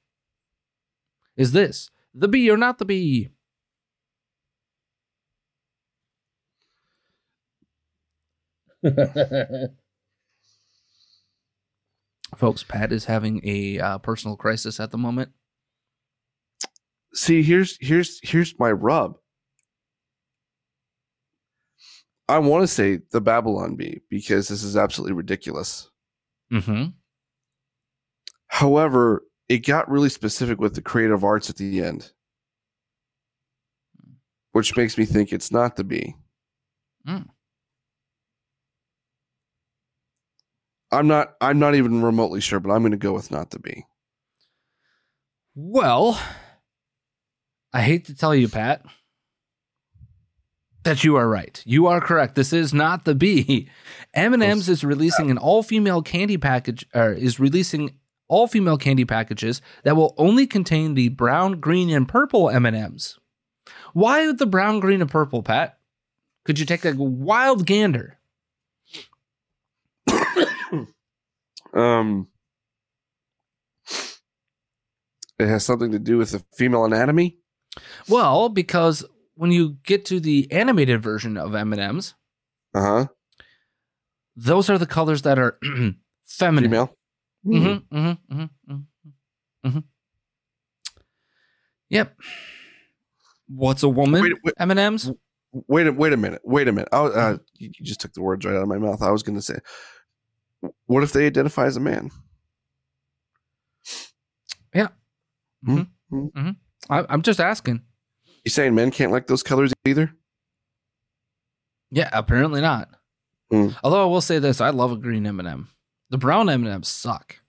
Is 1.36 1.52
this 1.52 1.90
the 2.14 2.28
B 2.28 2.50
or 2.50 2.58
not 2.58 2.78
the 2.78 2.86
B? 2.86 3.30
Folks, 12.36 12.64
Pat 12.64 12.92
is 12.92 13.06
having 13.06 13.42
a 13.44 13.80
uh, 13.80 13.98
personal 14.00 14.36
crisis 14.36 14.80
at 14.80 14.92
the 14.92 14.98
moment. 14.98 15.32
See, 17.14 17.42
here's 17.42 17.78
here's 17.80 18.20
here's 18.22 18.54
my 18.60 18.72
rub. 18.72 19.18
I 22.30 22.40
want 22.40 22.64
to 22.64 22.68
say 22.68 23.00
the 23.12 23.22
Babylon 23.22 23.76
Bee 23.76 24.02
because 24.10 24.48
this 24.48 24.64
is 24.64 24.76
absolutely 24.76 25.14
ridiculous. 25.14 25.90
Mm-hmm. 26.52 26.88
However, 28.48 29.24
it 29.48 29.60
got 29.60 29.90
really 29.90 30.10
specific 30.10 30.60
with 30.60 30.76
the 30.76 30.82
creative 30.82 31.24
arts 31.24 31.50
at 31.50 31.56
the 31.56 31.82
end, 31.82 32.12
which 34.52 34.76
makes 34.76 34.98
me 34.98 35.06
think 35.06 35.32
it's 35.32 35.52
not 35.52 35.76
the 35.76 35.84
B. 35.84 36.16
Mm. 37.08 37.28
I'm 40.92 41.08
not. 41.08 41.36
I'm 41.42 41.60
not 41.60 41.76
even 41.76 42.02
remotely 42.02 42.42
sure, 42.42 42.60
but 42.60 42.72
I'm 42.72 42.82
going 42.82 42.92
to 42.92 42.98
go 42.98 43.14
with 43.14 43.32
not 43.32 43.52
the 43.52 43.60
B. 43.60 43.86
Well, 45.56 46.20
I 47.74 47.82
hate 47.82 48.06
to 48.06 48.16
tell 48.16 48.34
you, 48.34 48.48
Pat 48.48 48.86
that 50.88 51.04
you 51.04 51.18
are 51.18 51.28
right. 51.28 51.62
You 51.66 51.88
are 51.88 52.00
correct. 52.00 52.36
This 52.36 52.54
is 52.54 52.74
not 52.74 53.04
the 53.04 53.14
B. 53.14 53.70
M&M's 54.14 54.70
is 54.70 54.84
releasing 54.84 55.30
an 55.30 55.38
all-female 55.38 56.02
candy 56.02 56.38
package 56.38 56.86
or 56.96 57.12
is 57.12 57.40
releasing 57.40 57.98
all-female 58.30 58.78
candy 58.78 59.04
packages 59.04 59.62
that 59.84 59.98
will 59.98 60.16
only 60.18 60.48
contain 60.48 60.94
the 60.94 61.10
brown, 61.10 61.60
green 61.60 61.90
and 61.90 62.08
purple 62.08 62.50
M&Ms. 62.50 63.18
Why 63.94 64.32
the 64.32 64.46
brown, 64.46 64.80
green 64.80 65.02
and 65.02 65.12
purple, 65.12 65.44
Pat? 65.44 65.78
Could 66.46 66.58
you 66.58 66.66
take 66.66 66.86
a 66.86 66.94
wild 66.94 67.66
gander? 67.66 68.18
Um, 71.74 72.30
it 75.38 75.48
has 75.48 75.64
something 75.64 75.92
to 75.92 76.00
do 76.00 76.18
with 76.18 76.32
the 76.32 76.44
female 76.56 76.86
anatomy. 76.86 77.38
Well, 78.08 78.50
because 78.50 79.06
when 79.38 79.52
you 79.52 79.78
get 79.84 80.06
to 80.06 80.20
the 80.20 80.52
animated 80.52 81.02
version 81.02 81.38
of 81.38 81.54
M&Ms, 81.56 82.14
Uh 82.74 82.82
huh. 82.82 83.06
those 84.36 84.70
are 84.70 84.78
the 84.78 84.86
colors 84.86 85.22
that 85.22 85.40
are 85.40 85.58
feminine. 86.26 86.70
Female. 86.70 86.96
Mm-hmm, 87.46 87.96
mm-hmm, 87.98 88.36
mm-hmm, 88.36 88.74
mm-hmm, 88.74 89.68
mm-hmm. 89.68 89.80
Yep. 91.90 92.18
What's 93.48 93.84
a 93.84 93.90
woman? 93.90 94.22
Wait, 94.22 94.34
wait. 94.44 94.54
M&Ms? 94.60 95.12
Wait 95.54 95.88
a 95.88 95.92
wait 95.94 96.12
a 96.14 96.18
minute. 96.18 96.42
Wait 96.44 96.68
a 96.68 96.72
minute. 96.74 96.90
I, 96.92 96.98
uh, 96.98 97.38
you 97.56 97.72
you 97.80 97.86
just 97.86 98.02
took 98.02 98.14
the 98.14 98.22
words 98.22 98.46
right 98.46 98.56
out 98.56 98.64
of 98.64 98.68
my 98.68 98.78
mouth. 98.78 99.02
I 99.02 99.12
was 99.12 99.24
going 99.24 99.38
to 99.38 99.42
say, 99.42 99.60
what 100.88 101.04
if 101.04 101.14
they 101.14 101.26
identify 101.26 101.66
as 101.66 101.78
a 101.78 101.80
man? 101.80 102.10
I, 106.90 107.06
I'm 107.10 107.22
just 107.22 107.40
asking. 107.40 107.82
You 108.48 108.52
saying 108.52 108.76
men 108.76 108.92
can't 108.92 109.12
like 109.12 109.28
those 109.28 109.44
colors 109.44 109.74
either? 109.86 110.10
Yeah, 111.92 112.10
apparently 112.14 112.62
not. 112.62 112.88
Hmm. 113.52 113.72
Although 113.84 114.02
I 114.02 114.06
will 114.06 114.22
say 114.22 114.40
this, 114.40 114.62
I 114.62 114.70
love 114.70 114.90
a 114.94 114.96
green 114.96 115.28
M&M. 115.28 115.68
The 116.12 116.18
brown 116.18 116.50
M&Ms 116.50 116.88
suck. 116.88 117.42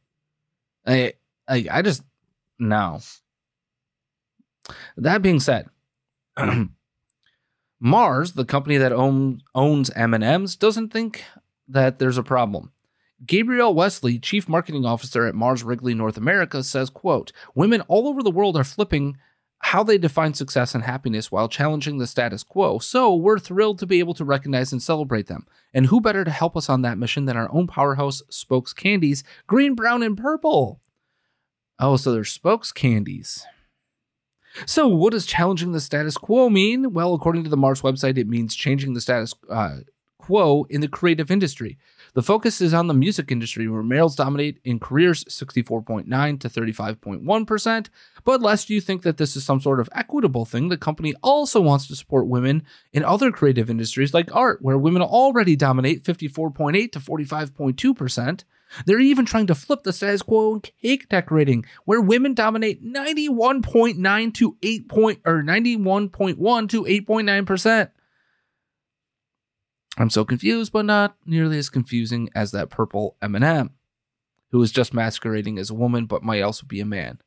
I, 0.85 1.13
I, 1.47 1.67
I 1.71 1.83
just 1.83 2.03
no. 2.59 2.99
That 4.97 5.23
being 5.23 5.39
said, 5.39 5.69
Mars, 7.81 8.33
the 8.33 8.45
company 8.45 8.77
that 8.79 8.91
own, 8.93 9.43
owns 9.55 9.91
M&Ms, 9.91 10.57
doesn't 10.57 10.93
think 10.93 11.23
that 11.69 12.01
there's 12.01 12.19
a 12.19 12.25
problem. 12.25 12.73
Gabriel 13.25 13.73
Wesley, 13.73 14.19
chief 14.19 14.49
marketing 14.49 14.85
officer 14.85 15.27
at 15.27 15.37
Mars 15.37 15.63
Wrigley 15.63 15.95
North 15.95 16.17
America, 16.17 16.65
says, 16.65 16.91
quote, 16.91 17.31
women 17.55 17.83
all 17.83 18.09
over 18.09 18.21
the 18.21 18.33
world 18.33 18.57
are 18.57 18.65
flipping 18.65 19.17
how 19.61 19.83
they 19.83 19.99
define 19.99 20.35
success 20.35 20.75
and 20.75 20.85
happiness 20.85 21.33
while 21.33 21.49
challenging 21.49 21.99
the 21.99 22.07
status 22.07 22.43
quo. 22.43 22.79
So 22.79 23.15
we're 23.15 23.39
thrilled 23.39 23.79
to 23.81 23.87
be 23.87 23.99
able 23.99 24.15
to 24.15 24.25
recognize 24.25 24.73
and 24.73 24.83
celebrate 24.83 25.27
them. 25.27 25.47
And 25.75 25.87
who 25.87 26.01
better 26.01 26.25
to 26.25 26.31
help 26.31 26.57
us 26.57 26.69
on 26.69 26.83
that 26.83 26.99
mission 26.99 27.25
than 27.25 27.37
our 27.37 27.53
own 27.53 27.67
powerhouse 27.67 28.23
spokes 28.31 28.73
candies, 28.73 29.25
green, 29.47 29.75
brown, 29.75 30.03
and 30.03 30.17
purple? 30.17 30.81
Oh, 31.79 31.97
so 31.97 32.13
they're 32.13 32.25
spokes 32.25 32.73
candies. 32.73 33.47
So, 34.67 34.89
what 34.89 35.13
does 35.13 35.27
challenging 35.27 35.73
the 35.73 35.81
status 35.81 36.17
quo 36.17 36.49
mean? 36.49 36.93
Well, 36.93 37.15
according 37.15 37.45
to 37.45 37.51
the 37.51 37.57
Mars 37.57 37.83
website, 37.83 38.19
it 38.19 38.27
means 38.27 38.57
changing 38.57 38.95
the 38.95 39.01
status 39.01 39.35
uh, 39.51 39.79
quo 40.19 40.65
in 40.71 40.81
the 40.81 40.89
creative 40.89 41.31
industry. 41.31 41.79
The 42.15 42.23
focus 42.23 42.61
is 42.61 42.75
on 42.75 42.87
the 42.87 42.95
music 42.95 43.31
industry, 43.31 43.69
where 43.69 43.83
males 43.83 44.17
dominate 44.17 44.59
in 44.65 44.79
careers 44.79 45.25
64.9 45.25 46.41
to 46.41 46.49
35.1%. 46.49 47.87
But 48.25 48.43
lest 48.43 48.71
you 48.71 48.81
think 48.81 49.03
that 49.03 49.17
this 49.17 49.37
is 49.37 49.45
some 49.45 49.61
sort 49.61 49.81
of 49.81 49.89
equitable 49.95 50.45
thing, 50.45 50.69
the 50.69 50.77
company 50.77 51.15
also 51.23 51.61
wants 51.61 51.87
to 51.89 51.97
support 51.97 52.27
women 52.27 52.63
in 52.93 53.05
other 53.05 53.31
creative 53.31 53.71
industries 53.71 54.15
like 54.15 54.35
art, 54.35 54.61
where 54.63 54.79
women 54.79 55.03
already 55.03 55.57
dominate 55.57 56.05
54.8 56.05 56.93
to 56.93 57.01
45.2%. 57.01 58.45
They're 58.85 59.01
even 59.01 59.25
trying 59.25 59.47
to 59.47 59.55
flip 59.55 59.83
the 59.83 59.93
status 59.93 60.23
quo 60.23 60.55
in 60.55 60.61
cake 60.61 61.09
decorating, 61.09 61.65
where 61.85 62.01
women 62.01 62.35
dominate 62.35 62.85
91.9 62.85 64.35
to 64.35 64.57
8 64.63 64.89
point 64.89 65.21
or 65.25 65.43
91.1 65.43 66.69
to 66.69 66.85
8.9%. 66.85 67.91
I'm 69.99 70.11
so 70.11 70.25
confused, 70.25 70.73
but 70.73 70.85
not 70.85 71.17
nearly 71.27 71.59
as 71.59 71.69
confusing 71.69 72.31
as 72.35 72.53
that 72.53 72.71
purple 72.71 73.17
M&M, 73.21 73.71
who 74.53 74.63
is 74.63 74.71
just 74.71 74.95
masquerading 74.95 75.59
as 75.59 75.71
a 75.71 75.75
woman 75.75 76.07
but 76.07 76.23
might 76.23 76.41
also 76.41 76.65
be 76.67 76.81
a 76.81 76.87
man. 76.87 77.19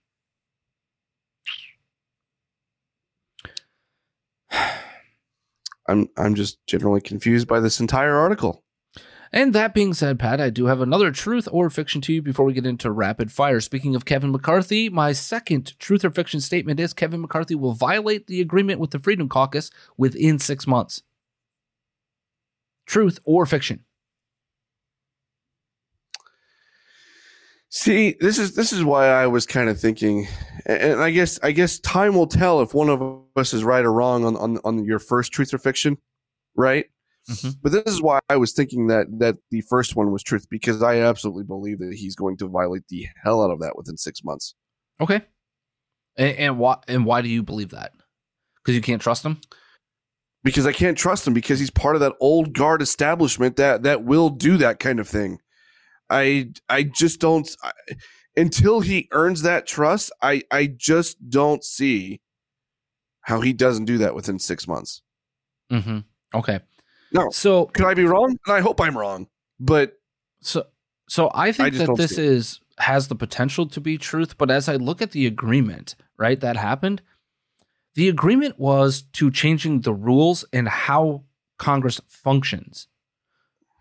I'm 5.87 6.07
I'm 6.15 6.35
just 6.35 6.65
generally 6.67 7.01
confused 7.01 7.47
by 7.47 7.59
this 7.59 7.81
entire 7.81 8.15
article. 8.15 8.63
And 9.33 9.53
that 9.53 9.73
being 9.73 9.93
said, 9.93 10.19
Pat, 10.19 10.41
I 10.41 10.49
do 10.49 10.65
have 10.65 10.81
another 10.81 11.11
truth 11.11 11.47
or 11.51 11.69
fiction 11.69 12.01
to 12.01 12.13
you 12.13 12.21
before 12.21 12.45
we 12.45 12.53
get 12.53 12.65
into 12.65 12.91
rapid 12.91 13.31
fire. 13.31 13.61
Speaking 13.61 13.95
of 13.95 14.03
Kevin 14.03 14.31
McCarthy, 14.31 14.89
my 14.89 15.13
second 15.13 15.77
truth 15.79 16.03
or 16.03 16.11
fiction 16.11 16.41
statement 16.41 16.79
is 16.81 16.93
Kevin 16.93 17.21
McCarthy 17.21 17.55
will 17.55 17.73
violate 17.73 18.27
the 18.27 18.41
agreement 18.41 18.79
with 18.79 18.91
the 18.91 18.99
Freedom 18.99 19.29
Caucus 19.29 19.71
within 19.97 20.37
six 20.37 20.67
months. 20.67 21.01
Truth 22.91 23.19
or 23.23 23.45
fiction? 23.45 23.85
See, 27.69 28.17
this 28.19 28.37
is 28.37 28.53
this 28.53 28.73
is 28.73 28.83
why 28.83 29.07
I 29.07 29.27
was 29.27 29.45
kind 29.45 29.69
of 29.69 29.79
thinking, 29.79 30.27
and 30.65 31.01
I 31.01 31.09
guess 31.11 31.39
I 31.41 31.53
guess 31.53 31.79
time 31.79 32.15
will 32.15 32.27
tell 32.27 32.59
if 32.59 32.73
one 32.73 32.89
of 32.89 33.21
us 33.37 33.53
is 33.53 33.63
right 33.63 33.85
or 33.85 33.93
wrong 33.93 34.25
on 34.25 34.35
on, 34.35 34.59
on 34.65 34.83
your 34.83 34.99
first 34.99 35.31
truth 35.31 35.53
or 35.53 35.57
fiction, 35.57 35.97
right? 36.57 36.85
Mhm. 37.29 37.55
But 37.63 37.71
this 37.71 37.83
is 37.85 38.01
why 38.01 38.19
I 38.27 38.35
was 38.35 38.51
thinking 38.51 38.87
that 38.87 39.07
that 39.19 39.37
the 39.51 39.61
first 39.61 39.95
one 39.95 40.11
was 40.11 40.21
truth 40.21 40.47
because 40.49 40.83
I 40.83 40.97
absolutely 40.97 41.45
believe 41.45 41.79
that 41.79 41.93
he's 41.93 42.17
going 42.17 42.35
to 42.39 42.47
violate 42.49 42.89
the 42.89 43.07
hell 43.23 43.41
out 43.41 43.51
of 43.51 43.61
that 43.61 43.77
within 43.77 43.95
six 43.95 44.21
months. 44.21 44.53
Okay. 44.99 45.21
And, 46.17 46.37
and 46.37 46.59
why? 46.59 46.75
And 46.89 47.05
why 47.05 47.21
do 47.21 47.29
you 47.29 47.41
believe 47.41 47.69
that? 47.69 47.93
Because 48.57 48.75
you 48.75 48.81
can't 48.81 49.01
trust 49.01 49.23
him. 49.23 49.39
Because 50.43 50.65
I 50.65 50.71
can't 50.71 50.97
trust 50.97 51.27
him 51.27 51.33
because 51.33 51.59
he's 51.59 51.69
part 51.69 51.95
of 51.95 51.99
that 52.01 52.15
old 52.19 52.53
guard 52.53 52.81
establishment 52.81 53.57
that 53.57 53.83
that 53.83 54.03
will 54.03 54.29
do 54.29 54.57
that 54.57 54.79
kind 54.79 54.99
of 54.99 55.07
thing. 55.07 55.39
I 56.09 56.51
I 56.67 56.83
just 56.83 57.19
don't 57.19 57.49
I, 57.63 57.71
until 58.35 58.81
he 58.81 59.07
earns 59.11 59.43
that 59.43 59.67
trust. 59.67 60.11
I 60.21 60.43
I 60.51 60.67
just 60.67 61.29
don't 61.29 61.63
see 61.63 62.21
how 63.21 63.41
he 63.41 63.53
doesn't 63.53 63.85
do 63.85 63.99
that 63.99 64.15
within 64.15 64.39
six 64.39 64.67
months. 64.67 65.01
Mm-hmm. 65.71 65.99
Okay. 66.33 66.59
No. 67.13 67.29
So 67.29 67.65
Could 67.67 67.85
I 67.85 67.93
be 67.93 68.05
wrong? 68.05 68.37
And 68.45 68.55
I 68.55 68.61
hope 68.61 68.81
I'm 68.81 68.97
wrong. 68.97 69.27
But 69.59 69.93
So 70.41 70.65
so 71.07 71.29
I 71.33 71.51
think 71.51 71.73
just 71.73 71.85
that 71.85 71.97
this 71.97 72.17
is 72.17 72.59
has 72.79 73.07
the 73.07 73.15
potential 73.15 73.67
to 73.67 73.81
be 73.81 73.97
truth, 73.97 74.37
but 74.37 74.49
as 74.49 74.67
I 74.67 74.75
look 74.75 75.01
at 75.01 75.11
the 75.11 75.27
agreement, 75.27 75.95
right, 76.17 76.39
that 76.39 76.57
happened, 76.57 77.01
the 77.95 78.07
agreement 78.09 78.57
was 78.59 79.01
to 79.13 79.29
changing 79.31 79.81
the 79.81 79.93
rules 79.93 80.45
and 80.53 80.67
how 80.67 81.23
Congress 81.57 81.99
functions. 82.07 82.87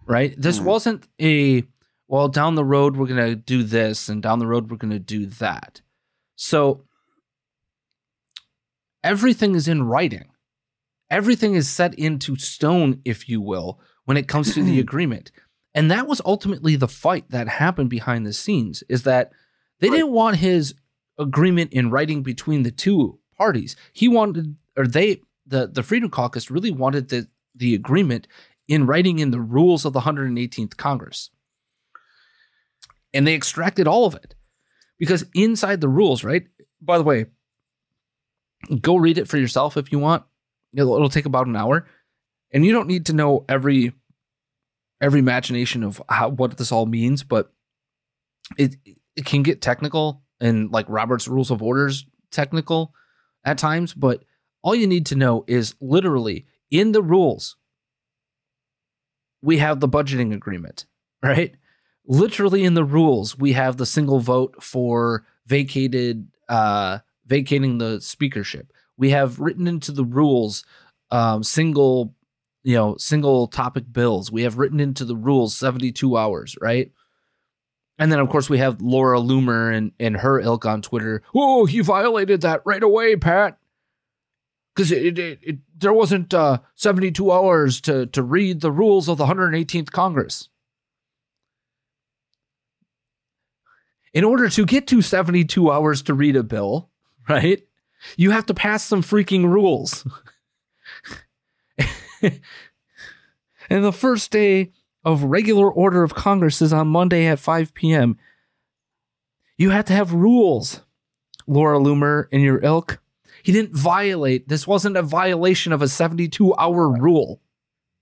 Right? 0.07 0.35
This 0.37 0.59
Hmm. 0.59 0.65
wasn't 0.65 1.09
a 1.21 1.65
well, 2.09 2.27
down 2.29 2.57
the 2.57 2.65
road 2.65 2.97
we're 2.97 3.07
going 3.07 3.25
to 3.25 3.37
do 3.37 3.63
this 3.63 4.09
and 4.09 4.21
down 4.21 4.41
the 4.41 4.47
road 4.49 4.69
we're 4.69 4.77
going 4.77 4.91
to 4.91 4.99
do 4.99 5.27
that. 5.27 5.81
So 6.35 6.85
everything 9.05 9.55
is 9.55 9.69
in 9.69 9.85
writing. 9.85 10.25
Everything 11.09 11.55
is 11.55 11.69
set 11.69 11.95
into 11.95 12.35
stone, 12.37 13.01
if 13.05 13.29
you 13.29 13.41
will, 13.41 13.81
when 14.07 14.17
it 14.17 14.27
comes 14.27 14.55
to 14.55 14.63
the 14.65 14.81
agreement. 14.87 15.31
And 15.73 15.89
that 15.91 16.09
was 16.09 16.21
ultimately 16.25 16.75
the 16.75 16.89
fight 16.89 17.31
that 17.31 17.49
happened 17.49 17.91
behind 17.91 18.27
the 18.27 18.33
scenes 18.33 18.83
is 18.89 19.05
that 19.05 19.31
they 19.79 19.89
didn't 19.89 20.11
want 20.11 20.37
his 20.39 20.75
agreement 21.17 21.73
in 21.73 21.91
writing 21.93 22.25
between 22.25 22.65
the 22.65 22.73
two 22.73 23.20
parties. 23.41 23.74
He 23.95 24.07
wanted 24.07 24.57
or 24.76 24.86
they 24.86 25.22
the 25.47 25.66
the 25.66 25.82
Freedom 25.82 26.11
Caucus 26.11 26.51
really 26.51 26.70
wanted 26.70 27.09
the 27.09 27.26
the 27.55 27.74
agreement 27.74 28.28
in 28.68 28.86
writing 28.86 29.18
in 29.18 29.30
the 29.30 29.41
rules 29.41 29.84
of 29.84 29.95
the 29.95 30.01
118th 30.01 30.76
Congress. 30.76 31.30
And 33.14 33.26
they 33.26 33.34
extracted 33.34 33.88
all 33.88 34.05
of 34.07 34.14
it. 34.14 34.34
Because 34.99 35.24
inside 35.34 35.80
the 35.80 35.88
rules, 35.88 36.22
right? 36.22 36.47
By 36.82 36.99
the 36.99 37.05
way, 37.05 37.26
go 38.82 38.97
read 38.97 39.16
it 39.16 39.26
for 39.26 39.38
yourself 39.38 39.78
if 39.78 39.91
you 39.91 39.99
want. 39.99 40.24
It'll, 40.74 40.95
it'll 40.95 41.09
take 41.09 41.24
about 41.24 41.47
an 41.47 41.57
hour. 41.57 41.86
And 42.53 42.64
you 42.64 42.72
don't 42.72 42.86
need 42.86 43.07
to 43.07 43.14
know 43.14 43.47
every 43.49 43.93
every 45.01 45.18
imagination 45.18 45.82
of 45.82 46.03
how 46.11 46.28
what 46.28 46.59
this 46.59 46.70
all 46.70 46.84
means, 46.84 47.24
but 47.24 47.51
it 48.59 48.76
it 49.16 49.24
can 49.24 49.43
get 49.43 49.62
technical 49.62 50.22
and 50.41 50.70
like 50.70 50.86
Robert's 50.88 51.26
rules 51.26 51.51
of 51.51 51.62
orders 51.62 52.05
technical 52.30 52.95
at 53.45 53.59
times, 53.59 53.95
but 53.95 54.24
all 54.62 54.74
you 54.74 54.86
need 54.86 55.07
to 55.07 55.16
know 55.16 55.45
is 55.47 55.74
literally 55.80 56.47
in 56.70 56.93
the 56.93 57.03
rules 57.03 57.57
we 59.43 59.59
have 59.59 59.80
the 59.80 59.88
budgeting 59.88 60.34
agreement, 60.34 60.84
right? 61.22 61.55
Literally 62.07 62.64
in 62.64 62.74
the 62.74 62.84
rules 62.84 63.38
we 63.38 63.53
have 63.53 63.76
the 63.76 63.86
single 63.86 64.20
vote 64.20 64.62
for 64.62 65.24
vacated 65.47 66.28
uh 66.49 66.99
vacating 67.26 67.78
the 67.78 68.01
speakership. 68.01 68.72
We 68.97 69.11
have 69.11 69.38
written 69.38 69.66
into 69.66 69.93
the 69.93 70.05
rules 70.05 70.64
um 71.11 71.43
single 71.43 72.14
you 72.62 72.74
know, 72.74 72.95
single 72.99 73.47
topic 73.47 73.91
bills. 73.91 74.30
We 74.30 74.43
have 74.43 74.59
written 74.59 74.80
into 74.80 75.07
the 75.07 75.16
rules 75.16 75.57
72 75.57 76.16
hours, 76.16 76.57
right? 76.61 76.93
And 78.01 78.11
then 78.11 78.18
of 78.18 78.28
course 78.30 78.51
we 78.51 78.59
have 78.59 78.80
Laura 78.80 79.20
Loomer 79.20 79.72
and, 79.72 79.92
and 80.01 80.16
her 80.16 80.40
ilk 80.40 80.64
on 80.66 80.82
Twitter. 80.82 81.22
Oh, 81.34 81.66
he 81.66 81.80
violated 81.80 82.40
that 82.40 82.62
right 82.64 82.82
away, 82.82 83.14
Pat. 83.14 83.59
because 84.74 84.90
it, 84.90 85.18
it, 85.18 85.38
it, 85.42 85.59
there 85.76 85.92
wasn't 85.92 86.32
uh, 86.32 86.61
72 86.74 87.30
hours 87.30 87.80
to, 87.82 88.07
to 88.07 88.22
read 88.22 88.62
the 88.62 88.72
rules 88.72 89.09
of 89.09 89.18
the 89.18 89.26
118th 89.26 89.90
Congress. 89.90 90.48
In 94.14 94.24
order 94.24 94.48
to 94.48 94.64
get 94.64 94.86
to 94.88 95.03
72 95.03 95.70
hours 95.70 96.03
to 96.03 96.14
read 96.14 96.36
a 96.36 96.42
bill, 96.42 96.88
right, 97.28 97.62
you 98.16 98.30
have 98.30 98.46
to 98.46 98.55
pass 98.55 98.82
some 98.82 99.03
freaking 99.03 99.44
rules. 99.44 100.07
and 102.22 103.84
the 103.84 103.92
first 103.92 104.30
day 104.30 104.72
of 105.05 105.24
regular 105.24 105.70
order 105.70 106.03
of 106.03 106.14
Congress 106.14 106.61
is 106.61 106.72
on 106.72 106.88
Monday 106.88 107.26
at 107.26 107.38
5 107.38 107.74
p.m. 107.74 108.18
You 109.57 109.70
have 109.70 109.84
to 109.86 109.92
have 109.92 110.12
rules, 110.12 110.82
Laura 111.46 111.78
Loomer 111.78 112.26
and 112.32 112.42
your 112.42 112.62
ilk. 112.62 113.01
He 113.42 113.53
didn't 113.53 113.74
violate. 113.74 114.48
This 114.48 114.66
wasn't 114.66 114.96
a 114.96 115.03
violation 115.03 115.72
of 115.72 115.82
a 115.82 115.88
72 115.88 116.55
hour 116.55 116.88
rule. 116.88 117.40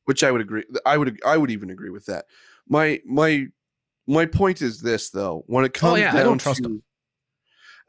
Which 0.04 0.24
I 0.24 0.30
would 0.30 0.40
agree. 0.40 0.64
I 0.86 0.96
would. 0.96 1.20
I 1.24 1.36
would 1.36 1.50
even 1.50 1.70
agree 1.70 1.90
with 1.90 2.06
that. 2.06 2.24
My 2.68 3.00
my 3.04 3.46
my 4.06 4.26
point 4.26 4.62
is 4.62 4.80
this 4.80 5.10
though. 5.10 5.44
When 5.46 5.64
it 5.64 5.72
oh, 5.76 5.80
comes 5.80 5.92
oh, 5.92 5.96
yeah, 5.96 6.12
down 6.12 6.20
I 6.20 6.24
don't 6.24 6.38
trust 6.38 6.62
to, 6.62 6.80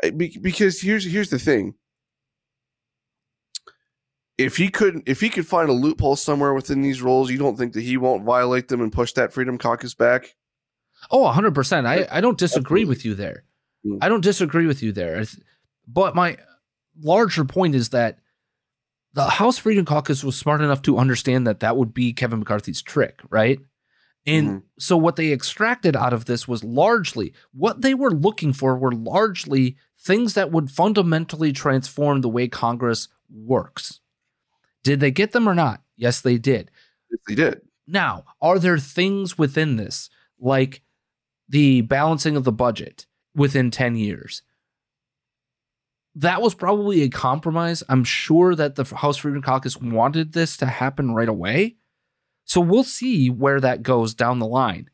him. 0.03 0.17
because 0.17 0.81
here's 0.81 1.05
here's 1.05 1.29
the 1.29 1.39
thing. 1.39 1.75
If 4.39 4.55
he 4.57 4.69
couldn't, 4.69 5.03
if 5.05 5.19
he 5.19 5.29
could 5.29 5.45
find 5.45 5.69
a 5.69 5.73
loophole 5.73 6.15
somewhere 6.15 6.53
within 6.53 6.81
these 6.81 7.01
rules, 7.01 7.29
you 7.29 7.37
don't 7.37 7.57
think 7.57 7.73
that 7.73 7.81
he 7.81 7.97
won't 7.97 8.23
violate 8.23 8.69
them 8.69 8.81
and 8.81 8.91
push 8.91 9.11
that 9.13 9.33
Freedom 9.33 9.57
Caucus 9.57 9.93
back? 9.93 10.35
Oh, 11.11 11.23
100%. 11.29 11.85
I, 11.85 12.07
I 12.09 12.21
don't 12.21 12.37
disagree 12.37 12.85
with 12.85 13.03
you 13.03 13.15
there. 13.15 13.43
Mm. 13.85 13.99
I 14.01 14.09
don't 14.09 14.23
disagree 14.23 14.65
with 14.65 14.81
you 14.81 14.91
there. 14.91 15.23
But 15.87 16.15
my 16.15 16.37
larger 17.01 17.43
point 17.45 17.75
is 17.75 17.89
that 17.89 18.19
the 19.13 19.25
House 19.25 19.57
Freedom 19.57 19.85
Caucus 19.85 20.23
was 20.23 20.37
smart 20.37 20.61
enough 20.61 20.81
to 20.83 20.97
understand 20.97 21.45
that 21.47 21.59
that 21.61 21.75
would 21.77 21.93
be 21.93 22.13
Kevin 22.13 22.39
McCarthy's 22.39 22.81
trick, 22.81 23.19
right? 23.29 23.59
And 24.25 24.47
Mhm. 24.47 24.63
so 24.77 24.97
what 24.97 25.15
they 25.15 25.31
extracted 25.33 25.95
out 25.95 26.13
of 26.13 26.25
this 26.25 26.47
was 26.47 26.63
largely 26.63 27.33
what 27.51 27.81
they 27.81 27.93
were 27.93 28.11
looking 28.11 28.53
for 28.53 28.77
were 28.77 28.91
largely 28.91 29.77
things 29.97 30.33
that 30.35 30.51
would 30.51 30.69
fundamentally 30.69 31.51
transform 31.51 32.21
the 32.21 32.29
way 32.29 32.47
Congress 32.47 33.07
works. 33.29 33.99
Did 34.83 34.99
they 34.99 35.11
get 35.11 35.31
them 35.31 35.47
or 35.47 35.55
not? 35.55 35.81
Yes, 35.97 36.21
they 36.21 36.37
did. 36.37 36.71
If 37.09 37.19
they 37.27 37.35
did, 37.35 37.61
Now, 37.87 38.25
are 38.41 38.59
there 38.59 38.77
things 38.77 39.37
within 39.37 39.75
this, 39.75 40.09
like 40.39 40.81
the 41.47 41.81
balancing 41.81 42.35
of 42.37 42.43
the 42.43 42.51
budget 42.51 43.05
within 43.35 43.71
10 43.71 43.95
years? 43.95 44.43
That 46.15 46.41
was 46.41 46.53
probably 46.53 47.01
a 47.01 47.09
compromise. 47.09 47.83
I'm 47.89 48.03
sure 48.03 48.55
that 48.55 48.75
the 48.75 48.83
House 48.83 49.17
Freedom 49.17 49.41
Caucus 49.41 49.77
wanted 49.77 50.33
this 50.33 50.57
to 50.57 50.65
happen 50.65 51.13
right 51.13 51.29
away. 51.29 51.75
So 52.45 52.61
we'll 52.61 52.83
see 52.83 53.29
where 53.29 53.59
that 53.61 53.83
goes 53.83 54.15
down 54.15 54.39
the 54.39 54.47
line. 54.47 54.89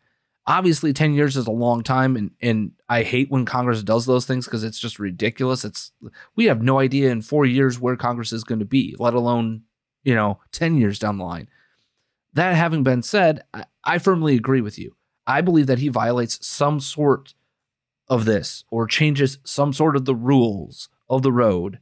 Obviously, 0.45 0.93
10 0.93 1.13
years 1.13 1.37
is 1.37 1.47
a 1.47 1.51
long 1.51 1.81
time, 1.81 2.15
and, 2.15 2.31
and 2.41 2.73
I 2.87 3.01
hate 3.03 3.31
when 3.31 3.45
Congress 3.45 3.81
does 3.81 4.05
those 4.05 4.25
things 4.25 4.45
because 4.45 4.63
it's 4.63 4.77
just 4.77 4.99
ridiculous. 4.99 5.65
It's 5.65 5.91
we 6.35 6.45
have 6.45 6.61
no 6.61 6.79
idea 6.79 7.09
in 7.11 7.21
four 7.21 7.45
years 7.45 7.79
where 7.79 7.95
Congress 7.95 8.31
is 8.31 8.43
going 8.43 8.59
to 8.59 8.65
be, 8.65 8.95
let 8.99 9.15
alone, 9.15 9.63
you 10.05 10.15
know, 10.15 10.39
10 10.53 10.77
years 10.77 10.97
down 10.97 11.17
the 11.17 11.25
line. 11.25 11.49
That 12.33 12.55
having 12.55 12.83
been 12.83 13.01
said, 13.01 13.43
I, 13.53 13.65
I 13.83 13.97
firmly 13.97 14.35
agree 14.35 14.61
with 14.61 14.79
you. 14.79 14.95
I 15.27 15.41
believe 15.41 15.67
that 15.67 15.79
he 15.79 15.89
violates 15.89 16.45
some 16.45 16.79
sort 16.79 17.33
of 18.07 18.25
this 18.25 18.63
or 18.69 18.87
changes 18.87 19.39
some 19.43 19.73
sort 19.73 19.95
of 19.95 20.05
the 20.05 20.15
rules 20.15 20.87
of 21.09 21.23
the 21.23 21.31
road 21.31 21.79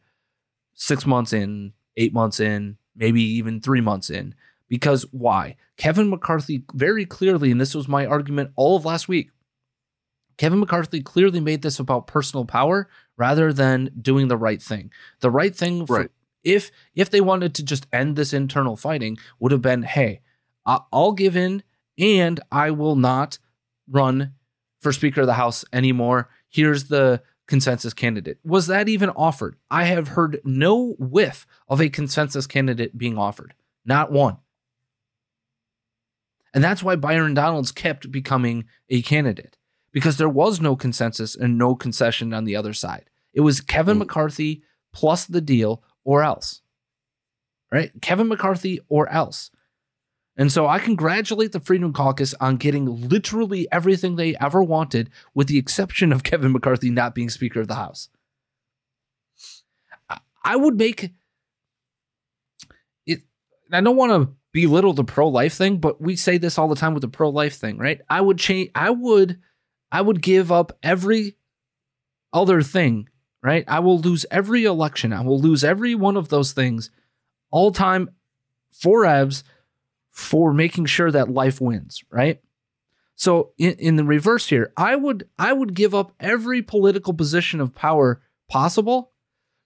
six 0.74 1.05
months 1.05 1.34
in, 1.34 1.74
eight 1.97 2.13
months 2.13 2.39
in, 2.39 2.78
maybe 2.95 3.21
even 3.21 3.59
three 3.59 3.82
months 3.82 4.09
in. 4.09 4.34
Because 4.69 5.05
why? 5.11 5.57
Kevin 5.78 6.09
McCarthy 6.09 6.63
very 6.74 7.05
clearly, 7.05 7.51
and 7.51 7.59
this 7.59 7.76
was 7.76 7.88
my 7.88 8.05
argument 8.05 8.51
all 8.55 8.78
of 8.78 8.86
last 8.86 9.07
week, 9.07 9.30
Kevin 10.38 10.59
McCarthy 10.59 11.01
clearly 11.01 11.39
made 11.39 11.61
this 11.61 11.80
about 11.80 12.07
personal 12.07 12.45
power 12.45 12.89
rather 13.17 13.53
than 13.53 13.91
doing 14.01 14.30
the 14.30 14.38
right 14.38 14.61
thing. 14.61 14.91
The 15.19 15.30
right 15.30 15.55
thing, 15.55 15.86
for, 15.86 15.99
Right. 15.99 16.11
If 16.44 16.72
if 16.96 17.10
they 17.10 17.22
wanted 17.22 17.54
to 17.56 17.64
just 17.64 17.88
end 17.91 18.16
this 18.16 18.34
internal 18.34 18.76
fighting, 18.76 19.18
would 19.39 19.52
have 19.52 19.62
been, 19.62 19.84
hey, 19.84 20.22
I'll 20.66 21.12
give 21.14 21.36
in 21.36 21.64
and 21.98 22.39
I 22.52 22.72
will 22.72 22.96
not 22.96 23.38
run 23.89 24.34
for 24.80 24.91
Speaker 24.91 25.22
of 25.22 25.28
the 25.28 25.34
House 25.34 25.66
anymore. 25.74 26.30
Here's 26.50 26.86
the 26.86 27.22
consensus 27.48 27.94
candidate. 27.94 28.39
Was 28.44 28.68
that 28.68 28.88
even 28.88 29.10
offered? 29.10 29.58
I 29.70 29.84
have 29.86 30.10
heard 30.10 30.39
no 30.46 30.96
whiff 30.98 31.46
of 31.68 31.82
a 31.82 31.89
consensus 31.89 32.48
candidate 32.48 32.98
being 32.98 33.18
offered. 33.18 33.54
Not 33.86 34.12
one. 34.12 34.38
And 36.54 36.64
that's 36.64 36.84
why 36.84 36.96
Byron 36.96 37.34
Donalds 37.34 37.72
kept 37.72 38.12
becoming 38.12 38.66
a 38.89 39.02
candidate 39.02 39.58
because 39.91 40.18
there 40.18 40.30
was 40.30 40.62
no 40.62 40.76
consensus 40.76 41.36
and 41.36 41.58
no 41.58 41.76
concession 41.76 42.34
on 42.34 42.46
the 42.46 42.56
other 42.56 42.74
side. 42.74 43.10
It 43.34 43.41
was 43.41 43.62
Kevin 43.62 43.98
Mm. 43.98 44.00
McCarthy 44.00 44.64
plus 44.94 45.26
the 45.26 45.41
deal 45.41 45.84
or 46.04 46.24
else. 46.24 46.62
Right? 47.72 47.91
Kevin 48.01 48.28
McCarthy 48.28 48.80
or 48.88 49.10
else. 49.10 49.49
And 50.36 50.51
so 50.51 50.68
I 50.68 50.80
congratulate 50.80 51.51
the 51.51 51.60
Freedom 51.60 51.93
Caucus 51.93 52.34
on 52.36 52.58
getting 52.58 52.86
literally 53.08 53.68
everything 53.72 54.16
they 54.16 54.36
ever 54.38 54.64
wanted, 54.64 55.10
with 55.36 55.47
the 55.47 55.58
exception 55.60 56.12
of 56.12 56.24
Kevin 56.24 56.51
McCarthy 56.51 56.89
not 56.89 57.16
being 57.16 57.30
Speaker 57.30 57.62
of 57.62 57.68
the 57.68 57.76
House. 57.76 58.10
I- 60.43 60.56
would 60.56 60.76
make 60.76 61.14
it, 63.06 63.22
I 63.72 63.82
don't 63.82 63.95
want 63.95 64.12
to 64.12 64.36
belittle 64.51 64.93
the 64.93 65.04
pro 65.04 65.28
life 65.30 65.54
thing, 65.54 65.78
but 65.78 66.01
we 66.01 66.16
say 66.16 66.38
this 66.38 66.58
all 66.58 66.68
the 66.68 66.76
time 66.76 66.93
with 66.93 67.01
the 67.01 67.08
pro 67.08 67.30
life 67.30 67.56
thing, 67.56 67.78
right? 67.78 68.01
I 68.10 68.22
would 68.22 68.38
change, 68.38 68.70
I 68.76 68.89
would, 68.89 69.39
I 69.91 70.01
would 70.01 70.22
give 70.22 70.51
up 70.51 70.78
every 70.82 71.38
other 72.34 72.62
thing, 72.62 73.08
right? 73.44 73.66
I 73.68 73.80
will 73.80 74.00
lose 74.00 74.26
every 74.32 74.64
election. 74.64 75.12
I 75.12 75.22
will 75.22 75.39
lose 75.39 75.64
every 75.64 75.94
one 75.94 76.18
of 76.18 76.30
those 76.30 76.54
things 76.54 76.89
all 77.52 77.72
time 77.72 78.10
for 78.72 79.04
Evs 79.04 79.44
for 80.10 80.54
making 80.54 80.86
sure 80.86 81.12
that 81.12 81.30
life 81.30 81.60
wins, 81.60 82.04
right? 82.10 82.41
So 83.16 83.52
in, 83.58 83.74
in 83.74 83.96
the 83.98 84.04
reverse 84.04 84.48
here, 84.48 84.72
I 84.78 84.96
would 84.96 85.28
I 85.38 85.54
would 85.54 85.76
give 85.76 85.94
up 85.94 86.14
every 86.20 86.62
political 86.62 87.14
position 87.14 87.60
of 87.60 87.76
power 87.76 88.22
possible 88.50 89.12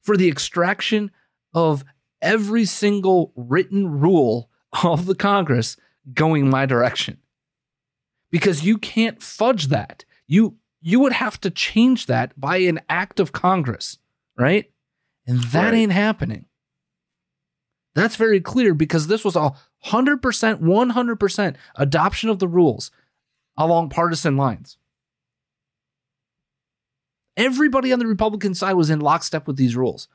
for 0.01 0.17
the 0.17 0.27
extraction 0.27 1.11
of 1.53 1.85
every 2.21 2.65
single 2.65 3.31
written 3.35 3.99
rule 3.99 4.49
of 4.83 5.05
the 5.05 5.15
Congress 5.15 5.77
going 6.13 6.49
my 6.49 6.65
direction. 6.65 7.19
Because 8.31 8.65
you 8.65 8.77
can't 8.77 9.21
fudge 9.21 9.67
that. 9.67 10.03
You 10.27 10.57
you 10.81 10.99
would 10.99 11.13
have 11.13 11.39
to 11.41 11.49
change 11.49 12.05
that 12.05 12.39
by 12.39 12.57
an 12.57 12.79
act 12.89 13.19
of 13.19 13.31
Congress, 13.31 13.97
right? 14.37 14.71
And 15.25 15.41
that 15.45 15.65
Right. 15.71 15.73
ain't 15.73 15.91
happening. 15.91 16.45
That's 17.95 18.15
very 18.15 18.39
clear 18.39 18.73
because 18.73 19.07
this 19.07 19.25
was 19.25 19.35
a 19.35 19.53
100%, 19.85 20.61
100% 20.61 21.55
adoption 21.75 22.29
of 22.29 22.39
the 22.39 22.47
rules 22.47 22.91
along 23.57 23.89
partisan 23.89 24.37
lines. 24.37 24.77
Everybody 27.35 27.91
on 27.93 27.99
the 27.99 28.07
Republican 28.07 28.53
side 28.55 28.73
was 28.73 28.89
in 28.89 28.99
lockstep 28.99 29.45
with 29.47 29.57
these 29.57 29.75
rules 29.75 30.07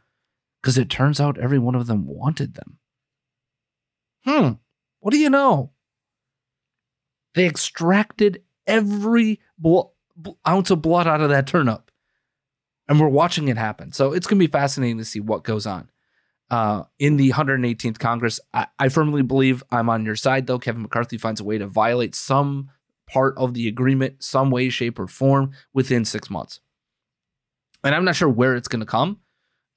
because 0.61 0.77
it 0.79 0.91
turns 0.91 1.21
out 1.21 1.39
every 1.39 1.59
one 1.59 1.75
of 1.75 1.87
them 1.87 2.07
wanted 2.07 2.55
them. 2.55 2.79
Hmm, 4.25 4.53
what 5.01 5.13
do 5.13 5.19
you 5.19 5.31
know? 5.31 5.73
They 7.35 7.47
extracted 7.47 8.43
every 8.67 9.41
bl- 9.59 9.93
ounce 10.47 10.71
of 10.71 10.83
blood 10.83 11.07
out 11.07 11.21
of 11.21 11.31
that 11.31 11.47
turnip. 11.47 11.91
And 12.89 13.01
we're 13.01 13.09
watching 13.09 13.49
it 13.49 13.57
happen. 13.57 13.93
So 13.93 14.13
it's 14.13 14.27
going 14.27 14.39
to 14.39 14.47
be 14.47 14.51
fascinating 14.51 14.99
to 14.99 15.05
see 15.05 15.21
what 15.21 15.45
goes 15.45 15.67
on 15.67 15.91
uh, 16.51 16.85
in 16.99 17.17
the 17.17 17.31
118th 17.31 17.99
Congress. 17.99 18.39
I, 18.53 18.67
I 18.79 18.89
firmly 18.89 19.23
believe 19.23 19.63
I'm 19.71 19.89
on 19.89 20.05
your 20.05 20.17
side, 20.17 20.47
though. 20.47 20.59
Kevin 20.59 20.83
McCarthy 20.83 21.17
finds 21.17 21.41
a 21.41 21.45
way 21.45 21.59
to 21.59 21.67
violate 21.67 22.15
some 22.15 22.71
part 23.09 23.35
of 23.37 23.55
the 23.55 23.69
agreement, 23.69 24.23
some 24.23 24.51
way, 24.51 24.69
shape, 24.69 24.99
or 24.99 25.07
form 25.07 25.53
within 25.73 26.05
six 26.05 26.29
months. 26.29 26.61
And 27.83 27.95
I'm 27.95 28.05
not 28.05 28.17
sure 28.17 28.29
where 28.29 28.55
it's 28.55 28.69
going 28.69 28.81
to 28.81 28.87
come, 28.87 29.21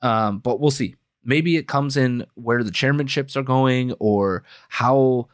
um, 0.02 0.39
but 0.39 0.60
we'll 0.60 0.72
see. 0.72 0.96
Maybe 1.24 1.58
it 1.58 1.68
comes 1.68 1.98
in 1.98 2.26
where 2.36 2.64
the 2.64 2.72
chairmanships 2.72 3.36
are 3.36 3.43
going 3.43 3.93
or 3.93 4.43
how 4.70 5.30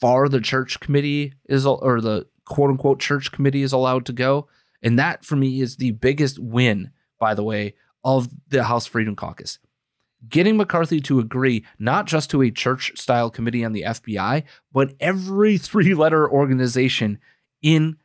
far 0.00 0.28
the 0.28 0.40
church 0.40 0.80
committee 0.80 1.34
is, 1.48 1.66
or 1.66 2.00
the 2.00 2.26
quote 2.44 2.70
unquote 2.70 3.00
church 3.00 3.32
committee 3.32 3.62
is 3.62 3.72
allowed 3.72 4.06
to 4.06 4.12
go. 4.12 4.48
And 4.82 4.98
that 4.98 5.24
for 5.24 5.36
me 5.36 5.60
is 5.60 5.76
the 5.76 5.92
biggest 5.92 6.38
win, 6.38 6.90
by 7.18 7.34
the 7.34 7.44
way, 7.44 7.74
of 8.04 8.28
the 8.48 8.64
House 8.64 8.86
Freedom 8.86 9.14
Caucus 9.14 9.58
getting 10.28 10.56
McCarthy 10.56 11.00
to 11.00 11.18
agree 11.18 11.64
not 11.78 12.06
just 12.06 12.30
to 12.30 12.42
a 12.42 12.50
church 12.50 12.92
style 12.98 13.30
committee 13.30 13.64
on 13.64 13.72
the 13.72 13.82
FBI, 13.82 14.44
but 14.72 14.94
every 15.00 15.58
three 15.58 15.94
letter 15.94 16.30
organization 16.30 17.18
in 17.60 17.96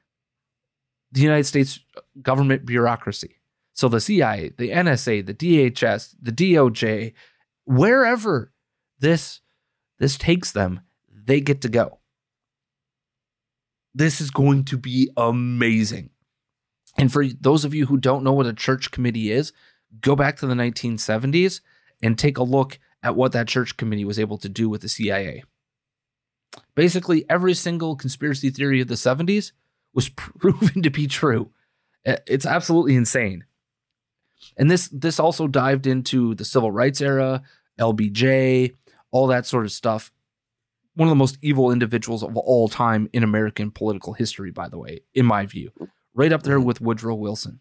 the 1.12 1.22
United 1.22 1.46
States 1.46 1.80
government 2.22 2.66
bureaucracy. 2.66 3.40
So 3.74 3.88
the 3.88 4.02
CIA, 4.02 4.52
the 4.58 4.70
NSA, 4.70 5.26
the 5.26 5.34
DHS, 5.34 6.16
the 6.22 6.32
DOJ, 6.32 7.14
wherever 7.66 8.52
this 9.00 9.42
this 10.00 10.18
takes 10.18 10.52
them, 10.52 10.82
they 11.10 11.42
get 11.42 11.62
to 11.62 11.70
go. 11.70 12.00
This 13.98 14.22
is 14.22 14.30
going 14.30 14.66
to 14.66 14.78
be 14.78 15.10
amazing. 15.18 16.12
And 17.00 17.12
for 17.12 17.26
those 17.26 17.66
of 17.66 17.74
you 17.74 17.88
who 17.88 17.98
don't 17.98 18.24
know 18.24 18.32
what 18.32 18.46
a 18.46 18.54
church 18.54 18.92
committee 18.92 19.32
is, 19.32 19.54
go 20.02 20.16
back 20.16 20.38
to 20.38 20.46
the 20.46 20.54
1970s 20.54 21.62
and 22.04 22.16
take 22.16 22.38
a 22.38 22.44
look 22.44 22.78
at 23.02 23.16
what 23.16 23.32
that 23.32 23.48
church 23.48 23.76
committee 23.76 24.06
was 24.06 24.20
able 24.20 24.38
to 24.38 24.50
do 24.50 24.70
with 24.70 24.82
the 24.82 24.88
CIA. 24.88 25.44
Basically, 26.76 27.26
every 27.28 27.56
single 27.56 27.96
conspiracy 27.96 28.52
theory 28.52 28.82
of 28.82 28.88
the 28.88 28.94
70s 28.94 29.52
was 29.96 30.10
proven 30.16 30.84
to 30.84 30.92
be 30.92 31.08
true. 31.08 31.50
It's 32.06 32.46
absolutely 32.46 32.96
insane. 32.96 33.46
And 34.58 34.70
this 34.70 34.90
this 34.90 35.20
also 35.20 35.48
dived 35.48 35.88
into 35.88 36.36
the 36.36 36.46
civil 36.46 36.72
rights 36.72 37.02
era, 37.02 37.42
LBJ, 37.80 38.76
all 39.10 39.26
that 39.28 39.48
sort 39.48 39.66
of 39.66 39.72
stuff. 39.72 40.12
One 40.98 41.08
of 41.08 41.12
the 41.12 41.16
most 41.16 41.38
evil 41.44 41.72
individuals 41.72 42.24
of 42.24 42.36
all 42.36 42.68
time 42.68 43.08
in 43.14 43.24
American 43.24 43.70
political 43.70 44.14
history, 44.14 44.50
by 44.50 44.68
the 44.68 44.80
way, 44.80 45.02
in 45.14 45.28
my 45.28 45.46
view. 45.46 45.72
Right 46.16 46.34
up 46.34 46.42
there 46.42 46.60
with 46.60 46.82
Woodrow 46.82 47.14
Wilson. 47.14 47.60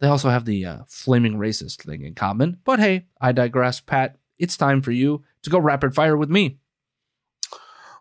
They 0.00 0.08
also 0.08 0.28
have 0.28 0.44
the 0.44 0.64
uh, 0.66 0.78
flaming 0.88 1.38
racist 1.38 1.82
thing 1.82 2.02
in 2.02 2.16
common. 2.16 2.58
But 2.64 2.80
hey, 2.80 3.06
I 3.20 3.30
digress. 3.30 3.78
Pat, 3.78 4.18
it's 4.40 4.56
time 4.56 4.82
for 4.82 4.90
you 4.90 5.22
to 5.42 5.50
go 5.50 5.60
rapid 5.60 5.94
fire 5.94 6.16
with 6.16 6.30
me. 6.30 6.58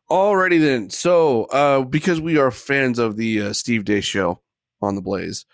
Alrighty 0.10 0.60
then. 0.60 0.90
So, 0.90 1.44
uh, 1.46 1.82
because 1.84 2.20
we 2.20 2.40
are 2.40 2.50
fans 2.50 2.98
of 2.98 3.16
the 3.16 3.44
uh, 3.44 3.54
Steve 3.54 3.86
Deace 3.86 4.06
show 4.06 4.42
on 4.82 4.96
the 4.96 5.02
Blaze, 5.02 5.46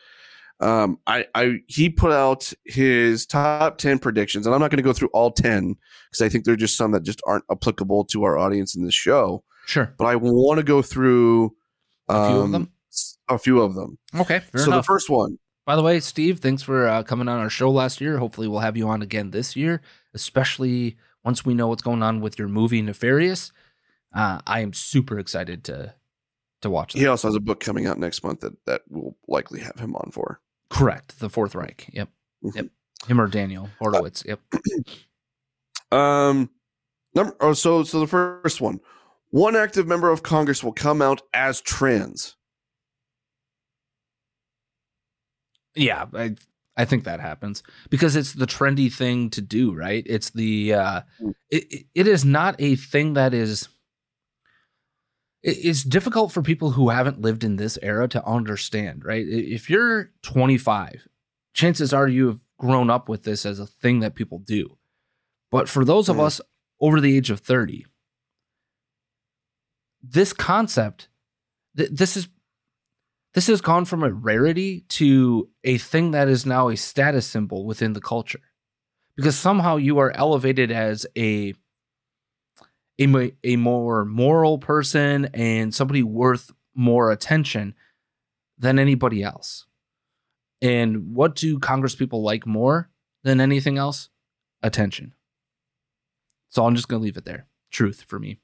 um, 0.61 0.99
I, 1.07 1.25
I 1.33 1.59
he 1.67 1.89
put 1.89 2.11
out 2.11 2.53
his 2.65 3.25
top 3.25 3.77
ten 3.79 3.99
predictions, 3.99 4.45
and 4.45 4.53
I'm 4.53 4.61
not 4.61 4.69
going 4.69 4.77
to 4.77 4.83
go 4.83 4.93
through 4.93 5.09
all 5.13 5.31
ten 5.31 5.75
because 6.09 6.21
I 6.21 6.29
think 6.29 6.45
there 6.45 6.53
are 6.53 6.57
just 6.57 6.77
some 6.77 6.91
that 6.91 7.03
just 7.03 7.21
aren't 7.25 7.45
applicable 7.51 8.05
to 8.05 8.23
our 8.23 8.37
audience 8.37 8.75
in 8.75 8.85
this 8.85 8.93
show. 8.93 9.43
Sure, 9.65 9.93
but 9.97 10.05
I 10.05 10.15
want 10.15 10.59
to 10.59 10.63
go 10.63 10.81
through 10.81 11.55
um, 12.07 12.15
a 12.15 12.29
few 12.29 12.39
of 12.41 12.51
them. 12.51 12.71
A 13.29 13.37
few 13.39 13.61
of 13.61 13.75
them. 13.75 13.97
Okay. 14.15 14.41
so 14.55 14.65
enough. 14.65 14.83
the 14.83 14.87
first 14.87 15.09
one. 15.09 15.39
By 15.65 15.75
the 15.75 15.83
way, 15.83 15.99
Steve, 15.99 16.39
thanks 16.39 16.61
for 16.61 16.87
uh, 16.87 17.03
coming 17.03 17.27
on 17.27 17.39
our 17.39 17.49
show 17.49 17.71
last 17.71 18.01
year. 18.01 18.17
Hopefully, 18.17 18.47
we'll 18.47 18.59
have 18.59 18.77
you 18.77 18.87
on 18.87 19.01
again 19.01 19.31
this 19.31 19.55
year, 19.55 19.81
especially 20.13 20.97
once 21.23 21.45
we 21.45 21.53
know 21.53 21.67
what's 21.67 21.83
going 21.83 22.03
on 22.03 22.21
with 22.21 22.37
your 22.37 22.47
movie 22.47 22.81
Nefarious. 22.81 23.51
Uh, 24.13 24.41
I 24.45 24.59
am 24.59 24.73
super 24.73 25.17
excited 25.17 25.63
to 25.65 25.95
to 26.61 26.69
watch. 26.69 26.93
That. 26.93 26.99
He 26.99 27.07
also 27.07 27.27
has 27.27 27.35
a 27.35 27.39
book 27.39 27.61
coming 27.61 27.87
out 27.87 27.97
next 27.97 28.23
month 28.23 28.41
that 28.41 28.53
that 28.65 28.81
will 28.89 29.17
likely 29.27 29.61
have 29.61 29.79
him 29.79 29.95
on 29.95 30.11
for. 30.11 30.39
Correct, 30.71 31.19
the 31.19 31.29
Fourth 31.29 31.53
Reich. 31.53 31.89
Yep, 31.91 32.09
mm-hmm. 32.43 32.57
yep. 32.57 32.65
Him 33.07 33.19
or 33.19 33.27
Daniel 33.27 33.69
Horowitz. 33.79 34.23
Yep. 34.25 34.39
um, 35.91 36.49
number. 37.13 37.35
Oh, 37.41 37.53
so 37.53 37.83
so 37.83 37.99
the 37.99 38.07
first 38.07 38.61
one, 38.61 38.79
one 39.29 39.55
active 39.55 39.85
member 39.85 40.09
of 40.09 40.23
Congress 40.23 40.63
will 40.63 40.71
come 40.71 41.01
out 41.01 41.21
as 41.33 41.59
trans. 41.59 42.37
Yeah, 45.75 46.05
I 46.13 46.35
I 46.77 46.85
think 46.85 47.03
that 47.03 47.19
happens 47.19 47.63
because 47.89 48.15
it's 48.15 48.33
the 48.33 48.47
trendy 48.47 48.91
thing 48.91 49.29
to 49.31 49.41
do, 49.41 49.73
right? 49.73 50.03
It's 50.05 50.29
the 50.29 50.73
uh, 50.73 51.01
mm. 51.21 51.33
it, 51.49 51.85
it 51.93 52.07
is 52.07 52.23
not 52.23 52.55
a 52.59 52.75
thing 52.77 53.13
that 53.13 53.33
is 53.33 53.67
it's 55.43 55.83
difficult 55.83 56.31
for 56.31 56.41
people 56.41 56.71
who 56.71 56.89
haven't 56.89 57.21
lived 57.21 57.43
in 57.43 57.55
this 57.55 57.77
era 57.81 58.07
to 58.09 58.25
understand, 58.25 59.03
right? 59.03 59.25
If 59.27 59.69
you're 59.69 60.11
25, 60.21 61.07
chances 61.53 61.93
are 61.93 62.07
you 62.07 62.27
have 62.27 62.39
grown 62.59 62.89
up 62.89 63.09
with 63.09 63.23
this 63.23 63.45
as 63.45 63.59
a 63.59 63.65
thing 63.65 64.01
that 64.01 64.15
people 64.15 64.39
do. 64.39 64.77
But 65.49 65.67
for 65.67 65.83
those 65.83 66.09
of 66.09 66.17
mm. 66.17 66.25
us 66.25 66.41
over 66.79 67.01
the 67.01 67.17
age 67.17 67.31
of 67.31 67.39
30, 67.39 67.85
this 70.03 70.31
concept, 70.31 71.09
th- 71.75 71.89
this 71.91 72.15
is 72.15 72.27
this 73.33 73.47
has 73.47 73.61
gone 73.61 73.85
from 73.85 74.03
a 74.03 74.11
rarity 74.11 74.81
to 74.89 75.49
a 75.63 75.77
thing 75.77 76.11
that 76.11 76.27
is 76.27 76.45
now 76.45 76.67
a 76.67 76.75
status 76.75 77.25
symbol 77.25 77.65
within 77.65 77.93
the 77.93 78.01
culture. 78.01 78.41
Because 79.15 79.37
somehow 79.37 79.77
you 79.77 79.99
are 79.99 80.11
elevated 80.11 80.69
as 80.69 81.05
a 81.17 81.53
a, 82.99 83.31
a 83.43 83.55
more 83.55 84.05
moral 84.05 84.57
person 84.59 85.29
and 85.33 85.73
somebody 85.73 86.03
worth 86.03 86.51
more 86.75 87.11
attention 87.11 87.75
than 88.57 88.79
anybody 88.79 89.23
else. 89.23 89.65
And 90.61 91.15
what 91.15 91.35
do 91.35 91.57
Congress 91.59 91.95
people 91.95 92.21
like 92.21 92.45
more 92.45 92.89
than 93.23 93.41
anything 93.41 93.77
else? 93.77 94.09
Attention. 94.61 95.13
So 96.49 96.65
I'm 96.65 96.75
just 96.75 96.87
going 96.87 96.99
to 96.99 97.03
leave 97.03 97.17
it 97.17 97.25
there. 97.25 97.47
Truth 97.71 98.05
for 98.07 98.19
me. 98.19 98.39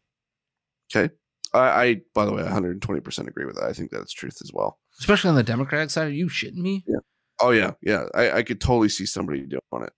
Okay. 0.95 1.13
I, 1.53 1.59
I, 1.59 2.01
by 2.15 2.25
the 2.25 2.33
way, 2.33 2.41
120% 2.41 3.27
agree 3.27 3.45
with 3.45 3.55
that. 3.55 3.65
I 3.65 3.73
think 3.73 3.91
that's 3.91 4.13
truth 4.13 4.37
as 4.41 4.51
well. 4.53 4.79
Especially 4.99 5.29
on 5.29 5.35
the 5.35 5.43
Democratic 5.43 5.89
side. 5.89 6.07
Are 6.07 6.11
you 6.11 6.27
shitting 6.27 6.55
me? 6.55 6.83
Yeah. 6.87 6.99
Oh, 7.39 7.51
yeah. 7.51 7.71
Yeah. 7.81 8.05
I, 8.15 8.31
I 8.31 8.43
could 8.43 8.59
totally 8.59 8.89
see 8.89 9.05
somebody 9.05 9.41
doing 9.41 9.83
it. 9.83 9.93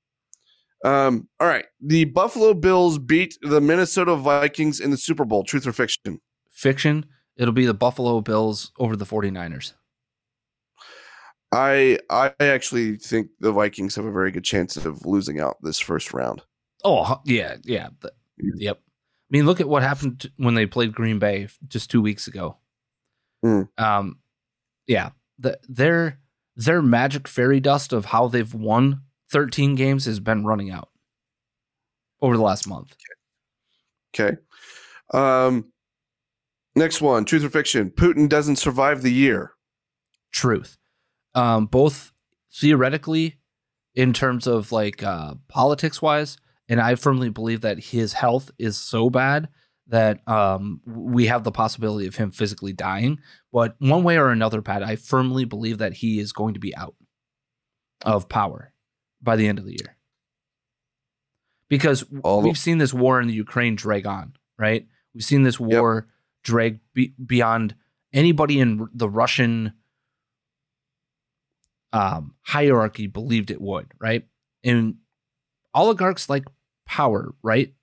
Um, 0.83 1.27
all 1.39 1.47
right. 1.47 1.65
The 1.81 2.05
Buffalo 2.05 2.53
Bills 2.53 2.97
beat 2.97 3.37
the 3.41 3.61
Minnesota 3.61 4.15
Vikings 4.15 4.79
in 4.79 4.91
the 4.91 4.97
Super 4.97 5.25
Bowl. 5.25 5.43
Truth 5.43 5.67
or 5.67 5.73
fiction? 5.73 6.21
Fiction. 6.51 7.05
It'll 7.35 7.53
be 7.53 7.65
the 7.65 7.73
Buffalo 7.73 8.21
Bills 8.21 8.71
over 8.79 8.95
the 8.95 9.05
49ers. 9.05 9.73
I 11.51 11.97
I 12.09 12.31
actually 12.39 12.97
think 12.97 13.29
the 13.39 13.51
Vikings 13.51 13.95
have 13.95 14.05
a 14.05 14.11
very 14.11 14.29
good 14.31 14.43
chance 14.43 14.77
of 14.77 15.05
losing 15.05 15.39
out 15.39 15.57
this 15.63 15.79
first 15.79 16.13
round. 16.13 16.43
Oh, 16.83 17.19
yeah, 17.25 17.57
yeah. 17.63 17.89
The, 18.01 18.11
yep. 18.37 18.77
I 18.77 19.29
mean, 19.31 19.45
look 19.45 19.59
at 19.59 19.67
what 19.67 19.81
happened 19.81 20.29
when 20.37 20.53
they 20.53 20.65
played 20.67 20.93
Green 20.93 21.17
Bay 21.17 21.47
just 21.67 21.89
2 21.89 22.01
weeks 22.01 22.27
ago. 22.27 22.57
Mm. 23.43 23.67
Um 23.77 24.19
yeah, 24.85 25.11
the, 25.37 25.57
their 25.67 26.19
their 26.55 26.81
magic 26.81 27.27
fairy 27.27 27.59
dust 27.59 27.93
of 27.93 28.05
how 28.05 28.27
they've 28.27 28.53
won 28.53 29.01
13 29.31 29.75
games 29.75 30.05
has 30.05 30.19
been 30.19 30.45
running 30.45 30.71
out 30.71 30.89
over 32.21 32.35
the 32.35 32.43
last 32.43 32.67
month. 32.67 32.95
Okay. 34.13 34.37
Um, 35.13 35.71
next 36.75 37.01
one 37.01 37.25
truth 37.25 37.43
or 37.43 37.49
fiction 37.49 37.91
Putin 37.91 38.29
doesn't 38.29 38.57
survive 38.57 39.01
the 39.01 39.13
year. 39.13 39.53
Truth. 40.31 40.77
Um, 41.35 41.65
both 41.65 42.11
theoretically, 42.53 43.37
in 43.95 44.13
terms 44.13 44.47
of 44.47 44.71
like 44.71 45.03
uh, 45.03 45.35
politics 45.47 46.01
wise, 46.01 46.37
and 46.67 46.79
I 46.79 46.95
firmly 46.95 47.29
believe 47.29 47.61
that 47.61 47.79
his 47.79 48.13
health 48.13 48.51
is 48.57 48.77
so 48.77 49.09
bad 49.09 49.49
that 49.87 50.27
um, 50.27 50.81
we 50.85 51.25
have 51.25 51.43
the 51.43 51.51
possibility 51.51 52.05
of 52.07 52.15
him 52.15 52.31
physically 52.31 52.73
dying. 52.73 53.19
But 53.51 53.75
one 53.79 54.03
way 54.03 54.17
or 54.19 54.29
another, 54.29 54.61
Pat, 54.61 54.83
I 54.83 54.95
firmly 54.95 55.45
believe 55.45 55.79
that 55.79 55.93
he 55.93 56.19
is 56.19 56.31
going 56.31 56.53
to 56.53 56.59
be 56.59 56.75
out 56.75 56.95
of 58.05 58.29
power 58.29 58.71
by 59.21 59.35
the 59.35 59.47
end 59.47 59.59
of 59.59 59.65
the 59.65 59.71
year. 59.71 59.97
Because 61.69 62.03
All 62.23 62.41
we've 62.41 62.57
seen 62.57 62.79
this 62.79 62.93
war 62.93 63.21
in 63.21 63.27
the 63.27 63.33
Ukraine 63.33 63.75
drag 63.75 64.07
on, 64.07 64.33
right? 64.57 64.87
We've 65.13 65.23
seen 65.23 65.43
this 65.43 65.59
war 65.59 66.07
yep. 66.07 66.13
drag 66.43 66.79
be- 66.93 67.13
beyond 67.23 67.75
anybody 68.11 68.59
in 68.59 68.87
the 68.93 69.09
Russian 69.09 69.73
um, 71.93 72.35
hierarchy 72.41 73.07
believed 73.07 73.51
it 73.51 73.61
would, 73.61 73.87
right? 73.99 74.25
And 74.63 74.95
oligarchs 75.73 76.29
like 76.29 76.45
power, 76.85 77.33
right? 77.43 77.73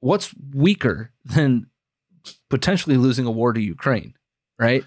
What's 0.00 0.34
weaker 0.54 1.12
than 1.24 1.66
potentially 2.50 2.96
losing 2.96 3.26
a 3.26 3.30
war 3.30 3.52
to 3.52 3.60
Ukraine, 3.60 4.14
right? 4.58 4.84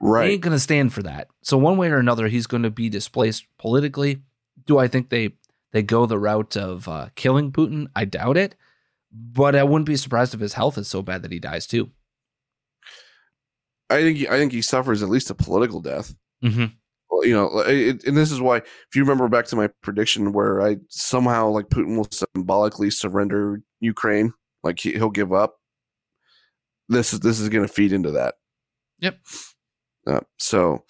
Right. 0.00 0.26
He 0.26 0.32
ain't 0.34 0.42
going 0.42 0.56
to 0.56 0.60
stand 0.60 0.92
for 0.92 1.02
that. 1.04 1.28
So 1.42 1.56
one 1.56 1.76
way 1.76 1.88
or 1.90 1.98
another, 1.98 2.26
he's 2.26 2.48
going 2.48 2.64
to 2.64 2.70
be 2.70 2.88
displaced 2.88 3.46
politically 3.58 4.22
do 4.66 4.78
I 4.78 4.88
think 4.88 5.10
they 5.10 5.32
they 5.72 5.82
go 5.82 6.06
the 6.06 6.18
route 6.18 6.56
of 6.56 6.88
uh, 6.88 7.08
killing 7.14 7.52
Putin? 7.52 7.88
I 7.96 8.04
doubt 8.04 8.36
it, 8.36 8.54
but 9.12 9.54
I 9.54 9.62
wouldn't 9.62 9.86
be 9.86 9.96
surprised 9.96 10.34
if 10.34 10.40
his 10.40 10.54
health 10.54 10.78
is 10.78 10.88
so 10.88 11.02
bad 11.02 11.22
that 11.22 11.32
he 11.32 11.38
dies 11.38 11.66
too. 11.66 11.90
I 13.90 14.00
think 14.00 14.18
he, 14.18 14.28
I 14.28 14.32
think 14.32 14.52
he 14.52 14.62
suffers 14.62 15.02
at 15.02 15.10
least 15.10 15.30
a 15.30 15.34
political 15.34 15.80
death. 15.80 16.14
Mm-hmm. 16.42 16.66
Well, 17.10 17.26
you 17.26 17.34
know, 17.34 17.58
it, 17.66 18.04
and 18.04 18.16
this 18.16 18.32
is 18.32 18.40
why, 18.40 18.58
if 18.58 18.94
you 18.94 19.02
remember 19.02 19.28
back 19.28 19.44
to 19.46 19.56
my 19.56 19.68
prediction 19.82 20.32
where 20.32 20.62
I 20.62 20.78
somehow 20.88 21.48
like 21.48 21.68
Putin 21.68 21.96
will 21.96 22.08
symbolically 22.10 22.90
surrender 22.90 23.60
Ukraine, 23.80 24.32
like 24.62 24.80
he, 24.80 24.92
he'll 24.92 25.10
give 25.10 25.32
up. 25.32 25.56
This 26.88 27.12
is 27.12 27.20
this 27.20 27.38
is 27.38 27.48
going 27.48 27.66
to 27.66 27.72
feed 27.72 27.92
into 27.92 28.12
that. 28.12 28.36
Yep. 29.00 29.18
Uh, 30.06 30.20
so 30.38 30.84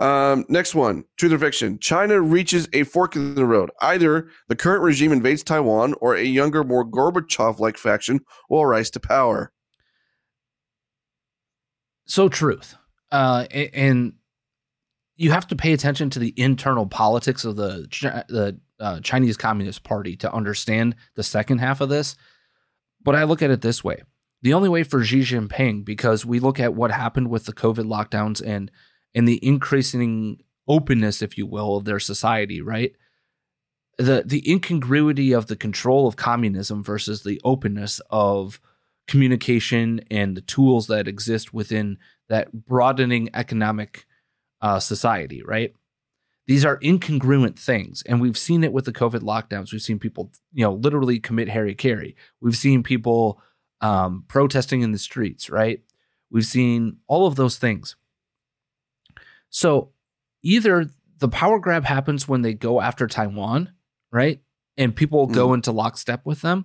um, 0.00 0.44
next 0.48 0.74
one, 0.74 1.04
truth 1.16 1.32
or 1.32 1.38
fiction. 1.38 1.78
China 1.78 2.20
reaches 2.20 2.68
a 2.72 2.84
fork 2.84 3.16
in 3.16 3.34
the 3.34 3.44
road. 3.44 3.70
Either 3.80 4.28
the 4.48 4.54
current 4.54 4.82
regime 4.82 5.12
invades 5.12 5.42
Taiwan 5.42 5.94
or 6.00 6.14
a 6.14 6.22
younger, 6.22 6.62
more 6.62 6.84
Gorbachev 6.84 7.58
like 7.58 7.76
faction 7.76 8.20
will 8.48 8.64
rise 8.64 8.90
to 8.90 9.00
power. 9.00 9.52
So, 12.06 12.28
truth. 12.28 12.76
Uh, 13.10 13.46
and 13.52 14.14
you 15.16 15.32
have 15.32 15.48
to 15.48 15.56
pay 15.56 15.72
attention 15.72 16.10
to 16.10 16.18
the 16.18 16.32
internal 16.36 16.86
politics 16.86 17.44
of 17.44 17.56
the 17.56 17.86
the 18.28 18.58
uh, 18.78 19.00
Chinese 19.00 19.36
Communist 19.36 19.82
Party 19.82 20.16
to 20.16 20.32
understand 20.32 20.94
the 21.16 21.22
second 21.22 21.58
half 21.58 21.80
of 21.80 21.88
this. 21.88 22.16
But 23.02 23.16
I 23.16 23.24
look 23.24 23.42
at 23.42 23.50
it 23.50 23.62
this 23.62 23.82
way: 23.82 24.02
the 24.42 24.54
only 24.54 24.68
way 24.68 24.84
for 24.84 25.02
Xi 25.02 25.20
Jinping, 25.20 25.84
because 25.84 26.24
we 26.24 26.38
look 26.38 26.60
at 26.60 26.74
what 26.74 26.92
happened 26.92 27.30
with 27.30 27.46
the 27.46 27.52
COVID 27.52 27.86
lockdowns 27.86 28.40
and 28.46 28.70
and 29.14 29.26
the 29.26 29.44
increasing 29.44 30.42
openness, 30.66 31.22
if 31.22 31.38
you 31.38 31.46
will, 31.46 31.76
of 31.76 31.84
their 31.84 32.00
society, 32.00 32.60
right? 32.60 32.92
The 33.96 34.22
the 34.24 34.48
incongruity 34.50 35.32
of 35.32 35.46
the 35.46 35.56
control 35.56 36.06
of 36.06 36.16
communism 36.16 36.84
versus 36.84 37.22
the 37.22 37.40
openness 37.44 38.00
of 38.10 38.60
communication 39.08 40.00
and 40.10 40.36
the 40.36 40.42
tools 40.42 40.86
that 40.86 41.08
exist 41.08 41.52
within 41.54 41.98
that 42.28 42.52
broadening 42.66 43.30
economic 43.34 44.06
uh, 44.60 44.78
society, 44.78 45.42
right? 45.42 45.74
These 46.46 46.64
are 46.64 46.78
incongruent 46.78 47.58
things, 47.58 48.02
and 48.06 48.20
we've 48.20 48.38
seen 48.38 48.64
it 48.64 48.72
with 48.72 48.84
the 48.84 48.92
COVID 48.92 49.20
lockdowns. 49.20 49.72
We've 49.72 49.82
seen 49.82 49.98
people, 49.98 50.30
you 50.52 50.64
know, 50.64 50.74
literally 50.74 51.18
commit 51.18 51.48
hara-kiri. 51.48 52.16
We've 52.40 52.56
seen 52.56 52.82
people 52.82 53.40
um, 53.80 54.24
protesting 54.28 54.82
in 54.82 54.92
the 54.92 54.98
streets, 54.98 55.50
right? 55.50 55.82
We've 56.30 56.46
seen 56.46 56.98
all 57.06 57.26
of 57.26 57.36
those 57.36 57.58
things. 57.58 57.96
So 59.50 59.92
either 60.42 60.86
the 61.18 61.28
power 61.28 61.58
grab 61.58 61.84
happens 61.84 62.28
when 62.28 62.42
they 62.42 62.54
go 62.54 62.80
after 62.80 63.06
Taiwan, 63.06 63.72
right? 64.12 64.40
And 64.76 64.94
people 64.94 65.28
mm. 65.28 65.34
go 65.34 65.54
into 65.54 65.72
lockstep 65.72 66.24
with 66.24 66.40
them, 66.42 66.64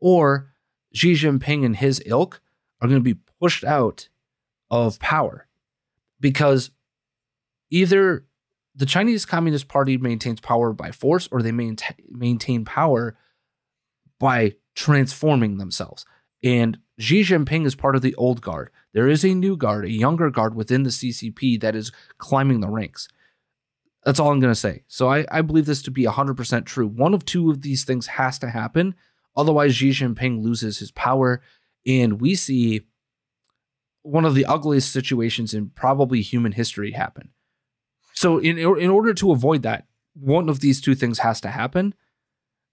or 0.00 0.52
Xi 0.92 1.12
Jinping 1.12 1.64
and 1.64 1.76
his 1.76 2.02
ilk 2.06 2.40
are 2.80 2.88
going 2.88 3.00
to 3.00 3.14
be 3.14 3.20
pushed 3.40 3.64
out 3.64 4.08
of 4.70 4.98
power 4.98 5.46
because 6.20 6.70
either 7.70 8.24
the 8.74 8.86
Chinese 8.86 9.24
Communist 9.24 9.68
Party 9.68 9.96
maintains 9.96 10.40
power 10.40 10.72
by 10.72 10.90
force 10.90 11.28
or 11.30 11.42
they 11.42 11.52
maintain, 11.52 11.96
maintain 12.08 12.64
power 12.64 13.16
by 14.18 14.54
transforming 14.74 15.58
themselves. 15.58 16.04
And 16.42 16.78
Xi 16.98 17.22
Jinping 17.22 17.66
is 17.66 17.74
part 17.74 17.96
of 17.96 18.02
the 18.02 18.14
old 18.16 18.40
guard. 18.40 18.70
There 18.94 19.08
is 19.08 19.24
a 19.24 19.34
new 19.34 19.56
guard, 19.56 19.84
a 19.84 19.90
younger 19.90 20.30
guard 20.30 20.54
within 20.54 20.84
the 20.84 20.90
CCP 20.90 21.60
that 21.60 21.74
is 21.74 21.92
climbing 22.16 22.60
the 22.60 22.70
ranks. 22.70 23.08
That's 24.04 24.20
all 24.20 24.30
I'm 24.30 24.40
going 24.40 24.52
to 24.52 24.58
say. 24.58 24.84
So 24.86 25.08
I, 25.08 25.26
I 25.30 25.42
believe 25.42 25.66
this 25.66 25.82
to 25.82 25.90
be 25.90 26.04
100% 26.04 26.64
true. 26.64 26.86
One 26.86 27.12
of 27.12 27.24
two 27.24 27.50
of 27.50 27.62
these 27.62 27.84
things 27.84 28.06
has 28.06 28.38
to 28.38 28.50
happen. 28.50 28.94
Otherwise, 29.36 29.74
Xi 29.74 29.90
Jinping 29.90 30.42
loses 30.42 30.78
his 30.78 30.92
power. 30.92 31.42
And 31.86 32.20
we 32.20 32.36
see 32.36 32.82
one 34.02 34.24
of 34.24 34.34
the 34.34 34.46
ugliest 34.46 34.92
situations 34.92 35.54
in 35.54 35.70
probably 35.70 36.20
human 36.20 36.52
history 36.52 36.92
happen. 36.92 37.30
So, 38.12 38.38
in, 38.38 38.58
in 38.58 38.90
order 38.90 39.12
to 39.14 39.32
avoid 39.32 39.62
that, 39.62 39.86
one 40.14 40.48
of 40.48 40.60
these 40.60 40.80
two 40.80 40.94
things 40.94 41.18
has 41.18 41.40
to 41.40 41.48
happen 41.48 41.94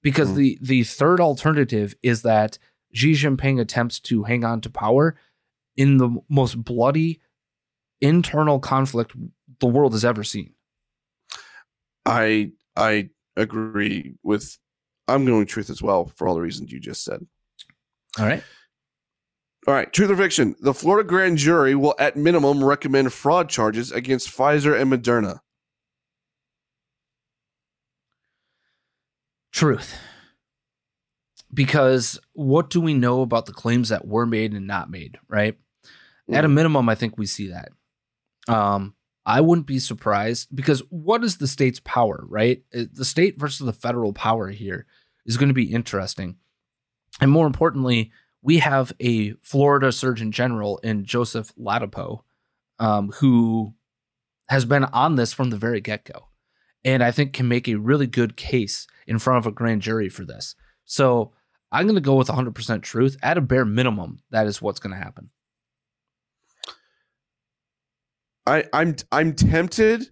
because 0.04 0.28
mm-hmm. 0.30 0.38
the, 0.38 0.60
the 0.62 0.84
third 0.84 1.20
alternative 1.20 1.96
is 2.04 2.22
that 2.22 2.60
Xi 2.94 3.14
Jinping 3.14 3.60
attempts 3.60 4.00
to 4.02 4.24
hang 4.24 4.44
on 4.44 4.62
to 4.62 4.70
power 4.70 5.16
in 5.78 5.98
the 5.98 6.10
most 6.30 6.62
bloody 6.64 7.22
internal 8.02 8.60
conflict 8.60 9.14
the 9.60 9.68
world 9.68 9.94
has 9.94 10.06
ever 10.06 10.24
seen. 10.24 10.54
I 12.06 12.52
I 12.76 13.10
agree 13.38 14.16
with 14.24 14.58
I'm 15.08 15.26
going 15.26 15.46
truth 15.46 15.70
as 15.70 15.82
well 15.82 16.12
for 16.16 16.28
all 16.28 16.36
the 16.36 16.42
reasons 16.42 16.72
you 16.72 16.80
just 16.80 17.04
said. 17.04 17.26
All 18.20 18.26
right. 18.26 18.44
All 19.68 19.76
right, 19.76 19.92
truth 19.94 20.10
or 20.10 20.18
fiction? 20.18 20.56
The 20.62 20.74
Florida 20.74 21.08
grand 21.08 21.38
jury 21.38 21.76
will 21.76 21.94
at 22.00 22.18
minimum 22.18 22.64
recommend 22.64 23.14
fraud 23.14 23.48
charges 23.48 23.92
against 23.92 24.36
Pfizer 24.36 24.80
and 24.80 24.92
Moderna. 24.92 25.40
Truth. 29.52 29.96
Because 31.54 32.20
what 32.34 32.72
do 32.72 32.82
we 32.82 32.96
know 32.96 33.22
about 33.22 33.46
the 33.46 33.54
claims 33.54 33.90
that 33.90 34.08
were 34.08 34.26
made 34.26 34.54
and 34.54 34.66
not 34.66 34.90
made, 34.90 35.20
right? 35.28 35.58
Mm. 36.32 36.38
At 36.38 36.46
a 36.46 36.50
minimum, 36.50 36.90
I 36.90 36.96
think 36.96 37.18
we 37.18 37.26
see 37.26 37.50
that. 37.50 37.70
Um, 38.48 38.96
I 39.26 39.42
wouldn't 39.42 39.68
be 39.68 39.80
surprised 39.80 40.48
because 40.54 40.82
what 40.90 41.24
is 41.24 41.38
the 41.38 41.48
state's 41.48 41.80
power, 41.80 42.24
right? 42.28 42.64
The 42.72 43.06
state 43.06 43.40
versus 43.40 43.66
the 43.66 43.74
federal 43.74 44.14
power 44.14 44.50
here 44.50 44.88
is 45.26 45.38
going 45.38 45.50
to 45.50 45.54
be 45.54 45.72
interesting. 45.72 46.38
And 47.20 47.30
more 47.30 47.46
importantly, 47.46 48.12
we 48.42 48.60
have 48.60 48.94
a 49.00 49.34
Florida 49.44 49.92
Surgeon 49.92 50.32
General 50.32 50.80
in 50.80 51.06
Joseph 51.06 51.54
Ladapo, 51.56 52.22
um, 52.80 53.12
who 53.12 53.76
has 54.50 54.66
been 54.66 54.86
on 54.86 55.16
this 55.16 55.34
from 55.34 55.52
the 55.52 55.58
very 55.58 55.82
get 55.82 56.06
go. 56.06 56.30
And 56.84 57.04
I 57.04 57.12
think 57.12 57.34
can 57.34 57.48
make 57.48 57.68
a 57.68 57.76
really 57.76 58.08
good 58.08 58.36
case 58.36 58.88
in 59.06 59.20
front 59.20 59.38
of 59.38 59.46
a 59.46 59.52
grand 59.52 59.84
jury 59.84 60.10
for 60.10 60.26
this. 60.26 60.56
So 60.86 61.32
I'm 61.72 61.86
going 61.86 61.96
to 61.96 62.02
go 62.02 62.16
with 62.16 62.28
100% 62.28 62.82
truth. 62.82 63.18
At 63.22 63.38
a 63.38 63.42
bare 63.42 63.66
minimum, 63.66 64.20
that 64.32 64.48
is 64.48 64.62
what's 64.62 64.80
going 64.80 64.96
to 64.96 65.02
happen. 65.02 65.30
I, 68.46 68.66
I'm 68.74 68.96
I'm 69.12 69.34
tempted 69.34 70.10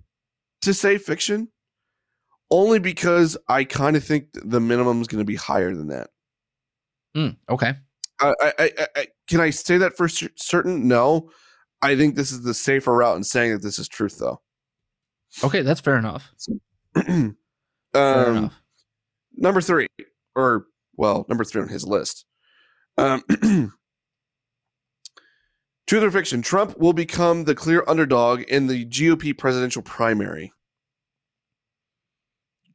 to 0.61 0.73
say 0.73 0.97
fiction, 0.97 1.49
only 2.51 2.79
because 2.79 3.37
I 3.47 3.63
kind 3.63 3.95
of 3.95 4.03
think 4.03 4.27
the 4.33 4.59
minimum 4.59 5.01
is 5.01 5.07
going 5.07 5.21
to 5.21 5.25
be 5.25 5.35
higher 5.35 5.73
than 5.73 5.87
that. 5.87 6.09
Mm, 7.15 7.37
okay. 7.49 7.73
I, 8.21 8.33
I, 8.41 8.71
I, 8.95 9.07
can 9.29 9.39
I 9.39 9.49
say 9.49 9.77
that 9.77 9.95
for 9.95 10.07
certain? 10.07 10.87
No. 10.87 11.31
I 11.81 11.95
think 11.95 12.15
this 12.15 12.31
is 12.31 12.43
the 12.43 12.53
safer 12.53 12.93
route 12.93 13.15
in 13.15 13.23
saying 13.23 13.53
that 13.53 13.61
this 13.61 13.79
is 13.79 13.87
truth, 13.87 14.17
though. 14.19 14.41
Okay, 15.43 15.61
that's 15.61 15.79
fair 15.79 15.97
enough. 15.97 16.33
um, 16.95 17.37
fair 17.93 18.29
enough. 18.31 18.61
Number 19.37 19.61
three, 19.61 19.87
or 20.35 20.65
well, 20.97 21.25
number 21.29 21.45
three 21.45 21.61
on 21.61 21.69
his 21.69 21.85
list. 21.85 22.25
Um, 22.97 23.23
Truth 25.89 26.03
or 26.03 26.11
fiction? 26.11 26.43
Trump 26.43 26.77
will 26.77 26.93
become 26.93 27.45
the 27.45 27.55
clear 27.55 27.83
underdog 27.87 28.41
in 28.41 28.67
the 28.67 28.85
GOP 28.85 29.35
presidential 29.35 29.81
primary. 29.81 30.53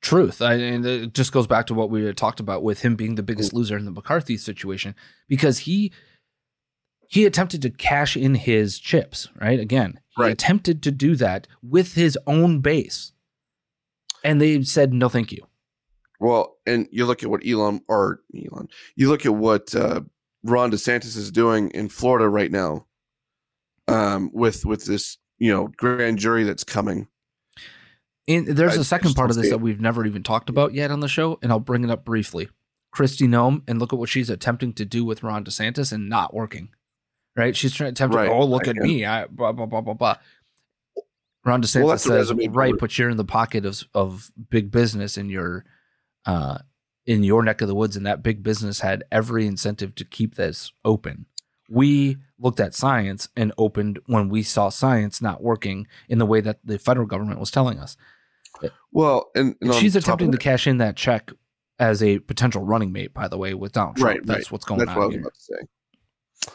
Truth. 0.01 0.43
I, 0.43 0.55
and 0.55 0.85
it 0.85 1.15
just 1.15 1.31
goes 1.31 1.47
back 1.47 1.67
to 1.67 1.75
what 1.75 1.91
we 1.91 2.13
talked 2.13 2.41
about 2.41 2.65
with 2.65 2.83
him 2.83 2.97
being 2.97 3.15
the 3.15 3.23
biggest 3.23 3.53
loser 3.53 3.77
in 3.77 3.85
the 3.85 3.93
McCarthy 3.93 4.37
situation 4.37 4.97
because 5.29 5.61
he 5.61 5.93
he 7.07 7.25
attempted 7.25 7.63
to 7.63 7.71
cash 7.71 8.17
in 8.17 8.35
his 8.35 8.81
chips, 8.81 9.29
right? 9.41 9.61
Again, 9.61 10.01
he 10.17 10.23
right. 10.25 10.33
attempted 10.33 10.83
to 10.83 10.91
do 10.91 11.15
that 11.15 11.47
with 11.63 11.95
his 11.95 12.19
own 12.27 12.63
base. 12.63 13.13
And 14.25 14.41
they 14.41 14.61
said 14.65 14.93
no 14.93 15.09
thank 15.09 15.31
you. 15.31 15.47
Well, 16.19 16.57
and 16.67 16.89
you 16.91 17.07
look 17.07 17.23
at 17.23 17.31
what 17.31 17.47
Elon 17.47 17.81
or 17.87 18.23
Elon, 18.37 18.71
you 18.97 19.09
look 19.09 19.25
at 19.25 19.37
what 19.37 19.73
uh, 19.73 20.01
Ron 20.43 20.73
DeSantis 20.73 21.17
is 21.17 21.31
doing 21.31 21.71
in 21.71 21.89
Florida 21.89 22.29
right 22.29 22.51
now 22.51 22.87
um, 23.89 24.31
with 24.33 24.65
with 24.65 24.85
this 24.85 25.19
you 25.39 25.53
know 25.53 25.69
grand 25.77 26.19
jury 26.19 26.45
that's 26.45 26.65
coming. 26.65 27.09
And 28.27 28.47
there's 28.47 28.79
I, 28.79 28.81
a 28.81 28.85
second 28.85 29.15
part 29.15 29.31
of 29.31 29.37
this 29.37 29.51
that 29.51 29.59
we've 29.59 29.81
never 29.81 30.07
even 30.07 30.23
talked 30.23 30.49
about 30.49 30.73
yet 30.73 30.91
on 30.91 31.01
the 31.01 31.09
show, 31.09 31.39
and 31.43 31.53
I'll 31.53 31.61
bring 31.61 31.85
it 31.85 31.91
up 31.91 32.05
briefly. 32.05 32.49
Kristi 32.95 33.29
Noem, 33.29 33.63
and 33.69 33.79
look 33.79 33.93
at 33.93 33.99
what 33.99 34.09
she's 34.09 34.31
attempting 34.31 34.73
to 34.75 34.85
do 34.85 35.05
with 35.05 35.23
Ron 35.23 35.45
DeSantis 35.45 35.93
and 35.93 36.09
not 36.09 36.33
working. 36.33 36.71
Right? 37.37 37.57
She's 37.57 37.75
trying 37.75 37.89
to 37.89 37.93
attempt 37.93 38.15
right. 38.15 38.31
oh, 38.31 38.45
look 38.45 38.69
I 38.69 38.71
at 38.71 38.77
me. 38.77 39.05
I 39.05 39.27
blah 39.27 39.53
blah 39.53 39.67
blah 39.67 39.81
blah 39.81 39.95
blah. 39.95 40.17
Ron 41.45 41.61
DeSantis 41.61 41.85
well, 41.85 41.99
says, 41.99 42.33
right, 42.33 42.75
but 42.79 42.97
you're 42.97 43.11
in 43.11 43.19
the 43.19 43.25
pocket 43.25 43.67
of 43.67 43.83
of 43.93 44.31
big 44.49 44.71
business 44.71 45.19
in 45.19 45.29
your 45.29 45.65
uh 46.25 46.59
in 47.07 47.23
your 47.23 47.43
neck 47.43 47.61
of 47.61 47.69
the 47.69 47.75
woods, 47.75 47.97
and 47.97 48.07
that 48.07 48.23
big 48.23 48.43
business 48.43 48.81
had 48.81 49.05
every 49.13 49.47
incentive 49.47 49.95
to 49.97 50.05
keep 50.07 50.37
this 50.37 50.73
open 50.85 51.27
we 51.69 52.19
looked 52.39 52.61
at 52.61 52.75
science 52.75 53.29
and 53.37 53.53
opened 53.59 53.99
when 54.07 54.29
we 54.29 54.43
saw 54.43 54.69
science 54.69 55.23
not 55.23 55.43
working 55.43 55.87
in 56.09 56.19
the 56.19 56.27
way 56.27 56.41
that 56.41 56.59
the 56.65 56.79
federal 56.79 57.07
government 57.07 57.41
was 57.41 57.51
telling 57.51 57.79
us. 57.79 57.97
Well, 58.93 59.31
and, 59.35 59.57
and 59.61 59.75
she's 59.75 59.97
attempting 59.97 60.33
to 60.33 60.39
cash 60.39 60.67
in 60.67 60.79
that 60.79 60.97
check 60.97 61.31
as 61.79 62.03
a 62.03 62.21
potential 62.21 62.65
running 62.65 62.93
mate, 62.93 63.13
by 63.13 63.29
the 63.29 63.37
way, 63.37 63.55
with 63.55 63.73
Donald 63.73 63.97
Trump. 63.97 64.17
Right, 64.19 64.27
That's 64.27 64.47
right. 64.47 64.53
what's 64.53 64.65
going 64.65 64.79
That's 64.79 64.91
on 64.91 64.97
what 64.97 65.03
I 65.03 65.07
was 65.07 65.15
here. 65.15 65.21
About 65.23 65.35
to 65.35 65.41
say. 65.41 66.53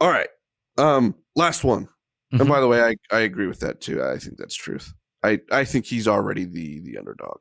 All 0.00 0.10
right. 0.10 0.28
Um, 0.76 1.14
last 1.36 1.64
one. 1.64 1.84
Mm-hmm. 1.84 2.40
And 2.40 2.48
by 2.48 2.60
the 2.60 2.68
way, 2.68 2.82
I, 2.82 2.96
I 3.14 3.20
agree 3.20 3.46
with 3.46 3.60
that 3.60 3.80
too. 3.80 4.02
I 4.02 4.18
think 4.18 4.36
that's 4.36 4.54
truth. 4.54 4.92
I, 5.22 5.40
I 5.50 5.64
think 5.64 5.86
he's 5.86 6.06
already 6.06 6.44
the 6.44 6.80
the 6.80 6.98
underdog. 6.98 7.38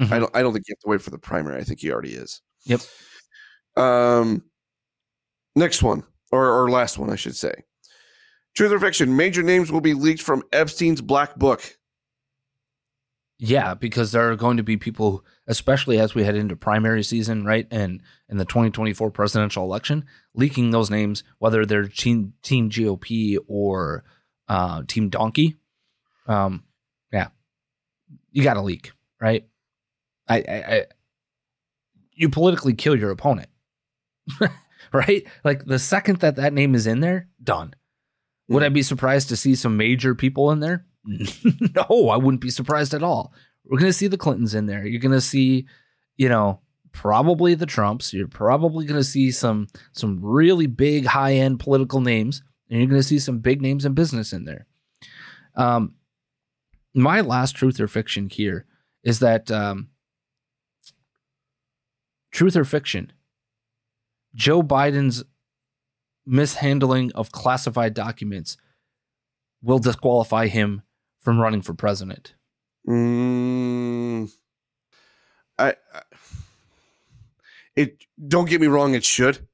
Mm-hmm. 0.00 0.12
I 0.12 0.18
don't 0.18 0.36
I 0.36 0.42
don't 0.42 0.52
think 0.52 0.64
you 0.66 0.72
have 0.72 0.80
to 0.80 0.88
wait 0.88 1.02
for 1.02 1.10
the 1.10 1.18
primary. 1.18 1.60
I 1.60 1.64
think 1.64 1.80
he 1.80 1.92
already 1.92 2.14
is. 2.14 2.40
Yep. 2.64 2.80
Um 3.76 4.42
Next 5.54 5.82
one, 5.82 6.04
or, 6.30 6.48
or 6.48 6.70
last 6.70 6.98
one, 6.98 7.10
I 7.10 7.16
should 7.16 7.36
say. 7.36 7.64
Truth 8.54 8.72
or 8.72 8.80
fiction? 8.80 9.16
Major 9.16 9.42
names 9.42 9.72
will 9.72 9.80
be 9.80 9.94
leaked 9.94 10.22
from 10.22 10.42
Epstein's 10.52 11.00
black 11.00 11.36
book. 11.36 11.78
Yeah, 13.38 13.74
because 13.74 14.12
there 14.12 14.30
are 14.30 14.36
going 14.36 14.58
to 14.58 14.62
be 14.62 14.76
people, 14.76 15.24
especially 15.48 15.98
as 15.98 16.14
we 16.14 16.22
head 16.22 16.36
into 16.36 16.54
primary 16.54 17.02
season, 17.02 17.44
right, 17.44 17.66
and 17.72 18.00
in 18.28 18.36
the 18.36 18.44
2024 18.44 19.10
presidential 19.10 19.64
election, 19.64 20.04
leaking 20.34 20.70
those 20.70 20.90
names, 20.90 21.24
whether 21.38 21.66
they're 21.66 21.88
Team 21.88 22.34
Team 22.42 22.70
GOP 22.70 23.38
or 23.48 24.04
uh, 24.48 24.82
Team 24.86 25.08
Donkey. 25.08 25.56
Um, 26.28 26.62
yeah, 27.12 27.28
you 28.30 28.44
got 28.44 28.54
to 28.54 28.62
leak, 28.62 28.92
right? 29.20 29.44
I, 30.28 30.36
I, 30.36 30.52
I 30.52 30.86
you 32.12 32.28
politically 32.28 32.74
kill 32.74 32.94
your 32.94 33.10
opponent, 33.10 33.48
right? 34.94 35.26
Like 35.44 35.64
the 35.64 35.78
second 35.78 36.20
that 36.20 36.36
that 36.36 36.52
name 36.52 36.74
is 36.74 36.86
in 36.86 37.00
there, 37.00 37.28
done. 37.42 37.74
Would 38.48 38.62
I 38.62 38.68
be 38.68 38.82
surprised 38.82 39.28
to 39.30 39.36
see 39.36 39.54
some 39.54 39.76
major 39.76 40.14
people 40.14 40.50
in 40.50 40.60
there? 40.60 40.84
no, 41.04 42.08
I 42.10 42.16
wouldn't 42.16 42.42
be 42.42 42.50
surprised 42.50 42.92
at 42.92 43.02
all. 43.02 43.32
We're 43.64 43.78
going 43.78 43.88
to 43.88 43.96
see 43.96 44.08
the 44.08 44.18
Clintons 44.18 44.54
in 44.54 44.66
there. 44.66 44.86
You're 44.86 45.00
going 45.00 45.12
to 45.12 45.20
see, 45.20 45.66
you 46.16 46.28
know, 46.28 46.60
probably 46.92 47.54
the 47.54 47.66
Trumps. 47.66 48.12
You're 48.12 48.28
probably 48.28 48.84
going 48.84 49.00
to 49.00 49.04
see 49.04 49.30
some 49.30 49.68
some 49.92 50.20
really 50.22 50.66
big 50.66 51.06
high 51.06 51.34
end 51.34 51.60
political 51.60 52.00
names, 52.00 52.42
and 52.68 52.78
you're 52.78 52.88
going 52.88 53.00
to 53.00 53.06
see 53.06 53.18
some 53.18 53.38
big 53.38 53.62
names 53.62 53.84
in 53.84 53.94
business 53.94 54.32
in 54.32 54.44
there. 54.44 54.66
Um, 55.54 55.94
my 56.94 57.20
last 57.20 57.56
truth 57.56 57.80
or 57.80 57.88
fiction 57.88 58.28
here 58.28 58.66
is 59.02 59.20
that 59.20 59.50
um, 59.50 59.88
truth 62.32 62.56
or 62.56 62.64
fiction. 62.64 63.12
Joe 64.34 64.62
Biden's 64.62 65.24
mishandling 66.26 67.12
of 67.14 67.32
classified 67.32 67.94
documents 67.94 68.56
will 69.62 69.78
disqualify 69.78 70.46
him 70.46 70.82
from 71.20 71.40
running 71.40 71.62
for 71.62 71.74
president. 71.74 72.34
Mm, 72.88 74.32
I, 75.58 75.74
I 75.94 76.02
it 77.76 78.04
don't 78.26 78.48
get 78.48 78.60
me 78.60 78.66
wrong, 78.66 78.94
it 78.94 79.04
should 79.04 79.46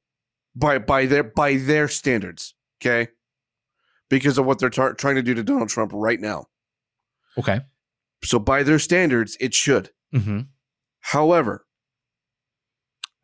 by 0.55 0.77
by 0.79 1.05
their 1.05 1.23
by 1.23 1.55
their 1.55 1.87
standards, 1.87 2.53
okay? 2.81 3.11
Because 4.09 4.37
of 4.37 4.45
what 4.45 4.59
they're 4.59 4.69
tar- 4.69 4.93
trying 4.93 5.15
to 5.15 5.21
do 5.21 5.33
to 5.33 5.43
Donald 5.43 5.69
Trump 5.69 5.91
right 5.93 6.19
now. 6.19 6.47
Okay. 7.37 7.61
So 8.23 8.39
by 8.39 8.63
their 8.63 8.79
standards, 8.79 9.37
it 9.39 9.53
should. 9.53 9.91
Mm-hmm. 10.13 10.41
However, 10.99 11.65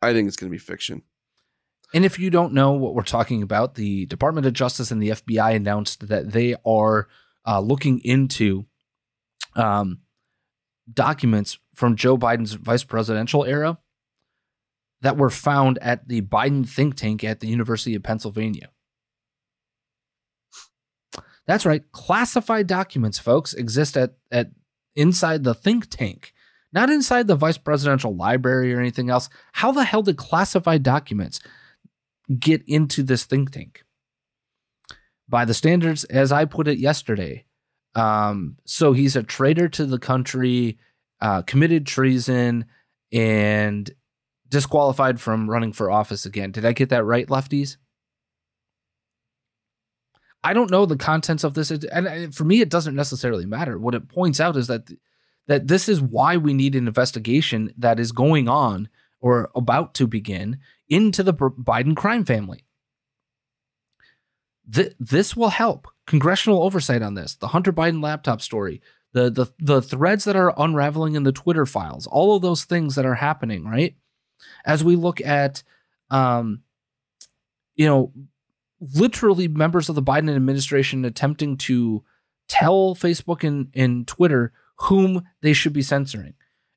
I 0.00 0.12
think 0.12 0.28
it's 0.28 0.36
going 0.36 0.50
to 0.50 0.54
be 0.54 0.58
fiction. 0.58 1.02
And 1.96 2.04
if 2.04 2.18
you 2.18 2.28
don't 2.28 2.52
know 2.52 2.72
what 2.72 2.94
we're 2.94 3.04
talking 3.04 3.42
about, 3.42 3.74
the 3.74 4.04
Department 4.04 4.46
of 4.46 4.52
Justice 4.52 4.90
and 4.90 5.02
the 5.02 5.12
FBI 5.12 5.56
announced 5.56 6.08
that 6.08 6.30
they 6.30 6.54
are 6.66 7.08
uh, 7.46 7.58
looking 7.58 8.00
into 8.00 8.66
um, 9.54 10.00
documents 10.92 11.58
from 11.74 11.96
Joe 11.96 12.18
Biden's 12.18 12.52
vice 12.52 12.84
presidential 12.84 13.46
era 13.46 13.78
that 15.00 15.16
were 15.16 15.30
found 15.30 15.78
at 15.78 16.06
the 16.06 16.20
Biden 16.20 16.68
think 16.68 16.96
tank 16.96 17.24
at 17.24 17.40
the 17.40 17.46
University 17.46 17.94
of 17.94 18.02
Pennsylvania. 18.02 18.68
That's 21.46 21.64
right, 21.64 21.82
classified 21.92 22.66
documents, 22.66 23.18
folks, 23.18 23.54
exist 23.54 23.96
at, 23.96 24.16
at 24.30 24.50
inside 24.94 25.44
the 25.44 25.54
think 25.54 25.88
tank, 25.88 26.34
not 26.74 26.90
inside 26.90 27.26
the 27.26 27.36
vice 27.36 27.56
presidential 27.56 28.14
library 28.14 28.74
or 28.74 28.80
anything 28.80 29.08
else. 29.08 29.30
How 29.52 29.72
the 29.72 29.84
hell 29.84 30.02
did 30.02 30.18
classified 30.18 30.82
documents 30.82 31.40
get 32.38 32.62
into 32.66 33.02
this 33.02 33.24
think 33.24 33.50
tank? 33.50 33.84
By 35.28 35.44
the 35.44 35.54
standards, 35.54 36.04
as 36.04 36.32
I 36.32 36.44
put 36.44 36.68
it 36.68 36.78
yesterday, 36.78 37.44
um, 37.94 38.56
so 38.64 38.92
he's 38.92 39.16
a 39.16 39.22
traitor 39.22 39.68
to 39.70 39.86
the 39.86 39.98
country, 39.98 40.78
uh, 41.20 41.42
committed 41.42 41.86
treason, 41.86 42.66
and 43.12 43.90
disqualified 44.48 45.20
from 45.20 45.50
running 45.50 45.72
for 45.72 45.90
office 45.90 46.26
again. 46.26 46.52
Did 46.52 46.64
I 46.64 46.72
get 46.72 46.90
that 46.90 47.04
right, 47.04 47.26
lefties? 47.26 47.76
I 50.44 50.52
don't 50.52 50.70
know 50.70 50.86
the 50.86 50.96
contents 50.96 51.42
of 51.42 51.54
this, 51.54 51.70
and 51.72 52.32
for 52.32 52.44
me, 52.44 52.60
it 52.60 52.68
doesn't 52.68 52.94
necessarily 52.94 53.46
matter. 53.46 53.78
What 53.78 53.96
it 53.96 54.08
points 54.08 54.38
out 54.38 54.56
is 54.56 54.68
that 54.68 54.88
that 55.48 55.68
this 55.68 55.88
is 55.88 56.00
why 56.00 56.36
we 56.36 56.54
need 56.54 56.74
an 56.74 56.86
investigation 56.86 57.72
that 57.78 57.98
is 57.98 58.12
going 58.12 58.48
on 58.48 58.88
or 59.20 59.50
about 59.54 59.94
to 59.94 60.06
begin 60.06 60.58
into 60.88 61.22
the 61.22 61.34
Biden 61.34 61.96
crime 61.96 62.24
family. 62.24 62.64
Th- 64.72 64.94
this 64.98 65.36
will 65.36 65.48
help 65.48 65.88
congressional 66.06 66.62
oversight 66.62 67.02
on 67.02 67.14
this. 67.14 67.34
The 67.36 67.48
Hunter 67.48 67.72
Biden 67.72 68.02
laptop 68.02 68.40
story, 68.40 68.80
the 69.12 69.30
the 69.30 69.46
the 69.58 69.82
threads 69.82 70.24
that 70.24 70.36
are 70.36 70.54
unraveling 70.56 71.14
in 71.14 71.22
the 71.22 71.32
Twitter 71.32 71.66
files, 71.66 72.06
all 72.06 72.36
of 72.36 72.42
those 72.42 72.64
things 72.64 72.94
that 72.94 73.06
are 73.06 73.14
happening, 73.14 73.64
right? 73.64 73.96
As 74.64 74.84
we 74.84 74.96
look 74.96 75.20
at, 75.20 75.62
um, 76.10 76.62
you 77.74 77.86
know, 77.86 78.12
literally 78.80 79.48
members 79.48 79.88
of 79.88 79.94
the 79.94 80.02
Biden 80.02 80.34
administration 80.34 81.04
attempting 81.04 81.56
to 81.56 82.04
tell 82.48 82.94
Facebook 82.94 83.42
and, 83.42 83.68
and 83.74 84.06
Twitter 84.06 84.52
whom 84.80 85.24
they 85.40 85.52
should 85.52 85.72
be 85.72 85.82
censoring. 85.82 86.34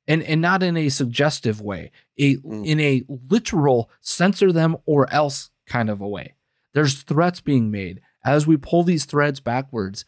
And, 0.08 0.22
and 0.24 0.40
not 0.40 0.62
in 0.62 0.76
a 0.76 0.88
suggestive 0.88 1.60
way, 1.60 1.92
a 2.18 2.36
mm. 2.36 2.66
in 2.66 2.80
a 2.80 3.04
literal 3.08 3.90
censor 4.00 4.50
them 4.50 4.76
or 4.84 5.12
else 5.12 5.50
kind 5.66 5.88
of 5.88 6.00
a 6.00 6.08
way. 6.08 6.34
There's 6.74 7.02
threats 7.02 7.40
being 7.40 7.70
made. 7.70 8.00
As 8.24 8.46
we 8.46 8.56
pull 8.56 8.82
these 8.82 9.04
threads 9.04 9.40
backwards, 9.40 10.04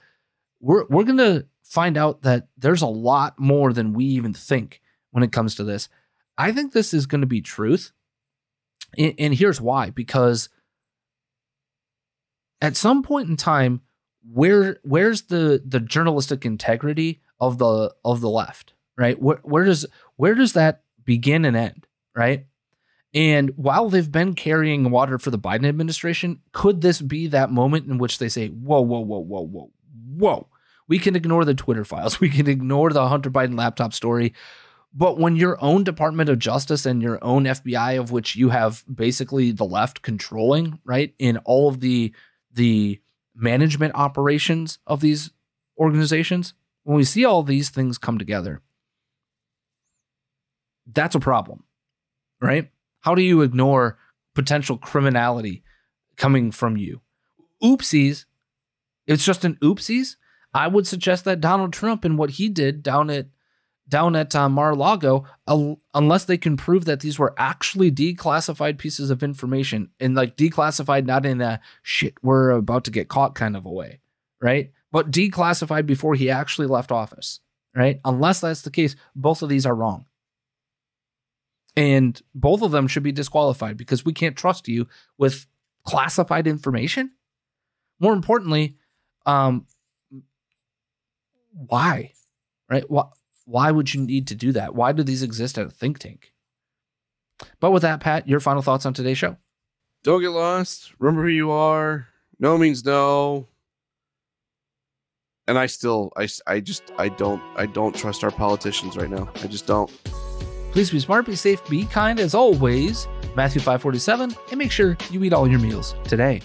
we're 0.61 0.87
we're 0.89 1.05
gonna 1.05 1.45
find 1.63 1.97
out 1.97 2.23
that 2.23 2.49
there's 2.59 2.83
a 2.83 2.87
lot 2.87 3.39
more 3.39 3.73
than 3.73 3.95
we 3.95 4.05
even 4.05 4.35
think 4.35 4.83
when 5.11 5.23
it 5.23 5.33
comes 5.33 5.55
to 5.55 5.65
this. 5.65 5.89
I 6.37 6.53
think 6.53 6.73
this 6.73 6.93
is 6.93 7.07
going 7.07 7.21
to 7.21 7.27
be 7.27 7.41
truth. 7.41 7.93
And, 8.99 9.15
and 9.19 9.35
here's 9.35 9.61
why 9.61 9.91
because 9.91 10.49
at 12.61 12.77
some 12.77 13.03
point 13.03 13.29
in 13.29 13.37
time, 13.37 13.81
where 14.31 14.79
where's 14.83 15.23
the 15.23 15.63
the 15.65 15.81
journalistic 15.81 16.45
integrity 16.45 17.21
of 17.41 17.59
the 17.59 17.95
of 18.05 18.21
the 18.21 18.29
left, 18.29 18.72
right? 18.97 19.21
Where 19.21 19.41
where 19.43 19.65
does 19.65 19.87
where 20.17 20.35
does 20.35 20.53
that 20.55 20.83
begin 21.05 21.45
and 21.45 21.57
end, 21.57 21.87
right? 22.15 22.47
And 23.15 23.53
while 23.57 23.91
they've 23.91 24.11
been 24.11 24.35
carrying 24.35 24.91
water 24.91 25.19
for 25.19 25.31
the 25.31 25.39
Biden 25.39 25.67
administration, 25.67 26.41
could 26.53 26.81
this 26.81 27.01
be 27.01 27.27
that 27.29 27.51
moment 27.51 27.87
in 27.87 27.99
which 27.99 28.19
they 28.19 28.29
say, 28.29 28.49
"Whoa, 28.49 28.81
whoa, 28.81 29.01
whoa, 29.01 29.19
whoa, 29.19 29.43
whoa, 29.43 29.71
whoa"? 30.17 30.49
We 30.89 30.99
can 30.99 31.17
ignore 31.17 31.45
the 31.45 31.55
Twitter 31.55 31.85
files. 31.85 32.21
We 32.21 32.31
can 32.31 32.49
ignore 32.49 32.91
the 32.91 33.09
Hunter 33.09 33.31
Biden 33.31 33.57
laptop 33.57 33.93
story. 33.93 34.35
But 34.95 35.19
when 35.19 35.37
your 35.37 35.63
own 35.63 35.85
Department 35.85 36.29
of 36.29 36.39
Justice 36.39 36.85
and 36.85 37.01
your 37.01 37.19
own 37.23 37.45
FBI, 37.45 37.99
of 37.99 38.13
which 38.13 38.37
you 38.37 38.51
have 38.51 38.85
basically 38.93 39.51
the 39.51 39.65
left 39.65 40.03
controlling, 40.03 40.81
right, 40.85 41.15
in 41.19 41.39
all 41.39 41.69
of 41.69 41.81
the 41.81 42.13
the 42.53 43.01
management 43.35 43.95
operations 43.95 44.79
of 44.87 45.01
these 45.01 45.31
organizations, 45.79 46.53
when 46.83 46.97
we 46.97 47.05
see 47.05 47.25
all 47.25 47.43
these 47.43 47.71
things 47.71 47.97
come 47.97 48.19
together, 48.19 48.61
that's 50.91 51.15
a 51.15 51.21
problem, 51.21 51.65
right? 52.41 52.71
How 53.01 53.15
do 53.15 53.23
you 53.23 53.43
ignore 53.43 53.99
potential 54.35 54.79
criminality 54.79 55.63
coming 56.17 56.51
from 56.51 56.77
you? 56.77 57.01
Oopsies. 57.63 58.25
It's 59.07 59.25
just 59.25 59.45
an 59.45 59.57
oopsies. 59.57 60.17
I 60.55 60.69
would 60.69 60.87
suggest 60.87 61.25
that 61.25 61.41
Donald 61.41 61.73
Trump 61.73 62.05
and 62.05 62.19
what 62.19 62.31
he 62.31 62.49
did 62.49 62.83
down 62.83 63.11
at 63.11 63.27
down 63.89 64.17
at 64.17 64.35
uh, 64.35 64.49
Mar-a-Lago, 64.49 65.25
uh, 65.47 65.75
unless 65.93 66.25
they 66.25 66.39
can 66.39 66.57
prove 66.57 66.85
that 66.85 67.01
these 67.01 67.19
were 67.19 67.35
actually 67.37 67.91
declassified 67.91 68.79
pieces 68.79 69.11
of 69.11 69.23
information 69.23 69.91
and 70.01 70.15
like 70.15 70.37
declassified 70.37 71.05
not 71.05 71.27
in 71.27 71.41
a 71.41 71.61
shit 71.83 72.15
we're 72.23 72.51
about 72.51 72.85
to 72.85 72.91
get 72.91 73.09
caught 73.09 73.35
kind 73.35 73.57
of 73.57 73.67
a 73.67 73.71
way, 73.71 74.01
right? 74.41 74.71
But 74.93 75.11
declassified 75.11 75.85
before 75.85 76.15
he 76.15 76.31
actually 76.31 76.69
left 76.69 76.93
office, 76.93 77.41
right? 77.75 78.01
Unless 78.05 78.41
that's 78.41 78.63
the 78.63 78.71
case, 78.71 78.97
both 79.15 79.43
of 79.43 79.49
these 79.49 79.67
are 79.67 79.75
wrong. 79.75 80.07
And 81.75 82.21
both 82.35 82.63
of 82.63 82.71
them 82.71 82.87
should 82.87 83.03
be 83.03 83.13
disqualified 83.13 83.77
because 83.77 84.05
we 84.05 84.13
can't 84.13 84.37
trust 84.37 84.69
you 84.69 84.89
with 85.17 85.47
classified 85.85 86.47
information. 86.47 87.13
More 87.99 88.13
importantly, 88.13 88.77
um, 89.27 89.67
why? 91.53 92.13
Right? 92.69 92.89
What? 92.91 93.11
Why 93.45 93.71
would 93.71 93.93
you 93.93 94.03
need 94.03 94.29
to 94.29 94.35
do 94.35 94.53
that? 94.53 94.75
Why 94.75 94.93
do 94.93 95.03
these 95.03 95.23
exist 95.23 95.59
at 95.59 95.67
a 95.67 95.71
think 95.71 95.99
tank? 95.99 96.33
But 97.59 97.73
with 97.73 97.83
that, 97.83 98.01
Pat, 98.01 98.29
your 98.29 98.41
final 98.41 98.63
thoughts 98.63 98.87
on 98.87 98.95
today's 98.95 99.19
show. 99.19 99.37
Don't 100.05 100.21
get 100.21 100.31
lost. 100.31 100.93
Remember 100.99 101.23
who 101.23 101.29
you 101.29 101.51
are. 101.51 102.07
No 102.39 102.57
means 102.57 102.85
no. 102.85 103.49
And 105.49 105.59
I 105.59 105.67
still, 105.67 106.13
I, 106.17 106.29
I 106.47 106.61
just, 106.61 106.93
I 106.99 107.09
don't, 107.09 107.43
I 107.57 107.67
don't 107.67 107.95
trust 107.95 108.23
our 108.23 108.31
politicians 108.31 108.97
right 108.97 109.11
now. 109.11 109.29
I 109.43 109.49
just 109.49 109.67
don't. 109.67 109.91
Please 110.73 110.91
be 110.91 110.99
smart, 111.01 111.27
be 111.27 111.37
safe, 111.37 111.63
be 111.69 111.85
kind 111.85 112.19
as 112.19 112.35
always. 112.35 113.07
Matthew 113.37 113.61
547, 113.61 114.35
and 114.51 114.59
make 114.59 114.73
sure 114.73 114.97
you 115.11 115.23
eat 115.23 115.33
all 115.33 115.47
your 115.47 115.61
meals 115.61 115.95
today. 116.05 116.41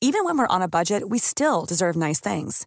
Even 0.00 0.24
when 0.24 0.38
we're 0.38 0.46
on 0.46 0.62
a 0.62 0.68
budget, 0.68 1.08
we 1.08 1.18
still 1.18 1.64
deserve 1.64 1.94
nice 1.94 2.18
things. 2.18 2.66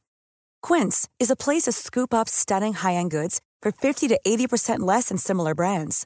Quince 0.61 1.09
is 1.19 1.31
a 1.31 1.35
place 1.35 1.63
to 1.63 1.71
scoop 1.71 2.13
up 2.13 2.29
stunning 2.29 2.73
high 2.73 2.93
end 2.93 3.09
goods 3.09 3.41
for 3.61 3.71
50 3.71 4.09
to 4.09 4.19
80% 4.25 4.79
less 4.81 5.09
than 5.09 5.17
similar 5.17 5.55
brands. 5.55 6.05